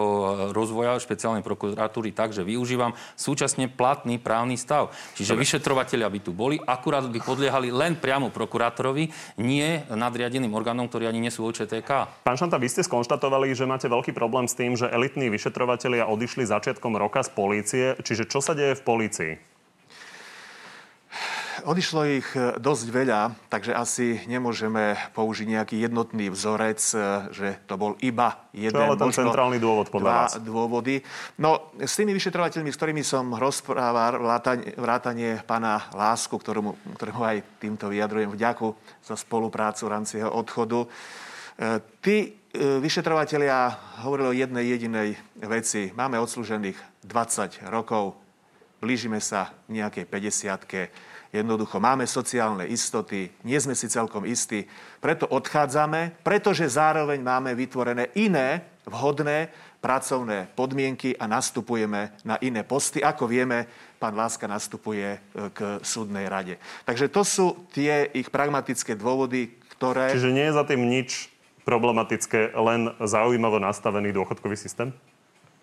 rozvoja 0.51 0.99
špeciálnej 0.99 1.41
prokuratúry 1.41 2.11
tak, 2.11 2.31
že 2.35 2.45
využívam 2.45 2.93
súčasne 3.15 3.71
platný 3.71 4.19
právny 4.21 4.59
stav. 4.59 4.91
Čiže 5.15 5.33
Dobre. 5.35 5.41
vyšetrovateľia 5.47 6.07
by 6.11 6.19
tu 6.21 6.31
boli, 6.35 6.55
akurát 6.61 7.07
by 7.07 7.19
podliehali 7.23 7.71
len 7.71 7.97
priamo 7.97 8.29
prokurátorovi, 8.29 9.09
nie 9.41 9.81
nadriadeným 9.89 10.53
orgánom, 10.53 10.85
ktorí 10.85 11.07
ani 11.07 11.23
nie 11.23 11.33
sú 11.33 11.47
OČTK. 11.47 12.23
Pán 12.27 12.37
Šanta, 12.37 12.59
vy 12.59 12.67
ste 12.69 12.85
skonštatovali, 12.85 13.55
že 13.55 13.69
máte 13.69 13.87
veľký 13.89 14.11
problém 14.11 14.45
s 14.45 14.57
tým, 14.57 14.75
že 14.75 14.91
elitní 14.91 15.31
vyšetrovatelia 15.31 16.05
odišli 16.05 16.45
začiatkom 16.45 16.95
roka 16.99 17.23
z 17.23 17.29
polície. 17.33 17.85
Čiže 17.99 18.27
čo 18.29 18.43
sa 18.43 18.53
deje 18.53 18.77
v 18.77 18.83
polícii? 18.83 19.54
Odišlo 21.63 22.01
ich 22.03 22.27
e, 22.35 22.59
dosť 22.59 22.87
veľa, 22.91 23.21
takže 23.47 23.71
asi 23.71 24.19
nemôžeme 24.27 24.99
použiť 25.15 25.47
nejaký 25.47 25.75
jednotný 25.79 26.27
vzorec, 26.27 26.81
e, 26.91 26.97
že 27.31 27.47
to 27.63 27.79
bol 27.79 27.95
iba 28.03 28.51
jeden. 28.51 28.75
Čo 28.75 28.91
ale 28.91 28.99
ten 28.99 29.15
centrálny 29.15 29.57
dôvod 29.63 29.87
podľa 29.87 30.11
dva 30.11 30.19
vás? 30.27 30.33
dôvody. 30.43 30.99
No, 31.39 31.71
s 31.79 31.95
tými 31.95 32.11
vyšetrovateľmi, 32.11 32.67
s 32.67 32.75
ktorými 32.75 33.03
som 33.07 33.31
rozprával, 33.31 34.19
vrátanie, 34.19 34.75
vrátanie 34.75 35.31
pána 35.47 35.87
Lásku, 35.95 36.35
ktorému, 36.35 36.99
ktorému 36.99 37.23
aj 37.23 37.37
týmto 37.63 37.87
vyjadrujem 37.87 38.35
vďaku 38.35 38.75
za 38.99 39.15
spoluprácu 39.15 39.87
v 39.87 39.93
rámci 39.95 40.19
jeho 40.19 40.35
odchodu, 40.35 40.83
e, 40.83 40.87
tí 42.03 42.17
vyšetrovateľia 42.55 43.75
hovorili 44.07 44.27
o 44.31 44.37
jednej 44.47 44.63
jedinej 44.71 45.09
veci. 45.43 45.91
Máme 45.91 46.15
odslúžených 46.23 47.03
20 47.03 47.67
rokov, 47.67 48.15
blížime 48.79 49.19
sa 49.19 49.51
nejakej 49.67 50.07
50 50.07 50.95
Jednoducho 51.35 51.83
máme 51.83 52.07
sociálne 52.07 52.63
istoty, 52.71 53.27
nie 53.43 53.59
sme 53.59 53.75
si 53.75 53.91
celkom 53.91 54.23
istí, 54.23 54.63
preto 55.03 55.27
odchádzame, 55.27 56.23
pretože 56.23 56.63
zároveň 56.71 57.19
máme 57.19 57.51
vytvorené 57.51 58.07
iné 58.15 58.63
vhodné 58.87 59.51
pracovné 59.83 60.47
podmienky 60.55 61.13
a 61.19 61.27
nastupujeme 61.27 62.15
na 62.23 62.39
iné 62.39 62.63
posty. 62.63 63.03
Ako 63.03 63.27
vieme, 63.27 63.67
pán 63.99 64.15
Láska 64.15 64.47
nastupuje 64.47 65.17
e, 65.17 65.19
k 65.51 65.83
súdnej 65.83 66.25
rade. 66.31 66.55
Takže 66.87 67.11
to 67.11 67.21
sú 67.21 67.45
tie 67.75 68.07
ich 68.15 68.31
pragmatické 68.31 68.95
dôvody, 68.95 69.59
ktoré... 69.75 70.15
Čiže 70.15 70.33
nie 70.33 70.47
je 70.47 70.57
za 70.57 70.65
tým 70.65 70.87
nič 70.87 71.29
problematické, 71.67 72.55
len 72.55 72.95
zaujímavo 73.01 73.59
nastavený 73.59 74.13
dôchodkový 74.15 74.55
systém? 74.55 74.93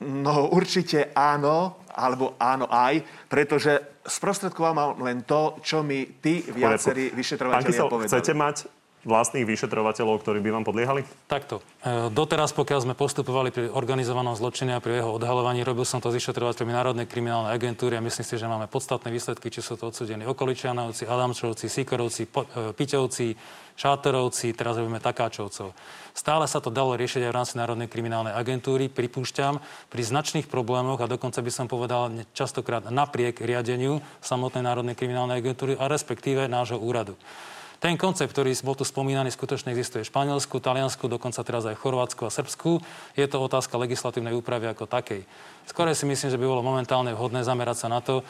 No 0.02 0.50
určite 0.50 1.14
áno, 1.14 1.86
alebo 1.94 2.34
áno 2.42 2.66
aj, 2.66 3.28
pretože 3.30 4.02
sprostredkoval 4.02 4.98
len 4.98 5.22
to, 5.22 5.62
čo 5.62 5.86
mi 5.86 6.18
tí 6.18 6.42
viacerí 6.42 7.14
vyšetrovateľia 7.14 7.82
povedali. 7.86 8.10
Chcete 8.10 8.34
mať 8.34 8.56
vlastných 9.02 9.42
vyšetrovateľov, 9.42 10.22
ktorí 10.22 10.38
by 10.38 10.50
vám 10.54 10.64
podliehali? 10.66 11.02
Takto. 11.26 11.58
E, 11.82 12.10
doteraz, 12.14 12.54
pokiaľ 12.54 12.80
sme 12.86 12.94
postupovali 12.94 13.50
pri 13.50 13.66
organizovanom 13.66 14.38
zločine 14.38 14.78
a 14.78 14.82
pri 14.82 15.02
jeho 15.02 15.18
odhalovaní, 15.18 15.66
robil 15.66 15.82
som 15.82 15.98
to 15.98 16.14
s 16.14 16.18
vyšetrovateľmi 16.22 16.70
Národnej 16.70 17.06
kriminálnej 17.10 17.50
agentúry 17.50 17.98
a 17.98 18.04
myslím 18.04 18.26
si, 18.26 18.38
že 18.38 18.46
máme 18.46 18.70
podstatné 18.70 19.10
výsledky, 19.10 19.50
či 19.50 19.58
sú 19.58 19.74
to 19.74 19.90
odsudení 19.90 20.22
Okoličianovci, 20.22 21.10
Adamčovci, 21.10 21.66
Sikorovci, 21.66 22.30
e, 22.30 22.72
Piťovci, 22.78 23.26
Šátorovci, 23.72 24.52
teraz 24.54 24.78
robíme 24.78 25.00
Takáčovcov. 25.00 25.72
Stále 26.12 26.44
sa 26.44 26.60
to 26.60 26.68
dalo 26.68 26.92
riešiť 26.94 27.24
aj 27.26 27.30
v 27.32 27.36
rámci 27.36 27.54
Národnej 27.56 27.88
kriminálnej 27.88 28.36
agentúry, 28.36 28.92
pripúšťam, 28.92 29.58
pri 29.88 30.02
značných 30.04 30.46
problémoch 30.46 31.00
a 31.00 31.10
dokonca 31.10 31.40
by 31.40 31.50
som 31.50 31.66
povedal 31.66 32.12
častokrát 32.36 32.84
napriek 32.92 33.40
riadeniu 33.40 34.04
samotnej 34.20 34.62
Národnej 34.62 34.94
kriminálnej 34.94 35.40
agentúry 35.40 35.72
a 35.80 35.88
respektíve 35.88 36.46
nášho 36.46 36.76
úradu. 36.78 37.16
Ten 37.82 37.98
koncept, 37.98 38.30
ktorý 38.30 38.54
bol 38.62 38.78
tu 38.78 38.86
spomínaný, 38.86 39.34
skutočne 39.34 39.74
existuje 39.74 40.06
v 40.06 40.10
Španielsku, 40.14 40.62
Taliansku, 40.62 41.10
dokonca 41.10 41.42
teraz 41.42 41.66
aj 41.66 41.74
v 41.74 41.82
Chorvátsku 41.82 42.22
a 42.22 42.30
Srbsku. 42.30 42.78
Je 43.18 43.26
to 43.26 43.42
otázka 43.42 43.74
legislatívnej 43.74 44.38
úpravy 44.38 44.70
ako 44.70 44.86
takej. 44.86 45.26
Skôr 45.66 45.90
si 45.90 46.06
myslím, 46.06 46.30
že 46.30 46.38
by 46.38 46.46
bolo 46.46 46.62
momentálne 46.62 47.10
vhodné 47.10 47.42
zamerať 47.42 47.82
sa 47.82 47.88
na 47.90 47.98
to, 47.98 48.22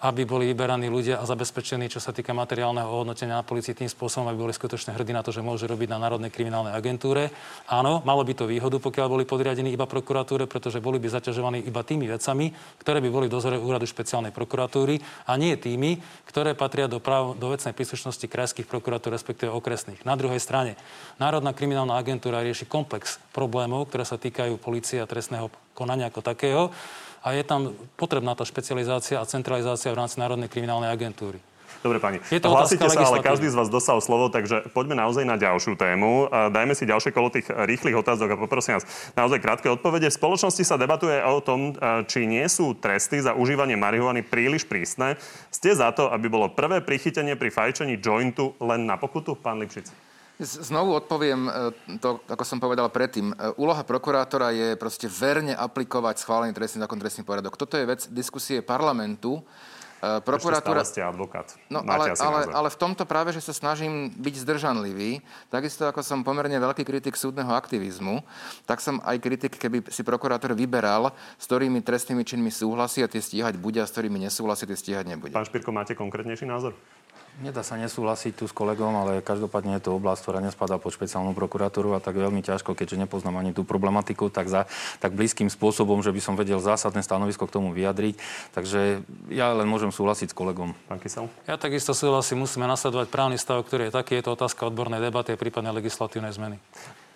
aby 0.00 0.24
boli 0.24 0.48
vyberaní 0.48 0.88
ľudia 0.88 1.20
a 1.20 1.28
zabezpečení, 1.28 1.92
čo 1.92 2.00
sa 2.00 2.16
týka 2.16 2.32
materiálneho 2.32 2.88
ohodnotenia 2.88 3.36
na 3.36 3.44
policii 3.44 3.76
tým 3.76 3.90
spôsobom, 3.92 4.32
aby 4.32 4.48
boli 4.48 4.54
skutočne 4.56 4.96
hrdí 4.96 5.12
na 5.12 5.20
to, 5.20 5.28
že 5.28 5.44
môžu 5.44 5.68
robiť 5.68 5.92
na 5.92 6.00
Národnej 6.00 6.32
kriminálnej 6.32 6.72
agentúre. 6.72 7.28
Áno, 7.68 8.00
malo 8.08 8.24
by 8.24 8.32
to 8.32 8.48
výhodu, 8.48 8.80
pokiaľ 8.80 9.06
boli 9.12 9.28
podriadení 9.28 9.68
iba 9.68 9.84
prokuratúre, 9.84 10.48
pretože 10.48 10.80
boli 10.80 10.96
by 10.96 11.12
zaťažovaní 11.12 11.60
iba 11.68 11.84
tými 11.84 12.08
vecami, 12.08 12.56
ktoré 12.80 13.04
by 13.04 13.10
boli 13.12 13.26
v 13.28 13.34
dozore 13.36 13.60
úradu 13.60 13.84
špeciálnej 13.84 14.32
prokuratúry 14.32 15.04
a 15.28 15.36
nie 15.36 15.52
tými, 15.60 16.00
ktoré 16.24 16.56
patria 16.56 16.88
do, 16.88 16.96
práv, 16.96 17.36
do 17.36 17.52
vecnej 17.52 17.76
príslušnosti 17.76 18.24
krajských 18.24 18.64
prokuratúr, 18.64 19.12
respektíve 19.12 19.52
okresných. 19.52 20.08
Na 20.08 20.16
druhej 20.16 20.40
strane, 20.40 20.80
Národná 21.20 21.52
kriminálna 21.52 22.00
agentúra 22.00 22.40
rieši 22.40 22.64
komplex 22.64 23.20
problémov, 23.36 23.92
ktoré 23.92 24.08
sa 24.08 24.16
týkajú 24.16 24.56
policie 24.56 25.04
a 25.04 25.10
trestného 25.10 25.52
konania 25.76 26.08
ako 26.08 26.24
takého 26.24 26.72
a 27.20 27.36
je 27.36 27.44
tam 27.44 27.76
potrebná 28.00 28.32
tá 28.32 28.44
špecializácia 28.48 29.20
a 29.20 29.28
centralizácia 29.28 29.92
v 29.92 30.00
rámci 30.00 30.16
Národnej 30.16 30.48
kriminálnej 30.48 30.88
agentúry. 30.88 31.40
Dobre, 31.80 31.96
pani. 31.96 32.20
Je 32.28 32.36
to 32.36 32.52
Hlásite 32.52 32.84
sa, 32.92 33.08
ale 33.08 33.24
každý 33.24 33.48
z 33.48 33.56
vás 33.56 33.72
dostal 33.72 33.96
slovo, 34.04 34.28
takže 34.28 34.68
poďme 34.76 35.00
naozaj 35.00 35.24
na 35.24 35.40
ďalšiu 35.40 35.80
tému. 35.80 36.28
Dajme 36.28 36.76
si 36.76 36.84
ďalšie 36.84 37.08
kolo 37.08 37.32
tých 37.32 37.48
rýchlych 37.48 37.96
otázok 37.96 38.36
a 38.36 38.36
poprosím 38.36 38.76
vás 38.76 38.84
naozaj 39.16 39.40
krátke 39.40 39.64
odpovede. 39.72 40.12
V 40.12 40.18
spoločnosti 40.20 40.60
sa 40.60 40.76
debatuje 40.76 41.24
o 41.24 41.40
tom, 41.40 41.72
či 42.04 42.28
nie 42.28 42.44
sú 42.52 42.76
tresty 42.76 43.24
za 43.24 43.32
užívanie 43.32 43.80
marihuany 43.80 44.20
príliš 44.20 44.68
prísne. 44.68 45.16
Ste 45.48 45.72
za 45.72 45.88
to, 45.96 46.12
aby 46.12 46.28
bolo 46.28 46.52
prvé 46.52 46.84
prichytenie 46.84 47.32
pri 47.40 47.48
fajčení 47.48 47.96
jointu 47.96 48.52
len 48.60 48.84
na 48.84 49.00
pokutu, 49.00 49.32
pán 49.32 49.56
Lipšic? 49.64 50.09
Znovu 50.40 50.96
odpoviem 50.96 51.46
e, 51.46 51.50
to, 52.00 52.24
ako 52.24 52.44
som 52.48 52.56
povedal 52.56 52.88
predtým. 52.88 53.36
E, 53.36 53.52
úloha 53.60 53.84
prokurátora 53.84 54.48
je 54.56 54.68
proste 54.80 55.04
verne 55.04 55.52
aplikovať 55.52 56.24
schválený 56.24 56.56
trestný 56.56 56.80
zákon, 56.80 56.96
trestný 56.96 57.28
poriadok. 57.28 57.60
Toto 57.60 57.76
je 57.76 57.84
vec 57.84 58.08
diskusie 58.08 58.64
parlamentu. 58.64 59.44
E, 60.00 60.16
prokuratúra... 60.24 60.80
Ešte 60.80 60.96
ste 60.96 61.02
advokát. 61.04 61.44
No, 61.68 61.84
ale, 61.84 62.16
ale, 62.16 62.40
ale 62.56 62.68
v 62.72 62.78
tomto 62.80 63.04
práve, 63.04 63.36
že 63.36 63.44
sa 63.44 63.52
snažím 63.52 64.08
byť 64.16 64.34
zdržanlivý, 64.40 65.20
takisto 65.52 65.84
ako 65.84 66.00
som 66.00 66.24
pomerne 66.24 66.56
veľký 66.56 66.88
kritik 66.88 67.20
súdneho 67.20 67.52
aktivizmu, 67.52 68.24
tak 68.64 68.80
som 68.80 68.96
aj 69.04 69.20
kritik, 69.20 69.60
keby 69.60 69.92
si 69.92 70.00
prokurátor 70.00 70.56
vyberal, 70.56 71.12
s 71.36 71.44
ktorými 71.44 71.84
trestnými 71.84 72.24
činmi 72.24 72.48
súhlasí 72.48 73.04
a 73.04 73.12
tie 73.12 73.20
stíhať 73.20 73.60
bude 73.60 73.76
a 73.76 73.84
s 73.84 73.92
ktorými 73.92 74.24
nesúhlasí, 74.24 74.64
tie 74.64 74.78
stíhať 74.80 75.04
nebude. 75.04 75.36
Pán 75.36 75.44
Špirko, 75.44 75.68
máte 75.68 75.92
konkrétnejší 75.92 76.48
názor? 76.48 76.72
Nedá 77.40 77.64
sa 77.64 77.80
nesúhlasiť 77.80 78.36
tu 78.36 78.44
s 78.44 78.52
kolegom, 78.52 78.92
ale 79.00 79.24
každopádne 79.24 79.80
je 79.80 79.88
to 79.88 79.96
oblasť, 79.96 80.28
ktorá 80.28 80.38
nespadá 80.44 80.76
pod 80.76 80.92
špeciálnu 80.92 81.32
prokuratúru 81.32 81.96
a 81.96 82.02
tak 82.04 82.20
veľmi 82.20 82.44
ťažko, 82.44 82.76
keďže 82.76 83.00
nepoznám 83.00 83.40
ani 83.40 83.56
tú 83.56 83.64
problematiku, 83.64 84.28
tak 84.28 84.52
za 84.52 84.68
tak 85.00 85.16
blízkym 85.16 85.48
spôsobom, 85.48 86.04
že 86.04 86.12
by 86.12 86.20
som 86.20 86.36
vedel 86.36 86.60
zásadné 86.60 87.00
stanovisko 87.00 87.48
k 87.48 87.54
tomu 87.56 87.72
vyjadriť. 87.72 88.20
Takže 88.52 89.00
ja 89.32 89.56
len 89.56 89.64
môžem 89.64 89.88
súhlasiť 89.88 90.30
s 90.30 90.36
kolegom. 90.36 90.76
Pán 90.84 91.00
Kysel? 91.00 91.32
Ja 91.48 91.56
takisto 91.56 91.96
súhlasím, 91.96 92.44
musíme 92.44 92.68
nasledovať 92.68 93.08
právny 93.08 93.40
stav, 93.40 93.64
ktorý 93.64 93.88
je 93.88 93.96
taký. 93.96 94.20
Je 94.20 94.28
to 94.28 94.36
otázka 94.36 94.68
odbornej 94.68 95.00
debaty 95.00 95.32
a 95.32 95.40
prípadne 95.40 95.72
legislatívnej 95.72 96.36
zmeny. 96.36 96.60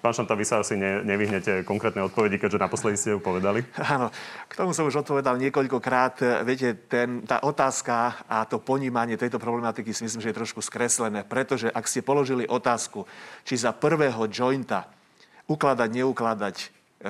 Pán 0.04 0.12
Šanta, 0.12 0.36
vy 0.36 0.44
sa 0.44 0.60
asi 0.60 0.76
ne, 0.76 1.00
nevyhnete 1.00 1.64
konkrétne 1.64 2.04
odpovedi, 2.04 2.36
keďže 2.36 2.60
naposledy 2.60 3.00
ste 3.00 3.16
ju 3.16 3.24
povedali. 3.24 3.64
Áno, 3.80 4.12
k 4.44 4.52
tomu 4.52 4.76
som 4.76 4.84
už 4.84 5.00
odpovedal 5.00 5.40
niekoľkokrát. 5.40 6.44
Viete, 6.44 6.76
ten, 6.76 7.24
tá 7.24 7.40
otázka 7.40 8.20
a 8.28 8.44
to 8.44 8.60
ponímanie 8.60 9.16
tejto 9.16 9.40
problematiky 9.40 9.96
si 9.96 10.04
myslím, 10.04 10.20
že 10.20 10.36
je 10.36 10.40
trošku 10.44 10.60
skreslené, 10.60 11.24
pretože 11.24 11.72
ak 11.72 11.88
ste 11.88 12.04
položili 12.04 12.44
otázku, 12.44 13.08
či 13.48 13.56
za 13.56 13.72
prvého 13.72 14.28
jointa 14.28 14.92
ukladať, 15.48 15.88
neukladať 15.96 16.56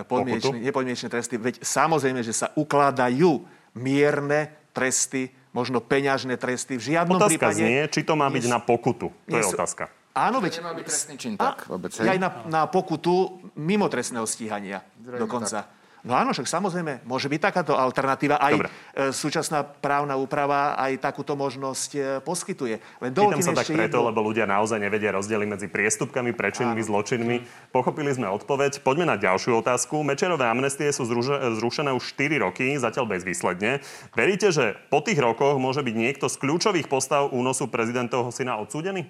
podmienečné, 0.07 0.62
nepodmienečné 0.62 1.11
tresty. 1.11 1.34
Veď 1.34 1.66
samozrejme, 1.66 2.22
že 2.22 2.30
sa 2.30 2.55
ukladajú 2.55 3.42
mierne 3.74 4.55
tresty, 4.70 5.34
možno 5.51 5.82
peňažné 5.82 6.38
tresty. 6.38 6.78
V 6.78 6.95
žiadnom 6.95 7.18
Otázka 7.18 7.51
prípade... 7.51 7.59
znie, 7.59 7.90
či 7.90 8.07
to 8.07 8.14
má 8.14 8.30
byť 8.30 8.42
nie 8.47 8.55
na 8.55 8.62
pokutu. 8.62 9.11
To 9.11 9.34
nie 9.34 9.42
je 9.42 9.51
otázka. 9.51 9.90
Áno, 10.14 10.38
veď... 10.38 10.62
nemá 10.62 10.72
byť 10.78 10.86
trestný 10.86 11.14
čin 11.18 11.34
A- 11.42 11.58
tak 11.58 11.66
vôbec. 11.66 11.90
Aj 11.98 12.18
na, 12.22 12.30
na 12.46 12.62
pokutu 12.70 13.42
mimo 13.58 13.90
trestného 13.90 14.22
stíhania 14.30 14.86
Zrejme 15.02 15.26
dokonca. 15.26 15.66
No 16.04 16.12
áno, 16.12 16.36
však 16.36 16.44
samozrejme, 16.44 17.00
môže 17.08 17.32
byť 17.32 17.40
takáto 17.40 17.72
alternatíva. 17.72 18.36
Aj 18.36 18.52
Dobre. 18.52 18.68
e, 18.92 19.08
súčasná 19.08 19.64
právna 19.64 20.20
úprava 20.20 20.76
aj 20.76 21.00
takúto 21.00 21.32
možnosť 21.32 21.90
e, 21.96 22.00
poskytuje. 22.20 22.76
Len 23.00 23.08
Pýtam 23.16 23.40
sa 23.40 23.56
tak 23.56 23.72
preto, 23.72 24.04
jednu- 24.04 24.12
lebo 24.12 24.20
ľudia 24.20 24.44
naozaj 24.44 24.84
nevedia 24.84 25.16
rozdiely 25.16 25.48
medzi 25.48 25.64
priestupkami, 25.64 26.36
prečinmi, 26.36 26.76
zločinmi. 26.84 27.36
Pochopili 27.72 28.12
sme 28.12 28.28
odpoveď. 28.28 28.84
Poďme 28.84 29.08
na 29.08 29.16
ďalšiu 29.16 29.64
otázku. 29.64 30.04
Mečerové 30.04 30.44
amnestie 30.44 30.92
sú 30.92 31.08
zruže- 31.08 31.40
zrušené 31.56 31.96
už 31.96 32.04
4 32.04 32.36
roky, 32.36 32.76
zatiaľ 32.76 33.08
bezvýsledne. 33.08 33.80
Veríte, 34.12 34.52
že 34.52 34.76
po 34.92 35.00
tých 35.00 35.16
rokoch 35.16 35.56
môže 35.56 35.80
byť 35.80 35.94
niekto 35.96 36.28
z 36.28 36.36
kľúčových 36.36 36.84
postav 36.84 37.32
únosu 37.32 37.64
prezidentovho 37.72 38.28
syna 38.28 38.60
odsúdený? 38.60 39.08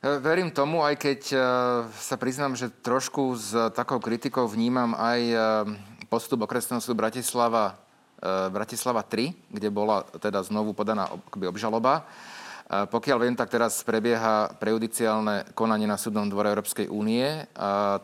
E, 0.00 0.16
Verím 0.16 0.48
tomu, 0.48 0.80
aj 0.80 0.96
keď 0.96 1.20
e, 1.28 1.36
sa 1.92 2.16
priznám, 2.16 2.56
že 2.56 2.72
trošku 2.72 3.36
s 3.36 3.52
takou 3.76 4.00
kritikou 4.00 4.48
vnímam 4.48 4.96
aj 4.96 5.20
e, 5.20 5.36
postup 6.08 6.48
okresného 6.48 6.80
súdu 6.80 6.98
Bratislava, 6.98 7.76
Bratislava 8.52 9.00
3, 9.00 9.32
kde 9.48 9.72
bola 9.72 10.04
teda 10.20 10.44
znovu 10.44 10.76
podaná 10.76 11.08
obžaloba. 11.32 12.04
Pokiaľ 12.70 13.18
viem, 13.18 13.34
tak 13.34 13.50
teraz 13.50 13.82
prebieha 13.82 14.54
prejudiciálne 14.62 15.42
konanie 15.58 15.90
na 15.90 15.98
súdnom 15.98 16.30
dvore 16.30 16.54
Európskej 16.54 16.86
únie, 16.86 17.26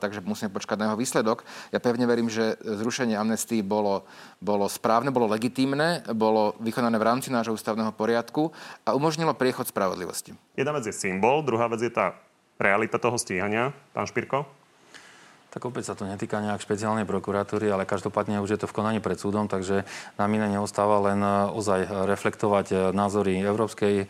takže 0.02 0.26
musíme 0.26 0.50
počkať 0.50 0.74
na 0.74 0.90
jeho 0.90 0.98
výsledok. 0.98 1.46
Ja 1.70 1.78
pevne 1.78 2.02
verím, 2.02 2.26
že 2.26 2.58
zrušenie 2.58 3.14
amnestii 3.14 3.62
bolo, 3.62 4.02
bolo 4.42 4.66
správne, 4.66 5.14
bolo 5.14 5.30
legitímne, 5.30 6.02
bolo 6.10 6.58
vykonané 6.58 6.98
v 6.98 7.06
rámci 7.06 7.30
nášho 7.30 7.54
ústavného 7.54 7.94
poriadku 7.94 8.50
a 8.82 8.98
umožnilo 8.98 9.38
priechod 9.38 9.70
spravodlivosti. 9.70 10.34
Jedna 10.58 10.74
vec 10.74 10.90
je 10.90 10.94
symbol, 10.98 11.46
druhá 11.46 11.70
vec 11.70 11.86
je 11.86 11.94
tá 11.94 12.18
realita 12.58 12.98
toho 12.98 13.14
stíhania. 13.22 13.70
Pán 13.94 14.10
Špirko? 14.10 14.65
Tak 15.56 15.72
opäť 15.72 15.88
sa 15.88 15.96
to 15.96 16.04
netýka 16.04 16.36
nejak 16.44 16.60
špeciálnej 16.60 17.08
prokuratúry, 17.08 17.72
ale 17.72 17.88
každopádne 17.88 18.44
už 18.44 18.52
je 18.52 18.60
to 18.60 18.68
v 18.68 18.76
konaní 18.76 19.00
pred 19.00 19.16
súdom, 19.16 19.48
takže 19.48 19.88
nám 20.20 20.28
iné 20.36 20.52
neostáva 20.52 21.00
len 21.00 21.16
e, 21.16 21.48
ozaj 21.48 22.12
reflektovať 22.12 22.66
e, 22.68 22.76
názory 22.92 23.40
Európskej 23.40 24.04
e, 24.04 24.06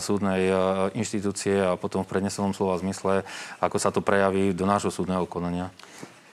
súdnej 0.00 0.48
inštitúcie 0.96 1.60
a 1.60 1.76
potom 1.76 2.08
v 2.08 2.16
prednesenom 2.16 2.56
slova 2.56 2.80
zmysle, 2.80 3.20
ako 3.60 3.76
sa 3.76 3.92
to 3.92 4.00
prejaví 4.00 4.56
do 4.56 4.64
nášho 4.64 4.88
súdneho 4.88 5.28
konania. 5.28 5.68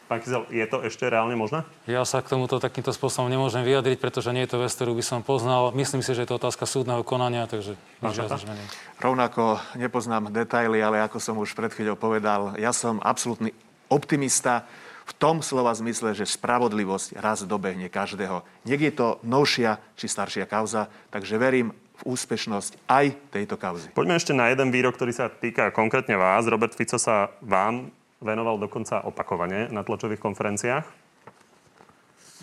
Pán 0.08 0.24
Kizel, 0.24 0.48
je 0.48 0.64
to 0.72 0.88
ešte 0.88 1.04
reálne 1.04 1.36
možné? 1.36 1.68
Ja 1.84 2.08
sa 2.08 2.24
k 2.24 2.32
tomuto 2.32 2.64
takýmto 2.64 2.96
spôsobom 2.96 3.28
nemôžem 3.28 3.68
vyjadriť, 3.68 4.00
pretože 4.00 4.32
nie 4.32 4.48
je 4.48 4.56
to 4.56 4.64
vec, 4.64 4.72
ktorú 4.72 4.96
by 4.96 5.04
som 5.04 5.20
poznal. 5.20 5.76
Myslím 5.76 6.00
si, 6.00 6.16
že 6.16 6.24
je 6.24 6.32
to 6.32 6.40
otázka 6.40 6.64
súdneho 6.64 7.04
konania, 7.04 7.44
takže 7.44 7.76
nič 8.00 8.16
viac. 8.16 8.40
Rovnako 9.04 9.60
nepoznám 9.76 10.32
detaily, 10.32 10.80
ale 10.80 11.04
ako 11.04 11.20
som 11.20 11.36
už 11.36 11.52
pred 11.60 11.76
chvíľou 11.76 12.00
povedal, 12.00 12.56
ja 12.56 12.72
som 12.72 13.04
absolútny 13.04 13.52
optimista 13.90 14.70
v 15.10 15.14
tom 15.18 15.42
slova 15.42 15.74
zmysle, 15.74 16.14
že 16.14 16.30
spravodlivosť 16.30 17.18
raz 17.18 17.42
dobehne 17.42 17.90
každého. 17.90 18.46
Nech 18.70 18.82
je 18.82 18.94
to 18.94 19.18
novšia 19.26 19.82
či 19.98 20.06
staršia 20.06 20.46
kauza, 20.46 20.86
takže 21.10 21.42
verím 21.42 21.74
v 22.00 22.16
úspešnosť 22.16 22.88
aj 22.88 23.06
tejto 23.34 23.60
kauzy. 23.60 23.92
Poďme 23.92 24.16
ešte 24.16 24.38
na 24.38 24.48
jeden 24.54 24.70
výrok, 24.70 24.96
ktorý 24.96 25.12
sa 25.12 25.28
týka 25.28 25.74
konkrétne 25.74 26.16
vás. 26.16 26.48
Robert 26.48 26.78
Fico 26.78 26.96
sa 26.96 27.34
vám 27.44 27.92
venoval 28.22 28.62
dokonca 28.62 29.04
opakovane 29.04 29.68
na 29.74 29.84
tlačových 29.84 30.22
konferenciách. 30.22 30.86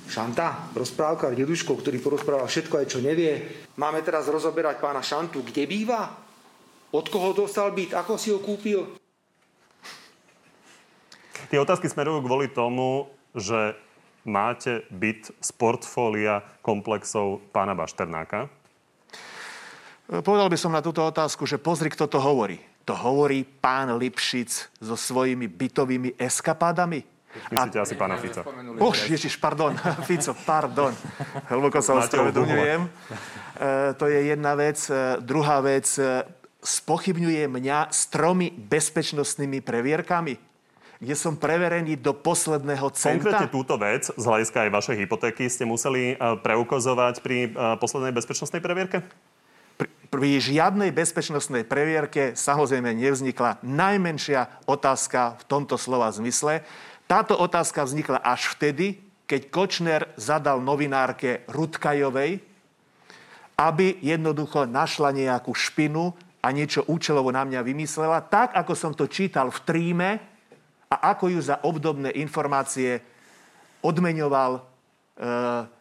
Šanta, 0.07 0.71
rozprávka 0.77 1.33
deduško, 1.35 1.73
ktorý 1.83 1.99
porozpráva 1.99 2.47
všetko 2.47 2.79
aj 2.79 2.87
čo 2.87 2.99
nevie. 3.03 3.65
Máme 3.81 4.05
teraz 4.07 4.31
rozoberať 4.31 4.79
pána 4.79 5.03
Šantu, 5.03 5.43
kde 5.43 5.67
býva? 5.67 6.15
Od 6.95 7.07
koho 7.11 7.35
dostal 7.35 7.75
byt? 7.75 7.97
Ako 7.97 8.15
si 8.15 8.31
ho 8.31 8.39
kúpil? 8.39 9.06
Tie 11.53 11.59
otázky 11.61 11.87
smerujú 11.87 12.25
kvôli 12.25 12.49
tomu, 12.51 13.11
že 13.37 13.77
máte 14.27 14.83
byt 14.91 15.31
z 15.39 15.51
portfólia 15.55 16.43
komplexov 16.61 17.45
pána 17.55 17.79
Bašternáka. 17.79 18.51
Povedal 20.07 20.47
by 20.47 20.59
som 20.59 20.71
na 20.71 20.83
túto 20.83 21.03
otázku, 21.03 21.47
že 21.47 21.59
pozri, 21.59 21.91
kto 21.91 22.07
to 22.07 22.23
hovorí. 22.23 22.63
To 22.87 22.95
hovorí 22.95 23.43
pán 23.43 23.91
Lipšic 23.99 24.79
so 24.79 24.95
svojimi 24.95 25.51
bytovými 25.51 26.15
eskapádami. 26.15 27.03
Myslíte 27.51 27.79
asi 27.83 27.95
pána 27.99 28.17
Fica. 28.17 28.41
Už, 28.79 29.11
ježiš, 29.11 29.37
pardon, 29.37 29.75
Fico, 30.09 30.33
pardon. 30.47 30.95
Hlboko 31.51 31.83
sa 31.83 31.99
ospravedlňujem. 32.01 32.81
E, 32.87 32.91
to 33.99 34.07
je 34.09 34.21
jedna 34.31 34.55
vec. 34.55 34.79
E, 34.89 35.21
druhá 35.21 35.61
vec, 35.61 35.91
e, 35.99 36.23
spochybňuje 36.63 37.45
mňa 37.51 37.79
s 37.93 38.09
tromi 38.09 38.55
bezpečnostnými 38.55 39.61
previerkami, 39.61 40.39
kde 40.97 41.15
som 41.15 41.37
preverený 41.37 42.01
do 42.01 42.17
posledného 42.17 42.89
Konkrétne 42.89 43.49
centa. 43.49 43.53
túto 43.53 43.77
vec, 43.77 44.09
z 44.09 44.25
hľadiska 44.25 44.69
aj 44.69 44.71
vašej 44.73 44.97
hypotéky, 45.05 45.45
ste 45.53 45.69
museli 45.69 46.15
eh, 46.15 46.17
preukazovať 46.17 47.21
pri 47.21 47.39
eh, 47.47 47.77
poslednej 47.77 48.17
bezpečnostnej 48.17 48.65
previerke? 48.65 49.05
Pri, 49.77 49.89
pri 50.09 50.31
žiadnej 50.41 50.89
bezpečnostnej 50.97 51.69
previerke 51.69 52.33
samozrejme 52.33 52.97
nevznikla 52.97 53.61
najmenšia 53.61 54.65
otázka 54.65 55.37
v 55.37 55.43
tomto 55.45 55.77
slova 55.77 56.09
zmysle. 56.09 56.65
Táto 57.05 57.37
otázka 57.37 57.85
vznikla 57.85 58.25
až 58.25 58.57
vtedy, 58.57 59.05
keď 59.29 59.41
Kočner 59.53 60.03
zadal 60.17 60.65
novinárke 60.65 61.45
Rudkajovej, 61.51 62.41
aby 63.61 63.87
jednoducho 64.01 64.65
našla 64.65 65.13
nejakú 65.13 65.53
špinu 65.53 66.17
a 66.41 66.49
niečo 66.55 66.89
účelovo 66.89 67.29
na 67.29 67.45
mňa 67.45 67.61
vymyslela, 67.61 68.25
tak 68.25 68.57
ako 68.57 68.73
som 68.73 68.93
to 68.97 69.05
čítal 69.11 69.53
v 69.53 69.61
tríme 69.67 70.11
a 70.87 71.17
ako 71.17 71.35
ju 71.35 71.41
za 71.43 71.59
obdobné 71.63 72.15
informácie 72.15 73.03
odmeňoval 73.83 74.53
e, 74.57 74.61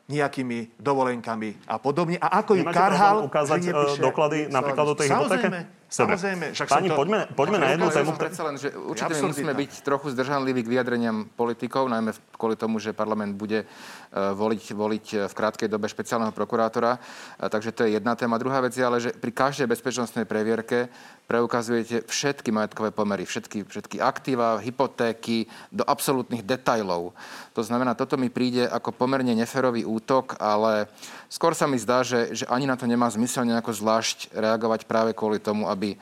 nejakými 0.05 0.77
dovolenkami 0.77 1.65
a 1.65 1.81
podobne. 1.81 2.21
A 2.21 2.45
ako 2.45 2.61
ju 2.61 2.61
Nemáte 2.61 2.77
karhal, 2.77 3.15
problém 3.25 3.29
ukázať, 3.33 3.57
že 3.57 3.71
nepíše- 3.73 3.97
e, 3.97 4.05
doklady 4.05 4.37
napríklad 4.53 4.85
o 4.85 4.95
tej 4.95 5.07
hypotéke? 5.09 5.25
Samozrejme, 5.25 5.59
Dobre. 5.65 5.89
samozrejme. 5.89 6.45
Však 6.53 6.67
Páni, 6.69 6.89
to... 6.89 6.95
poďme, 6.97 7.19
poďme 7.33 7.57
na 7.57 7.67
jednu 7.73 7.87
tému. 7.89 8.11
predsa 8.17 8.41
len, 8.45 8.55
že 8.61 8.69
určite 8.73 9.13
my 9.17 9.21
musíme 9.33 9.53
byť 9.53 9.71
trochu 9.81 10.07
zdržanliví 10.13 10.61
k 10.65 10.71
vyjadreniam 10.77 11.17
politikov, 11.33 11.89
najmä 11.89 12.13
kvôli 12.37 12.53
tomu, 12.57 12.77
že 12.77 12.93
parlament 12.93 13.33
bude 13.33 13.63
eh, 13.63 13.67
voliť, 14.13 14.63
voliť 14.77 15.05
eh, 15.13 15.17
v 15.25 15.33
krátkej 15.33 15.69
dobe 15.69 15.89
špeciálneho 15.89 16.33
prokurátora. 16.33 17.01
A 17.41 17.49
Takže 17.49 17.71
to 17.73 17.85
je 17.85 17.97
jedna 17.97 18.13
téma. 18.13 18.41
Druhá 18.41 18.61
vec 18.61 18.77
je 18.77 18.83
ale, 18.85 18.97
že 19.01 19.09
pri 19.13 19.31
každej 19.33 19.65
bezpečnostnej 19.69 20.25
previerke 20.29 20.89
preukazujete 21.25 22.05
všetky 22.05 22.53
majetkové 22.53 22.93
pomery, 22.93 23.25
všetky, 23.25 23.65
všetky 23.65 23.97
aktíva, 23.97 24.61
hypotéky 24.61 25.49
do 25.73 25.81
absolútnych 25.81 26.45
detajlov. 26.45 27.17
To 27.57 27.61
znamená, 27.65 27.97
toto 27.97 28.15
mi 28.15 28.29
príde 28.29 28.69
ako 28.69 28.93
pomerne 28.93 29.33
neferový 29.33 29.81
útok, 29.85 30.37
ale 30.37 30.85
skôr 31.29 31.57
sa 31.57 31.65
mi 31.65 31.81
zdá, 31.81 32.05
že, 32.05 32.33
že 32.33 32.45
ani 32.45 32.69
na 32.69 32.77
to 32.77 32.85
nemá 32.85 33.09
zmysel 33.09 33.41
nejako 33.45 33.73
zvlášť 33.73 34.33
reagovať 34.37 34.85
práve 34.85 35.11
kvôli 35.17 35.41
tomu, 35.41 35.65
aby 35.65 35.97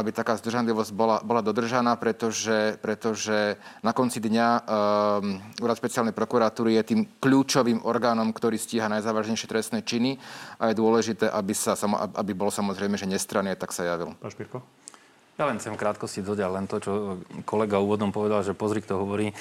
aby 0.00 0.12
taká 0.12 0.36
zdržanlivosť 0.36 0.90
bola, 0.94 1.18
bola 1.24 1.42
dodržaná, 1.42 1.96
pretože, 1.96 2.76
pretože 2.80 3.56
na 3.80 3.90
konci 3.96 4.20
dňa 4.20 4.48
um, 4.48 4.64
Úrad 5.62 5.76
špeciálnej 5.80 6.16
prokuratúry 6.16 6.76
je 6.80 6.94
tým 6.94 7.00
kľúčovým 7.18 7.84
orgánom, 7.84 8.32
ktorý 8.32 8.60
stíha 8.60 8.92
najzávažnejšie 8.92 9.48
trestné 9.48 9.80
činy 9.82 10.20
a 10.60 10.70
je 10.70 10.78
dôležité, 10.78 11.28
aby, 11.28 11.54
sa, 11.56 11.74
aby 12.16 12.32
bol 12.36 12.52
samozrejme, 12.52 12.94
že 13.00 13.08
nestranne, 13.08 13.56
tak 13.56 13.72
sa 13.72 13.84
javil. 13.84 14.12
Pán 14.20 14.32
Špirko? 14.32 14.60
Ja 15.36 15.44
len 15.44 15.60
chcem 15.60 15.76
krátkosti 15.76 16.24
dodať 16.24 16.48
len 16.48 16.64
to, 16.64 16.80
čo 16.80 16.92
kolega 17.44 17.76
úvodom 17.76 18.08
povedal, 18.08 18.40
že 18.40 18.56
pozri, 18.56 18.80
kto 18.80 18.96
hovorí. 18.96 19.36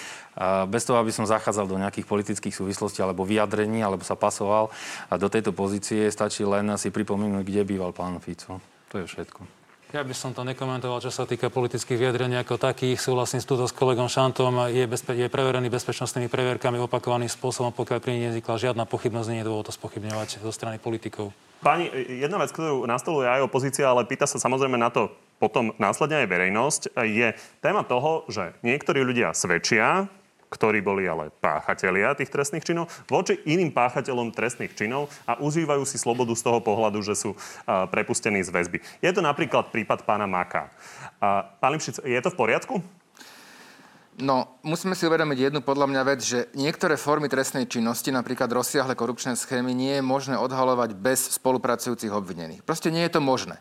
Bez 0.68 0.84
toho, 0.84 1.00
aby 1.00 1.08
som 1.08 1.24
zachádzal 1.24 1.72
do 1.72 1.80
nejakých 1.80 2.04
politických 2.04 2.52
súvislostí 2.52 3.00
alebo 3.00 3.24
vyjadrení, 3.24 3.80
alebo 3.80 4.04
sa 4.04 4.20
pasoval 4.20 4.76
a 5.08 5.16
do 5.16 5.32
tejto 5.32 5.56
pozície, 5.56 6.12
stačí 6.12 6.44
len 6.44 6.68
si 6.76 6.92
pripomenúť, 6.92 7.48
kde 7.48 7.64
býval 7.64 7.96
pán 7.96 8.20
Fico. 8.20 8.60
To 8.92 9.00
je 9.00 9.08
všetko. 9.08 9.65
Ja 9.94 10.02
by 10.02 10.16
som 10.18 10.34
to 10.34 10.42
nekomentoval, 10.42 10.98
čo 10.98 11.14
sa 11.14 11.30
týka 11.30 11.54
politických 11.54 12.02
vyjadrení 12.02 12.36
ako 12.42 12.58
takých. 12.58 12.98
Súhlasím 12.98 13.40
s 13.40 13.48
túto 13.48 13.70
s 13.70 13.72
kolegom 13.72 14.10
Šantom. 14.10 14.68
Je, 14.74 14.84
bezpe- 14.90 15.14
je 15.14 15.30
preverený 15.30 15.70
bezpečnostnými 15.70 16.26
previerkami 16.26 16.82
opakovaným 16.82 17.30
spôsobom, 17.30 17.70
pokiaľ 17.72 18.00
pri 18.02 18.12
nej 18.18 18.22
nevznikla 18.28 18.60
žiadna 18.60 18.84
pochybnosť, 18.90 19.30
nie 19.30 19.40
je 19.46 19.48
dôvod 19.48 19.70
to 19.70 19.74
spochybňovať 19.78 20.42
zo 20.42 20.52
strany 20.52 20.82
politikov. 20.82 21.32
Páni, 21.62 21.88
jedna 22.22 22.42
vec, 22.42 22.50
ktorú 22.52 22.84
nastoluje 22.90 23.30
aj 23.30 23.46
opozícia, 23.46 23.86
ale 23.86 24.10
pýta 24.10 24.26
sa 24.26 24.42
samozrejme 24.42 24.76
na 24.76 24.90
to 24.90 25.14
potom 25.40 25.72
následne 25.78 26.24
aj 26.24 26.32
verejnosť, 26.32 26.82
je 27.06 27.36
téma 27.60 27.84
toho, 27.84 28.24
že 28.32 28.56
niektorí 28.64 29.04
ľudia 29.04 29.36
svedčia, 29.36 30.10
ktorí 30.50 30.80
boli 30.82 31.10
ale 31.10 31.34
páchatelia 31.42 32.16
tých 32.16 32.32
trestných 32.32 32.66
činov, 32.66 32.92
voči 33.10 33.40
iným 33.46 33.74
páchateľom 33.74 34.32
trestných 34.32 34.74
činov 34.78 35.12
a 35.26 35.38
užívajú 35.40 35.84
si 35.84 35.98
slobodu 36.00 36.34
z 36.38 36.46
toho 36.46 36.60
pohľadu, 36.62 37.02
že 37.02 37.16
sú 37.18 37.34
a, 37.66 37.86
prepustení 37.90 38.42
z 38.46 38.54
väzby. 38.54 38.78
Je 39.02 39.12
to 39.12 39.22
napríklad 39.22 39.74
prípad 39.74 40.06
pána 40.06 40.30
Maka. 40.30 40.70
A, 41.20 41.44
pán 41.60 41.76
Lipšic, 41.76 42.04
je 42.04 42.20
to 42.22 42.30
v 42.32 42.40
poriadku? 42.40 42.76
No, 44.16 44.48
musíme 44.64 44.96
si 44.96 45.04
uvedomiť 45.04 45.52
jednu 45.52 45.60
podľa 45.60 45.92
mňa 45.92 46.02
vec, 46.08 46.24
že 46.24 46.48
niektoré 46.56 46.96
formy 46.96 47.28
trestnej 47.28 47.68
činnosti, 47.68 48.16
napríklad 48.16 48.48
rozsiahle 48.48 48.96
korupčné 48.96 49.36
schémy, 49.36 49.76
nie 49.76 50.00
je 50.00 50.04
možné 50.08 50.40
odhalovať 50.40 50.96
bez 50.96 51.36
spolupracujúcich 51.36 52.16
obvinených. 52.16 52.64
Proste 52.64 52.96
nie 52.96 53.04
je 53.04 53.12
to 53.12 53.20
možné. 53.20 53.60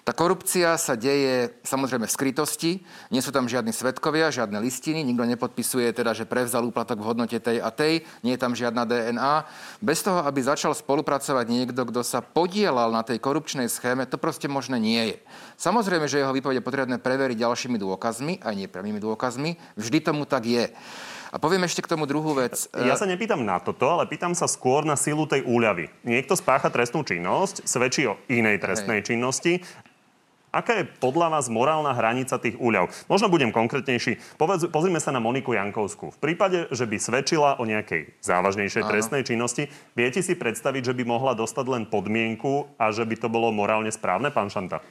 Tá 0.00 0.16
korupcia 0.16 0.80
sa 0.80 0.96
deje 0.96 1.52
samozrejme 1.60 2.08
v 2.08 2.16
skrytosti, 2.16 2.72
nie 3.12 3.20
sú 3.20 3.28
tam 3.30 3.44
žiadni 3.44 3.70
svetkovia, 3.70 4.32
žiadne 4.32 4.56
listiny, 4.56 5.04
nikto 5.04 5.28
nepodpisuje 5.28 5.92
teda, 5.92 6.16
že 6.16 6.24
prevzal 6.24 6.64
úplatok 6.64 7.04
v 7.04 7.08
hodnote 7.12 7.36
tej 7.36 7.60
a 7.60 7.68
tej, 7.68 8.00
nie 8.24 8.32
je 8.34 8.40
tam 8.40 8.56
žiadna 8.56 8.88
DNA. 8.88 9.34
Bez 9.84 10.00
toho, 10.00 10.24
aby 10.24 10.40
začal 10.40 10.72
spolupracovať 10.72 11.46
niekto, 11.52 11.84
kto 11.84 12.00
sa 12.00 12.24
podielal 12.24 12.88
na 12.88 13.04
tej 13.04 13.20
korupčnej 13.20 13.68
schéme, 13.68 14.08
to 14.08 14.16
proste 14.16 14.48
možné 14.48 14.80
nie 14.80 15.02
je. 15.14 15.16
Samozrejme, 15.60 16.08
že 16.08 16.24
jeho 16.24 16.32
výpovede 16.32 16.64
potrebné 16.64 16.96
preveriť 16.96 17.36
ďalšími 17.44 17.76
dôkazmi, 17.76 18.40
aj 18.40 18.54
nepriamými 18.56 19.00
dôkazmi. 19.04 19.60
Vždy 19.76 19.98
tomu 20.00 20.24
tak 20.24 20.48
je. 20.48 20.72
A 21.30 21.38
poviem 21.38 21.62
ešte 21.62 21.78
k 21.86 21.90
tomu 21.94 22.10
druhú 22.10 22.34
vec. 22.34 22.66
Ja 22.90 22.98
sa 22.98 23.06
nepýtam 23.06 23.46
na 23.46 23.62
toto, 23.62 23.86
ale 23.86 24.10
pýtam 24.10 24.34
sa 24.34 24.50
skôr 24.50 24.82
na 24.82 24.98
silu 24.98 25.30
tej 25.30 25.46
úľavy. 25.46 25.86
Niekto 26.02 26.34
spácha 26.34 26.72
trestnú 26.74 27.06
činnosť, 27.06 27.62
svedčí 27.62 28.02
o 28.10 28.18
inej 28.26 28.58
trestnej 28.58 29.04
Hej. 29.04 29.14
činnosti 29.14 29.62
Aká 30.50 30.82
je 30.82 30.90
podľa 30.98 31.38
vás 31.38 31.46
morálna 31.46 31.94
hranica 31.94 32.34
tých 32.34 32.58
úľav? 32.58 32.90
Možno 33.06 33.30
budem 33.30 33.54
konkrétnejší. 33.54 34.18
Povedz, 34.34 34.66
pozrime 34.66 34.98
sa 34.98 35.14
na 35.14 35.22
Moniku 35.22 35.54
Jankovskú. 35.54 36.10
V 36.10 36.18
prípade, 36.18 36.66
že 36.74 36.90
by 36.90 36.98
svedčila 36.98 37.62
o 37.62 37.64
nejakej 37.70 38.18
závažnejšej 38.18 38.82
Áno. 38.82 38.90
trestnej 38.90 39.22
činnosti, 39.22 39.70
viete 39.94 40.18
si 40.26 40.34
predstaviť, 40.34 40.90
že 40.90 40.96
by 40.98 41.06
mohla 41.06 41.38
dostať 41.38 41.66
len 41.70 41.86
podmienku 41.86 42.66
a 42.82 42.90
že 42.90 43.06
by 43.06 43.14
to 43.22 43.30
bolo 43.30 43.54
morálne 43.54 43.94
správne, 43.94 44.34
pán 44.34 44.50
Šanta? 44.50 44.82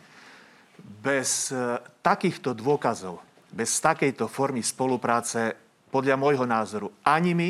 Bez 0.79 1.51
e, 1.51 1.75
takýchto 1.99 2.55
dôkazov, 2.55 3.19
bez 3.51 3.83
takejto 3.83 4.31
formy 4.31 4.63
spolupráce, 4.63 5.59
podľa 5.91 6.15
môjho 6.15 6.47
názoru, 6.47 6.87
ani 7.03 7.35
my, 7.35 7.49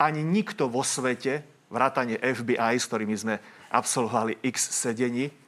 ani 0.00 0.24
nikto 0.24 0.72
vo 0.72 0.80
svete, 0.80 1.44
vrátane 1.68 2.16
FBI, 2.16 2.80
s 2.80 2.88
ktorými 2.88 3.12
sme 3.12 3.34
absolvovali 3.68 4.40
x 4.40 4.72
sedení, 4.72 5.41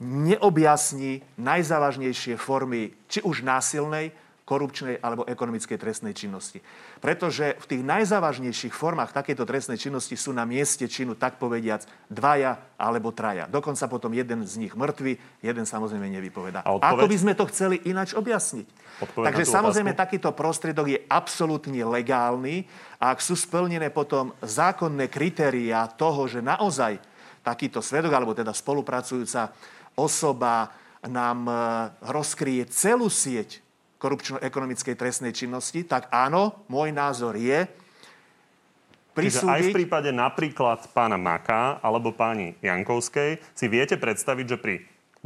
neobjasní 0.00 1.20
najzávažnejšie 1.36 2.40
formy 2.40 2.96
či 3.06 3.20
už 3.20 3.44
násilnej, 3.44 4.16
korupčnej 4.50 4.98
alebo 4.98 5.22
ekonomickej 5.30 5.78
trestnej 5.78 6.10
činnosti. 6.10 6.58
Pretože 6.98 7.54
v 7.62 7.66
tých 7.70 7.82
najzávažnejších 7.86 8.74
formách 8.74 9.14
takéto 9.14 9.46
trestnej 9.46 9.78
činnosti 9.78 10.18
sú 10.18 10.34
na 10.34 10.42
mieste 10.42 10.90
činu, 10.90 11.14
tak 11.14 11.38
povediac, 11.38 11.86
dvaja 12.10 12.58
alebo 12.74 13.14
traja. 13.14 13.46
Dokonca 13.46 13.86
potom 13.86 14.10
jeden 14.10 14.42
z 14.42 14.58
nich 14.58 14.74
mŕtvy, 14.74 15.22
jeden 15.38 15.62
samozrejme 15.62 16.10
nevypovedá. 16.18 16.66
Ako 16.66 17.06
by 17.06 17.14
sme 17.14 17.38
to 17.38 17.46
chceli 17.46 17.78
ináč 17.86 18.18
objasniť? 18.18 18.66
Odpoveď 19.06 19.26
Takže 19.30 19.44
samozrejme 19.46 19.94
otázku? 19.94 20.02
takýto 20.02 20.30
prostriedok 20.34 20.86
je 20.90 21.00
absolútne 21.06 21.86
legálny 21.86 22.66
a 22.98 23.14
ak 23.14 23.22
sú 23.22 23.38
splnené 23.38 23.94
potom 23.94 24.34
zákonné 24.42 25.06
kritériá 25.06 25.86
toho, 25.94 26.26
že 26.26 26.42
naozaj 26.42 26.98
takýto 27.40 27.80
svedok, 27.80 28.12
alebo 28.12 28.36
teda 28.36 28.52
spolupracujúca 28.52 29.54
osoba 30.00 30.72
nám 31.04 31.44
e, 31.44 31.54
rozkryje 32.08 32.72
celú 32.72 33.12
sieť 33.12 33.60
korupčno-ekonomickej 34.00 34.96
trestnej 34.96 35.36
činnosti, 35.36 35.84
tak 35.84 36.08
áno, 36.08 36.64
môj 36.72 36.88
názor 36.88 37.36
je, 37.36 37.68
Čiže 39.10 39.42
aj 39.44 39.60
v 39.68 39.76
prípade 39.84 40.10
napríklad 40.14 40.86
pána 40.96 41.20
Maka 41.20 41.82
alebo 41.84 42.14
pani 42.14 42.56
Jankovskej 42.62 43.42
si 43.52 43.66
viete 43.68 43.98
predstaviť, 43.98 44.46
že 44.46 44.56
pri 44.56 44.74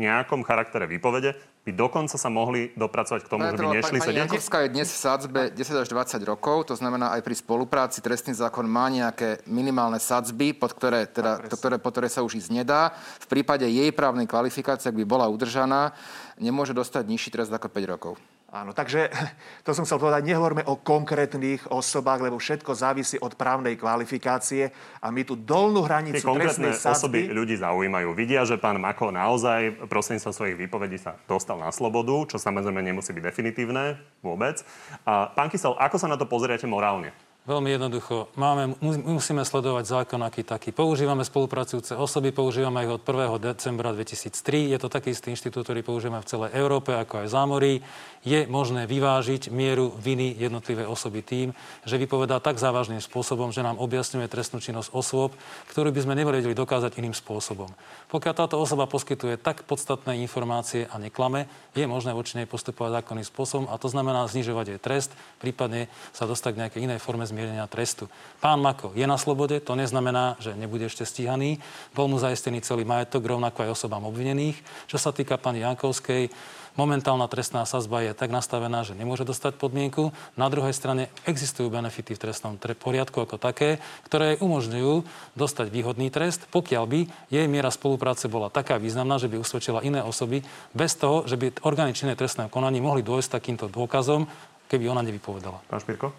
nejakom 0.00 0.42
charaktere 0.42 0.88
výpovede 0.90 1.36
by 1.64 1.72
dokonca 1.72 2.20
sa 2.20 2.28
mohli 2.28 2.76
dopracovať 2.76 3.24
k 3.24 3.28
tomu, 3.28 3.48
že 3.48 3.56
by 3.56 3.80
nešli 3.80 3.96
sedieť? 3.96 4.08
Pani 4.12 4.20
Jankovská 4.28 4.58
je 4.68 4.70
dnes 4.76 4.84
v 4.84 4.98
sadzbe 5.00 5.40
10 5.48 5.80
až 5.80 5.88
20 5.88 6.20
rokov, 6.28 6.68
to 6.68 6.76
znamená 6.76 7.16
aj 7.16 7.24
pri 7.24 7.34
spolupráci 7.40 8.04
trestný 8.04 8.36
zákon 8.36 8.68
má 8.68 8.92
nejaké 8.92 9.40
minimálne 9.48 9.96
sadzby, 9.96 10.52
pod 10.52 10.76
ktoré, 10.76 11.08
teda, 11.08 11.40
ktoré, 11.48 11.80
pod 11.80 11.96
ktoré 11.96 12.08
sa 12.12 12.20
už 12.20 12.36
ísť 12.36 12.52
nedá. 12.52 12.92
V 13.16 13.26
prípade 13.32 13.64
jej 13.64 13.88
právnej 13.96 14.28
kvalifikácie, 14.28 14.92
ak 14.92 14.98
by 15.00 15.08
bola 15.08 15.24
udržaná, 15.32 15.96
nemôže 16.36 16.76
dostať 16.76 17.08
nižší 17.08 17.32
trest 17.32 17.48
ako 17.48 17.72
5 17.72 17.92
rokov. 17.96 18.20
Áno, 18.54 18.70
takže 18.70 19.10
to 19.66 19.74
som 19.74 19.82
chcel 19.82 19.98
povedať, 19.98 20.22
nehovorme 20.30 20.62
o 20.70 20.78
konkrétnych 20.78 21.66
osobách, 21.74 22.30
lebo 22.30 22.38
všetko 22.38 22.70
závisí 22.70 23.18
od 23.18 23.34
právnej 23.34 23.74
kvalifikácie 23.74 24.70
a 25.02 25.10
my 25.10 25.26
tu 25.26 25.34
dolnú 25.34 25.82
hranicu 25.82 26.22
Tie 26.22 26.30
konkrétne 26.30 26.70
osoby 26.70 27.34
ľudí 27.34 27.58
zaujímajú. 27.58 28.14
Vidia, 28.14 28.46
že 28.46 28.54
pán 28.54 28.78
Mako 28.78 29.10
naozaj 29.10 29.82
sa 30.22 30.30
svojich 30.30 30.54
výpovedí 30.54 31.02
sa 31.02 31.18
dostal 31.26 31.58
na 31.58 31.74
slobodu, 31.74 32.30
čo 32.30 32.36
samozrejme 32.38 32.78
nemusí 32.78 33.10
byť 33.10 33.24
definitívne 33.26 33.98
vôbec. 34.22 34.62
A 35.02 35.34
pán 35.34 35.50
Kysel, 35.50 35.74
ako 35.74 35.98
sa 35.98 36.06
na 36.06 36.14
to 36.14 36.30
pozeriete 36.30 36.70
morálne? 36.70 37.10
Veľmi 37.44 37.76
jednoducho. 37.76 38.32
Máme, 38.40 38.72
musíme 38.80 39.44
sledovať 39.44 39.84
zákon 39.84 40.16
aký 40.24 40.48
taký. 40.48 40.72
Používame 40.72 41.28
spolupracujúce 41.28 41.92
osoby, 41.92 42.32
používame 42.32 42.88
ich 42.88 42.88
od 42.88 43.04
1. 43.04 43.36
decembra 43.36 43.92
2003. 43.92 44.72
Je 44.72 44.78
to 44.80 44.88
taký 44.88 45.12
istý 45.12 45.28
inštitút, 45.28 45.68
ktorý 45.68 45.84
používame 45.84 46.24
v 46.24 46.30
celej 46.32 46.56
Európe, 46.56 46.96
ako 46.96 47.20
aj 47.20 47.28
zámorí. 47.28 47.84
Je 48.24 48.48
možné 48.48 48.88
vyvážiť 48.88 49.52
mieru 49.52 49.92
viny 50.00 50.40
jednotlivé 50.40 50.88
osoby 50.88 51.20
tým, 51.20 51.52
že 51.84 52.00
vypovedá 52.00 52.40
tak 52.40 52.56
závažným 52.56 53.04
spôsobom, 53.04 53.52
že 53.52 53.60
nám 53.60 53.76
objasňuje 53.76 54.24
trestnú 54.24 54.64
činnosť 54.64 54.96
osôb, 54.96 55.36
ktorú 55.68 55.92
by 55.92 56.00
sme 56.00 56.16
nevedeli 56.16 56.56
dokázať 56.56 56.96
iným 56.96 57.12
spôsobom. 57.12 57.68
Pokiaľ 58.08 58.32
táto 58.40 58.56
osoba 58.56 58.88
poskytuje 58.88 59.36
tak 59.36 59.68
podstatné 59.68 60.16
informácie 60.24 60.88
a 60.88 60.96
neklame, 60.96 61.44
je 61.76 61.84
možné 61.84 62.16
voči 62.16 62.40
nej 62.40 62.48
postupovať 62.48 63.04
zákonným 63.04 63.28
spôsobom 63.28 63.68
a 63.68 63.76
to 63.76 63.92
znamená 63.92 64.24
znižovať 64.32 64.66
jej 64.72 64.80
trest, 64.80 65.10
prípadne 65.44 65.92
sa 66.16 66.24
dostať 66.24 66.50
k 66.56 66.60
nejakej 66.64 66.84
inej 66.88 67.04
forme 67.04 67.33
zmierenia 67.34 67.66
trestu. 67.66 68.06
Pán 68.38 68.62
Mako 68.62 68.94
je 68.94 69.02
na 69.02 69.18
slobode, 69.18 69.58
to 69.58 69.74
neznamená, 69.74 70.38
že 70.38 70.54
nebude 70.54 70.86
ešte 70.86 71.02
stíhaný. 71.02 71.58
Bol 71.90 72.06
mu 72.06 72.22
zaistený 72.22 72.62
celý 72.62 72.86
majetok, 72.86 73.26
rovnako 73.26 73.66
aj 73.66 73.74
osobám 73.74 74.06
obvinených. 74.06 74.62
Čo 74.86 75.02
sa 75.02 75.10
týka 75.10 75.34
pani 75.34 75.66
Jankovskej, 75.66 76.30
Momentálna 76.74 77.30
trestná 77.30 77.62
sazba 77.70 78.02
je 78.02 78.10
tak 78.18 78.34
nastavená, 78.34 78.82
že 78.82 78.98
nemôže 78.98 79.22
dostať 79.22 79.54
podmienku. 79.62 80.10
Na 80.34 80.50
druhej 80.50 80.74
strane 80.74 81.06
existujú 81.22 81.70
benefity 81.70 82.18
v 82.18 82.22
trestnom 82.26 82.58
poriadku 82.58 83.22
ako 83.22 83.38
také, 83.38 83.78
ktoré 84.10 84.34
umožňujú 84.42 85.06
dostať 85.38 85.70
výhodný 85.70 86.10
trest, 86.10 86.42
pokiaľ 86.50 86.84
by 86.90 87.00
jej 87.30 87.46
miera 87.46 87.70
spolupráce 87.70 88.26
bola 88.26 88.50
taká 88.50 88.74
významná, 88.82 89.22
že 89.22 89.30
by 89.30 89.38
usvedčila 89.38 89.86
iné 89.86 90.02
osoby 90.02 90.42
bez 90.74 90.98
toho, 90.98 91.22
že 91.30 91.38
by 91.38 91.62
orgány 91.62 91.94
činné 91.94 92.18
trestného 92.18 92.50
konaní 92.50 92.82
mohli 92.82 93.06
dôjsť 93.06 93.38
takýmto 93.38 93.70
dôkazom, 93.70 94.26
keby 94.66 94.90
ona 94.90 95.06
nevypovedala. 95.06 95.62
Pán 95.70 95.78
Špirko? 95.78 96.10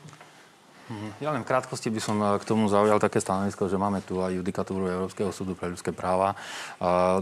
Mhm. 0.86 1.18
Ja 1.18 1.34
len 1.34 1.42
v 1.42 1.50
krátkosti 1.50 1.90
by 1.90 2.02
som 2.02 2.18
eh, 2.22 2.38
k 2.38 2.46
tomu 2.46 2.70
zaujal 2.70 3.02
také 3.02 3.18
stanovisko, 3.18 3.66
že 3.66 3.82
máme 3.82 4.06
tu 4.06 4.22
aj 4.22 4.38
judikatúru 4.38 4.86
Európskeho 4.86 5.34
súdu 5.34 5.58
pre 5.58 5.74
ľudské 5.74 5.90
práva, 5.90 6.38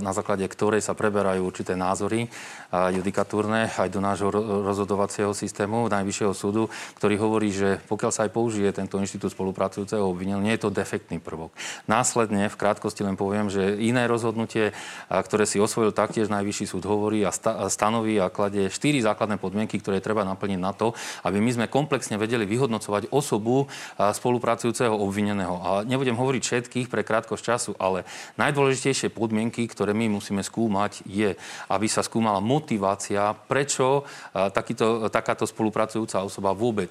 na 0.02 0.12
základe 0.12 0.44
ktorej 0.48 0.82
sa 0.84 0.98
preberajú 0.98 1.46
určité 1.46 1.78
názory 1.78 2.28
judikatúrne 2.74 3.70
aj 3.70 3.90
do 3.94 4.02
nášho 4.02 4.34
rozhodovacieho 4.66 5.32
systému 5.32 5.86
Najvyššieho 5.88 6.34
súdu, 6.34 6.74
ktorý 6.98 7.16
hovorí, 7.22 7.54
že 7.54 7.78
pokiaľ 7.86 8.12
sa 8.12 8.26
aj 8.26 8.34
použije 8.34 8.70
tento 8.74 8.98
inštitút 8.98 9.30
spolupracujúceho 9.32 10.02
obvinenia, 10.02 10.42
nie 10.42 10.58
je 10.58 10.66
to 10.66 10.74
defektný 10.74 11.22
prvok. 11.22 11.54
Následne 11.86 12.50
v 12.50 12.60
krátkosti 12.60 13.06
len 13.06 13.14
poviem, 13.14 13.54
že 13.54 13.78
iné 13.78 14.10
rozhodnutie, 14.10 14.74
ktoré 15.10 15.46
si 15.46 15.62
osvojil 15.62 15.94
taktiež 15.94 16.34
Najvyšší 16.34 16.66
súd 16.66 16.90
hovorí 16.90 17.22
a 17.22 17.32
stanoví 17.70 18.18
a 18.18 18.34
kladie 18.34 18.74
štyri 18.74 19.06
základné 19.06 19.38
podmienky, 19.38 19.78
ktoré 19.78 20.02
treba 20.02 20.26
naplniť 20.26 20.60
na 20.60 20.74
to, 20.74 20.98
aby 21.22 21.38
my 21.38 21.52
sme 21.54 21.66
komplexne 21.70 22.18
vedeli 22.18 22.50
vyhodnocovať 22.50 23.14
osobu, 23.14 23.53
osobu 23.54 23.70
spolupracujúceho 23.94 24.96
obvineného. 24.98 25.56
A 25.62 25.70
nebudem 25.86 26.18
hovoriť 26.18 26.42
všetkých 26.42 26.88
pre 26.90 27.06
krátkosť 27.06 27.44
času, 27.44 27.72
ale 27.78 28.08
najdôležitejšie 28.42 29.14
podmienky, 29.14 29.70
ktoré 29.70 29.94
my 29.94 30.10
musíme 30.10 30.42
skúmať, 30.42 31.06
je, 31.06 31.38
aby 31.70 31.88
sa 31.88 32.02
skúmala 32.02 32.42
motivácia, 32.42 33.38
prečo 33.38 34.08
takýto, 34.34 35.08
takáto 35.14 35.46
spolupracujúca 35.46 36.26
osoba 36.26 36.56
vôbec 36.58 36.90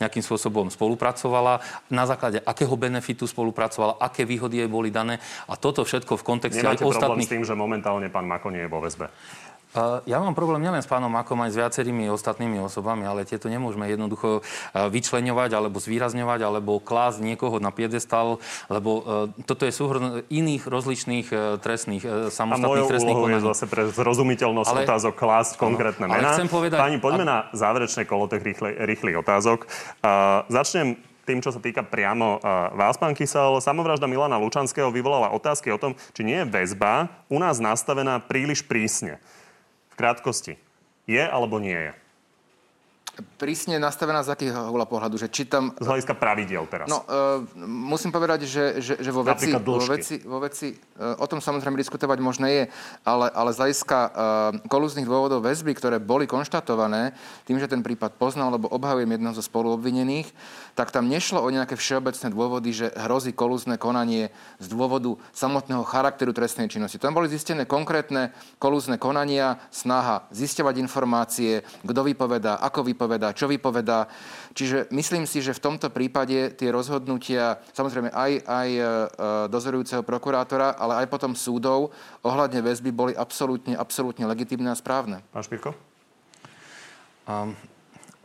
nejakým 0.00 0.22
spôsobom 0.24 0.72
spolupracovala, 0.72 1.60
na 1.92 2.04
základe 2.08 2.40
akého 2.40 2.72
benefitu 2.78 3.28
spolupracovala, 3.28 4.00
aké 4.00 4.24
výhody 4.24 4.64
jej 4.64 4.70
boli 4.70 4.88
dané 4.88 5.20
a 5.50 5.58
toto 5.58 5.84
všetko 5.84 6.16
v 6.16 6.24
kontexte 6.24 6.64
aj 6.64 6.80
ostatných... 6.80 7.28
s 7.28 7.34
tým, 7.34 7.44
že 7.44 7.58
momentálne 7.58 8.08
pán 8.08 8.24
Mako 8.24 8.54
nie 8.54 8.64
je 8.64 8.70
vo 8.70 8.80
väzbe? 8.80 9.10
Ja 10.08 10.18
mám 10.18 10.32
problém 10.32 10.64
nielen 10.64 10.80
s 10.80 10.88
pánom 10.88 11.12
Makom, 11.12 11.38
aj 11.44 11.52
s 11.52 11.60
viacerými 11.60 12.08
ostatnými 12.08 12.60
osobami, 12.64 13.04
ale 13.04 13.28
tieto 13.28 13.52
nemôžeme 13.52 13.86
jednoducho 13.86 14.40
vyčleňovať 14.72 15.50
alebo 15.52 15.76
zvýrazňovať 15.78 16.40
alebo 16.44 16.80
klásť 16.80 17.20
niekoho 17.20 17.60
na 17.60 17.68
piedestal, 17.68 18.40
lebo 18.72 19.04
toto 19.44 19.68
je 19.68 19.72
súhrn 19.72 20.24
iných 20.32 20.62
rozličných 20.66 21.26
e, 21.30 21.36
trestných, 21.60 22.02
e, 22.04 22.32
samostatných 22.32 22.88
trestných 22.88 23.18
konaní. 23.18 23.36
je 23.38 23.48
zase 23.52 23.64
pre 23.68 23.82
zrozumiteľnosť 23.92 24.70
ale, 24.72 24.82
otázok 24.88 25.14
klásť 25.14 25.52
konkrétne 25.60 26.06
mená. 26.08 26.32
chcem 26.32 26.48
povedať... 26.48 26.78
Pani, 26.80 26.98
poďme 26.98 27.24
a... 27.24 27.30
na 27.30 27.38
záverečné 27.52 28.08
kolo 28.08 28.30
tých 28.30 28.42
rýchlych, 28.42 28.76
rýchlych 28.80 29.16
otázok. 29.20 29.68
Uh, 30.00 30.46
začnem 30.48 30.96
tým, 31.26 31.42
čo 31.42 31.50
sa 31.50 31.58
týka 31.58 31.82
priamo 31.82 32.38
uh, 32.38 32.70
vás, 32.78 32.94
pán 32.96 33.12
Kysel. 33.12 33.58
Samovražda 33.58 34.06
Milana 34.06 34.38
Lučanského 34.38 34.94
vyvolala 34.94 35.34
otázky 35.34 35.74
o 35.74 35.78
tom, 35.78 35.98
či 36.14 36.22
nie 36.22 36.42
je 36.42 36.46
väzba 36.46 37.10
u 37.26 37.38
nás 37.42 37.58
nastavená 37.58 38.22
príliš 38.22 38.62
prísne 38.62 39.18
krátkosti. 39.96 40.60
Je 41.08 41.22
alebo 41.22 41.58
nie 41.58 41.74
je? 41.74 41.92
prísne 43.40 43.80
nastavená 43.80 44.20
z 44.20 44.32
akého 44.32 44.72
hľa 44.72 44.86
pohľadu? 44.88 45.16
Že 45.16 45.28
či 45.32 45.42
tam... 45.48 45.72
Z 45.76 45.88
hľadiska 45.88 46.14
pravidiel 46.16 46.64
teraz. 46.68 46.88
No, 46.88 47.04
uh, 47.04 47.40
musím 47.64 48.12
povedať, 48.12 48.44
že, 48.44 48.80
že, 48.80 48.94
že 49.00 49.10
vo, 49.12 49.24
veci, 49.24 49.52
vo, 49.52 49.80
veci, 49.80 50.16
vo 50.20 50.38
veci, 50.40 50.76
uh, 50.76 51.16
o 51.20 51.26
tom 51.28 51.40
samozrejme 51.40 51.80
diskutovať 51.80 52.18
možné 52.20 52.48
je, 52.52 52.64
ale, 53.08 53.32
ale 53.32 53.50
z 53.56 53.60
hľadiska 53.60 53.98
uh, 53.98 54.12
kolúznych 54.68 55.08
dôvodov 55.08 55.44
väzby, 55.44 55.72
ktoré 55.72 55.96
boli 55.96 56.28
konštatované, 56.28 57.16
tým, 57.48 57.56
že 57.56 57.70
ten 57.70 57.80
prípad 57.80 58.20
poznal, 58.20 58.52
lebo 58.52 58.68
obhajujem 58.68 59.08
jedného 59.08 59.34
zo 59.36 59.44
spoluobvinených, 59.44 60.28
tak 60.76 60.92
tam 60.92 61.08
nešlo 61.08 61.40
o 61.40 61.48
nejaké 61.48 61.72
všeobecné 61.72 62.28
dôvody, 62.28 62.70
že 62.76 62.92
hrozí 62.92 63.32
kolúzne 63.32 63.80
konanie 63.80 64.28
z 64.60 64.66
dôvodu 64.68 65.16
samotného 65.32 65.80
charakteru 65.88 66.36
trestnej 66.36 66.68
činnosti. 66.68 67.00
Tam 67.00 67.16
boli 67.16 67.32
zistené 67.32 67.64
konkrétne 67.64 68.36
kolúzne 68.60 69.00
konania, 69.00 69.56
snaha 69.72 70.28
zisťovať 70.36 70.76
informácie, 70.76 71.64
kto 71.80 72.00
vypovedá, 72.04 72.60
ako 72.60 72.84
vypovedá, 72.84 73.32
čo 73.32 73.48
vypovedá. 73.48 74.04
Čiže 74.52 74.92
myslím 74.92 75.24
si, 75.24 75.40
že 75.40 75.56
v 75.56 75.64
tomto 75.64 75.88
prípade 75.88 76.52
tie 76.60 76.68
rozhodnutia, 76.68 77.56
samozrejme 77.72 78.12
aj, 78.12 78.32
aj 78.44 78.68
e, 78.68 78.82
dozorujúceho 79.48 80.04
prokurátora, 80.04 80.76
ale 80.76 81.00
aj 81.00 81.06
potom 81.08 81.32
súdov 81.32 81.88
ohľadne 82.20 82.60
väzby 82.60 82.92
boli 82.92 83.12
absolútne, 83.16 83.72
absolútne 83.80 84.28
legitimné 84.28 84.68
a 84.68 84.76
správne. 84.76 85.24
Pán 85.32 85.40
Špirko? 85.40 85.72
Um, 87.24 87.56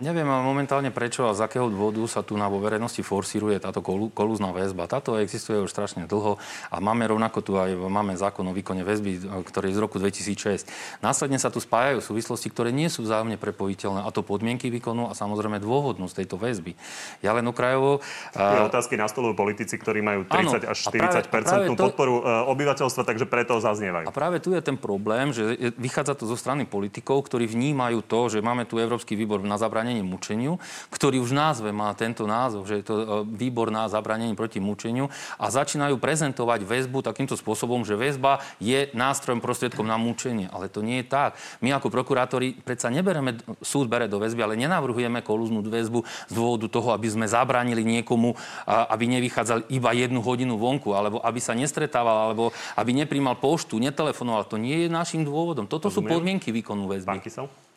Neviem 0.02 0.26
momentálne 0.26 0.90
prečo 0.90 1.30
a 1.30 1.38
z 1.38 1.46
akého 1.46 1.70
dôvodu 1.70 2.02
sa 2.10 2.26
tu 2.26 2.34
na 2.34 2.50
vo 2.50 2.58
verejnosti 2.58 3.06
forsíruje 3.06 3.62
táto 3.62 3.86
kolúzna 3.86 4.50
väzba. 4.50 4.90
Táto 4.90 5.14
existuje 5.22 5.62
už 5.62 5.70
strašne 5.70 6.10
dlho 6.10 6.42
a 6.74 6.82
máme 6.82 7.06
rovnako 7.06 7.40
tu 7.46 7.54
aj 7.62 7.78
máme 7.78 8.18
zákon 8.18 8.42
o 8.50 8.54
výkone 8.58 8.82
väzby, 8.82 9.30
ktorý 9.46 9.70
je 9.70 9.78
z 9.78 9.82
roku 9.86 10.02
2006. 10.02 10.66
Následne 11.06 11.38
sa 11.38 11.54
tu 11.54 11.62
spájajú 11.62 12.02
súvislosti, 12.02 12.50
ktoré 12.50 12.74
nie 12.74 12.90
sú 12.90 13.06
vzájomne 13.06 13.38
prepojiteľné, 13.38 14.02
a 14.02 14.10
to 14.10 14.26
podmienky 14.26 14.74
výkonu 14.74 15.06
a 15.06 15.14
samozrejme 15.14 15.62
dôvodnosť 15.62 16.26
tejto 16.26 16.42
väzby. 16.42 16.74
Ja 17.22 17.38
len 17.38 17.46
okrajovo... 17.46 18.02
Tie 18.34 18.66
otázky 18.66 18.98
nastolujú 18.98 19.38
politici, 19.38 19.78
ktorí 19.78 20.02
majú 20.02 20.26
30 20.26 20.34
áno, 20.34 20.52
až 20.66 20.78
40 20.82 21.30
percentnú 21.30 21.74
to... 21.78 21.94
podporu 21.94 22.26
e, 22.26 22.50
obyvateľstva, 22.50 23.06
takže 23.06 23.30
preto 23.30 23.62
zaznievajú. 23.62 24.10
A 24.10 24.12
práve 24.12 24.42
tu 24.42 24.58
je 24.58 24.66
ten 24.66 24.82
problém, 24.82 25.30
že 25.30 25.78
vychádza 25.78 26.18
to 26.18 26.26
zo 26.26 26.34
strany 26.34 26.66
politikov, 26.66 27.22
ktorí 27.30 27.46
vnímajú 27.46 28.02
to, 28.02 28.34
že 28.34 28.42
máme 28.42 28.66
tu 28.66 28.82
Európsky 28.82 29.14
výbor 29.14 29.46
na 29.46 29.62
zabranie 29.62 29.91
zabranenie 29.92 30.08
mučeniu, 30.08 30.56
ktorý 30.88 31.20
už 31.20 31.36
v 31.36 31.40
názve 31.44 31.70
má 31.76 31.92
tento 31.92 32.24
názov, 32.24 32.64
že 32.64 32.80
je 32.80 32.86
to 32.88 32.96
e, 32.96 33.06
výbor 33.36 33.68
na 33.68 33.92
zabranenie 33.92 34.40
proti 34.40 34.64
mučeniu 34.64 35.12
a 35.36 35.52
začínajú 35.52 36.00
prezentovať 36.00 36.64
väzbu 36.64 37.04
takýmto 37.04 37.36
spôsobom, 37.36 37.84
že 37.84 38.00
väzba 38.00 38.40
je 38.64 38.88
nástrojom 38.96 39.44
prostriedkom 39.44 39.84
na 39.84 40.00
mučenie. 40.00 40.48
Ale 40.48 40.72
to 40.72 40.80
nie 40.80 41.04
je 41.04 41.12
tak. 41.12 41.36
My 41.60 41.76
ako 41.76 41.92
prokurátori 41.92 42.56
predsa 42.56 42.88
nebereme, 42.88 43.36
súd 43.60 43.92
bere 43.92 44.08
do 44.08 44.24
väzby, 44.24 44.40
ale 44.40 44.56
nenavrhujeme 44.56 45.20
kolúznu 45.20 45.60
väzbu 45.68 46.08
z 46.32 46.34
dôvodu 46.34 46.72
toho, 46.72 46.96
aby 46.96 47.08
sme 47.12 47.26
zabránili 47.28 47.84
niekomu, 47.84 48.38
aby 48.68 49.06
nevychádzal 49.20 49.68
iba 49.74 49.92
jednu 49.92 50.24
hodinu 50.24 50.56
vonku, 50.56 50.96
alebo 50.96 51.20
aby 51.20 51.40
sa 51.44 51.52
nestretával, 51.52 52.32
alebo 52.32 52.56
aby 52.78 52.92
nepríjmal 52.96 53.36
poštu, 53.36 53.82
netelefonoval. 53.82 54.48
To 54.48 54.56
nie 54.56 54.86
je 54.86 54.88
našim 54.88 55.26
dôvodom. 55.26 55.68
Toto 55.68 55.92
Rozumiem. 55.92 56.08
sú 56.08 56.14
podmienky 56.14 56.48
výkonu 56.54 56.88
väzby. 56.88 57.20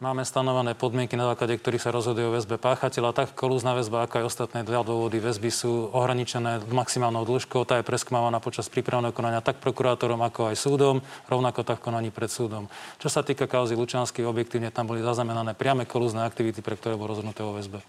Máme 0.03 0.27
stanovené 0.27 0.77
podmienky, 0.77 1.17
na 1.17 1.33
základe 1.33 1.57
ktorých 1.65 1.81
sa 1.81 1.95
rozhoduje 2.05 2.29
o 2.29 2.37
väzbe 2.37 2.61
páchateľa. 2.61 3.17
Tak 3.17 3.33
kolúzna 3.33 3.73
väzba, 3.73 4.05
ako 4.05 4.21
aj 4.21 4.29
ostatné 4.29 4.61
dva 4.61 4.85
dôvody 4.85 5.25
väzby 5.25 5.49
sú 5.49 5.89
ohraničené 5.89 6.61
maximálnou 6.69 7.25
dĺžkou. 7.25 7.65
Tá 7.65 7.81
je 7.81 7.89
preskúmavaná 7.89 8.45
počas 8.45 8.69
prípravného 8.69 9.17
konania 9.17 9.41
tak 9.41 9.57
prokurátorom, 9.65 10.21
ako 10.21 10.53
aj 10.53 10.57
súdom, 10.61 11.01
rovnako 11.33 11.65
tak 11.65 11.81
konaní 11.81 12.13
pred 12.13 12.29
súdom. 12.29 12.69
Čo 13.01 13.09
sa 13.09 13.25
týka 13.25 13.49
kauzy 13.49 13.73
Lučanský, 13.73 14.21
objektívne 14.29 14.69
tam 14.69 14.85
boli 14.85 15.01
zaznamenané 15.01 15.57
priame 15.57 15.89
kolúzne 15.89 16.29
aktivity, 16.29 16.61
pre 16.61 16.77
ktoré 16.77 17.01
bolo 17.01 17.17
rozhodnuté 17.17 17.41
o 17.41 17.57
väzbe. 17.57 17.81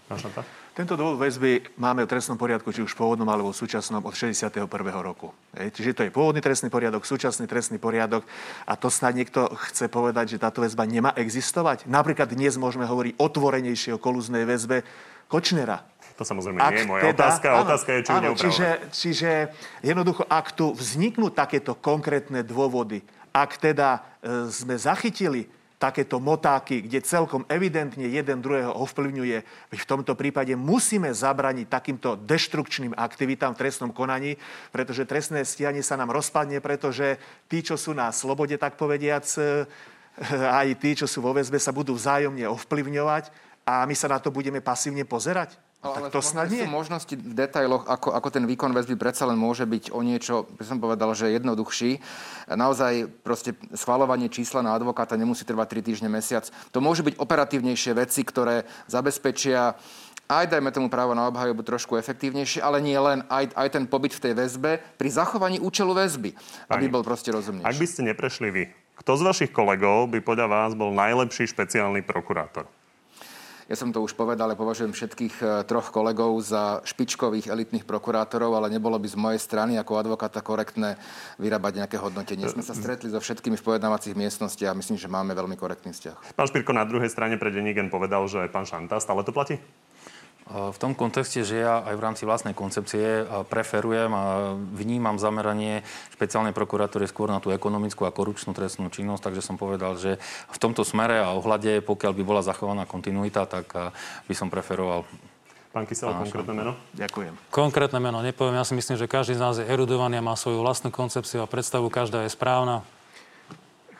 Tento 0.76 0.92
dôvod 0.92 1.16
väzby 1.16 1.72
máme 1.80 2.04
v 2.04 2.12
trestnom 2.12 2.36
poriadku, 2.36 2.68
či 2.68 2.84
už 2.84 2.92
pôvodnom 2.92 3.24
alebo 3.32 3.48
v 3.48 3.56
súčasnom 3.56 4.04
od 4.04 4.12
61. 4.12 4.68
roku. 5.00 5.32
Ej, 5.56 5.72
čiže 5.72 5.96
to 5.96 6.04
je 6.04 6.12
pôvodný 6.12 6.44
trestný 6.44 6.68
poriadok, 6.68 7.08
súčasný 7.08 7.48
trestný 7.48 7.80
poriadok 7.80 8.28
a 8.68 8.76
to 8.76 8.92
snad 8.92 9.16
niekto 9.16 9.48
chce 9.56 9.88
povedať, 9.88 10.36
že 10.36 10.42
táto 10.44 10.60
väzba 10.60 10.84
nemá 10.84 11.16
existovať. 11.16 11.88
Napríklad 11.88 12.28
dnes 12.28 12.60
môžeme 12.60 12.84
hovoriť 12.84 13.16
otvorenejšie 13.16 13.96
o 13.96 14.02
kolúznej 14.04 14.44
väzbe 14.44 14.84
Kočnera. 15.32 15.80
To 16.20 16.28
samozrejme 16.28 16.60
ak 16.60 16.68
nie 16.68 16.84
je 16.84 16.88
moja 16.92 17.02
teda, 17.08 17.24
otázka. 17.24 17.48
Áno, 17.48 17.64
otázka 17.64 17.90
je, 17.96 18.00
či 18.04 18.10
áno, 18.12 18.28
čiže, 18.36 18.68
čiže 18.92 19.30
jednoducho, 19.80 20.28
ak 20.28 20.52
tu 20.52 20.76
vzniknú 20.76 21.32
takéto 21.32 21.72
konkrétne 21.72 22.44
dôvody, 22.44 23.00
ak 23.32 23.56
teda 23.56 24.04
e, 24.20 24.52
sme 24.52 24.76
zachytili 24.76 25.48
takéto 25.76 26.16
motáky, 26.16 26.80
kde 26.84 27.04
celkom 27.04 27.44
evidentne 27.52 28.08
jeden 28.08 28.40
druhého 28.40 28.72
ovplyvňuje. 28.72 29.38
V 29.76 29.88
tomto 29.88 30.16
prípade 30.16 30.56
musíme 30.56 31.12
zabraniť 31.12 31.66
takýmto 31.68 32.16
deštrukčným 32.24 32.96
aktivitám 32.96 33.52
v 33.52 33.60
trestnom 33.60 33.92
konaní, 33.92 34.40
pretože 34.72 35.04
trestné 35.04 35.44
stíhanie 35.44 35.84
sa 35.84 36.00
nám 36.00 36.16
rozpadne, 36.16 36.64
pretože 36.64 37.20
tí, 37.48 37.60
čo 37.60 37.76
sú 37.76 37.92
na 37.92 38.08
slobode, 38.08 38.56
tak 38.56 38.80
povediac, 38.80 39.24
eh, 39.36 39.68
aj 40.60 40.80
tí, 40.80 40.96
čo 40.96 41.04
sú 41.04 41.20
vo 41.20 41.36
väzbe, 41.36 41.60
sa 41.60 41.76
budú 41.76 41.92
vzájomne 41.92 42.48
ovplyvňovať 42.48 43.45
a 43.66 43.82
my 43.82 43.94
sa 43.98 44.06
na 44.06 44.22
to 44.22 44.30
budeme 44.30 44.62
pasívne 44.62 45.02
pozerať. 45.02 45.58
Ale 45.82 46.10
to 46.10 46.18
snad 46.18 46.50
nie. 46.50 46.64
sú 46.64 46.72
možnosti 46.72 47.14
v 47.14 47.34
detailoch, 47.36 47.86
ako, 47.86 48.10
ako 48.10 48.28
ten 48.32 48.42
výkon 48.48 48.74
väzby 48.74 48.98
predsa 48.98 49.28
len 49.28 49.38
môže 49.38 49.62
byť 49.68 49.94
o 49.94 50.00
niečo, 50.02 50.48
by 50.58 50.64
som 50.66 50.78
povedal, 50.82 51.14
že 51.14 51.30
jednoduchší. 51.30 52.00
Naozaj 52.50 53.06
proste 53.22 53.54
schvalovanie 53.70 54.26
čísla 54.26 54.66
na 54.66 54.74
advokáta 54.74 55.14
nemusí 55.14 55.46
trvať 55.46 55.78
3 55.78 55.86
týždne, 55.86 56.08
mesiac. 56.10 56.48
To 56.74 56.82
môže 56.82 57.06
byť 57.06 57.20
operatívnejšie 57.20 57.92
veci, 57.92 58.26
ktoré 58.26 58.66
zabezpečia 58.90 59.78
aj, 60.26 60.50
dajme 60.50 60.74
tomu 60.74 60.90
právo 60.90 61.14
na 61.14 61.30
obhajobu 61.30 61.62
trošku 61.62 61.94
efektívnejšie, 62.02 62.58
ale 62.58 62.82
nie 62.82 62.98
len 62.98 63.22
aj, 63.30 63.54
aj 63.54 63.68
ten 63.70 63.84
pobyt 63.86 64.10
v 64.10 64.26
tej 64.26 64.34
väzbe 64.34 64.82
pri 64.98 65.08
zachovaní 65.10 65.62
účelu 65.62 65.94
väzby, 65.94 66.34
aby 66.66 66.86
Pani, 66.90 66.90
bol 66.90 67.06
proste 67.06 67.30
rozumnejší. 67.30 67.70
Ak 67.70 67.78
by 67.78 67.86
ste 67.86 68.02
neprešli 68.10 68.48
vy, 68.50 68.64
kto 68.98 69.12
z 69.14 69.22
vašich 69.22 69.52
kolegov 69.54 70.10
by 70.10 70.18
podľa 70.18 70.46
vás 70.50 70.70
bol 70.74 70.90
najlepší 70.90 71.46
špeciálny 71.46 72.02
prokurátor? 72.02 72.66
Ja 73.66 73.74
som 73.74 73.90
to 73.90 73.98
už 73.98 74.14
povedal, 74.14 74.46
ale 74.46 74.54
považujem 74.54 74.94
všetkých 74.94 75.34
e, 75.42 75.46
troch 75.66 75.90
kolegov 75.90 76.38
za 76.38 76.86
špičkových 76.86 77.50
elitných 77.50 77.82
prokurátorov, 77.82 78.54
ale 78.54 78.70
nebolo 78.70 78.94
by 78.94 79.10
z 79.10 79.18
mojej 79.18 79.40
strany 79.42 79.74
ako 79.74 79.98
advokáta 79.98 80.38
korektné 80.38 80.94
vyrábať 81.42 81.82
nejaké 81.82 81.98
hodnotenie. 81.98 82.46
Sme 82.46 82.62
sa 82.62 82.78
stretli 82.78 83.10
so 83.10 83.18
všetkými 83.18 83.58
v 83.58 83.66
pojednávacích 83.66 84.14
miestnostiach 84.14 84.70
a 84.70 84.78
myslím, 84.78 85.02
že 85.02 85.10
máme 85.10 85.34
veľmi 85.34 85.58
korektný 85.58 85.90
vzťah. 85.90 86.38
Pán 86.38 86.46
Špirko 86.46 86.70
na 86.78 86.86
druhej 86.86 87.10
strane 87.10 87.42
pre 87.42 87.50
Denigen 87.50 87.90
povedal, 87.90 88.22
že 88.30 88.46
pán 88.54 88.70
Šanta 88.70 89.02
stále 89.02 89.26
to 89.26 89.34
platí? 89.34 89.58
V 90.46 90.78
tom 90.78 90.94
kontexte, 90.94 91.42
že 91.42 91.58
ja 91.58 91.82
aj 91.82 91.94
v 91.98 92.04
rámci 92.06 92.22
vlastnej 92.22 92.54
koncepcie 92.54 93.26
preferujem 93.50 94.14
a 94.14 94.54
vnímam 94.54 95.18
zameranie 95.18 95.82
špeciálnej 96.14 96.54
prokuratúry 96.54 97.10
skôr 97.10 97.26
na 97.26 97.42
tú 97.42 97.50
ekonomickú 97.50 98.06
a 98.06 98.14
korupčnú 98.14 98.54
trestnú 98.54 98.86
činnosť, 98.86 99.26
takže 99.26 99.42
som 99.42 99.58
povedal, 99.58 99.98
že 99.98 100.22
v 100.54 100.58
tomto 100.62 100.86
smere 100.86 101.18
a 101.18 101.34
ohľade, 101.34 101.82
pokiaľ 101.82 102.12
by 102.14 102.22
bola 102.22 102.46
zachovaná 102.46 102.86
kontinuita, 102.86 103.42
tak 103.50 103.74
by 104.30 104.34
som 104.38 104.46
preferoval 104.46 105.02
Pán 105.74 105.84
Kysel, 105.84 106.08
konkrétne 106.08 106.54
meno? 106.56 106.72
Ďakujem. 106.96 107.36
Konkrétne 107.52 108.00
meno 108.00 108.24
nepoviem. 108.24 108.56
Ja 108.56 108.64
si 108.64 108.72
myslím, 108.72 108.96
že 108.96 109.04
každý 109.04 109.36
z 109.36 109.42
nás 109.44 109.60
je 109.60 109.66
erudovaný 109.68 110.16
a 110.16 110.24
má 110.24 110.32
svoju 110.32 110.64
vlastnú 110.64 110.88
koncepciu 110.88 111.44
a 111.44 111.50
predstavu. 111.50 111.92
Každá 111.92 112.24
je 112.24 112.32
správna. 112.32 112.80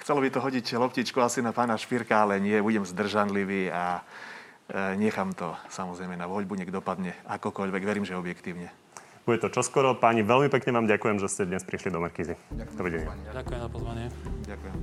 Chcelo 0.01 0.25
by 0.25 0.31
to 0.33 0.41
hodiť 0.41 0.79
loptičku 0.79 1.21
asi 1.21 1.45
na 1.45 1.53
pána 1.53 1.77
Špírka, 1.77 2.25
ale 2.25 2.41
nie, 2.41 2.57
budem 2.65 2.87
zdržanlivý 2.87 3.69
a 3.69 4.01
nechám 4.73 5.33
to 5.33 5.55
samozrejme 5.71 6.19
na 6.19 6.27
voľbu, 6.27 6.59
nech 6.59 6.71
dopadne 6.71 7.14
akokoľvek. 7.27 7.83
Verím, 7.83 8.05
že 8.07 8.19
objektívne. 8.19 8.71
Bude 9.27 9.43
to 9.43 9.51
čoskoro. 9.51 9.99
Páni, 9.99 10.23
veľmi 10.23 10.47
pekne 10.47 10.71
vám 10.71 10.87
ďakujem, 10.87 11.19
že 11.19 11.27
ste 11.27 11.43
dnes 11.51 11.67
prišli 11.67 11.91
do 11.91 11.99
Markízy. 11.99 12.39
Dovidenia. 12.79 13.11
Ďakujem 13.35 13.59
za 13.59 13.71
pozvanie. 13.71 14.07
Ďakujem. 14.47 14.75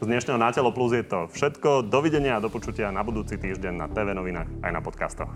Z 0.00 0.08
dnešného 0.08 0.36
Na 0.40 0.52
telo 0.52 0.72
plus 0.72 0.92
je 0.92 1.04
to 1.04 1.28
všetko. 1.32 1.88
Dovidenia 1.88 2.36
a 2.36 2.44
do 2.44 2.52
počutia 2.52 2.92
na 2.92 3.00
budúci 3.00 3.40
týždeň 3.40 3.72
na 3.72 3.86
TV 3.88 4.12
novinách 4.12 4.48
aj 4.60 4.70
na 4.72 4.80
podcastoch. 4.84 5.32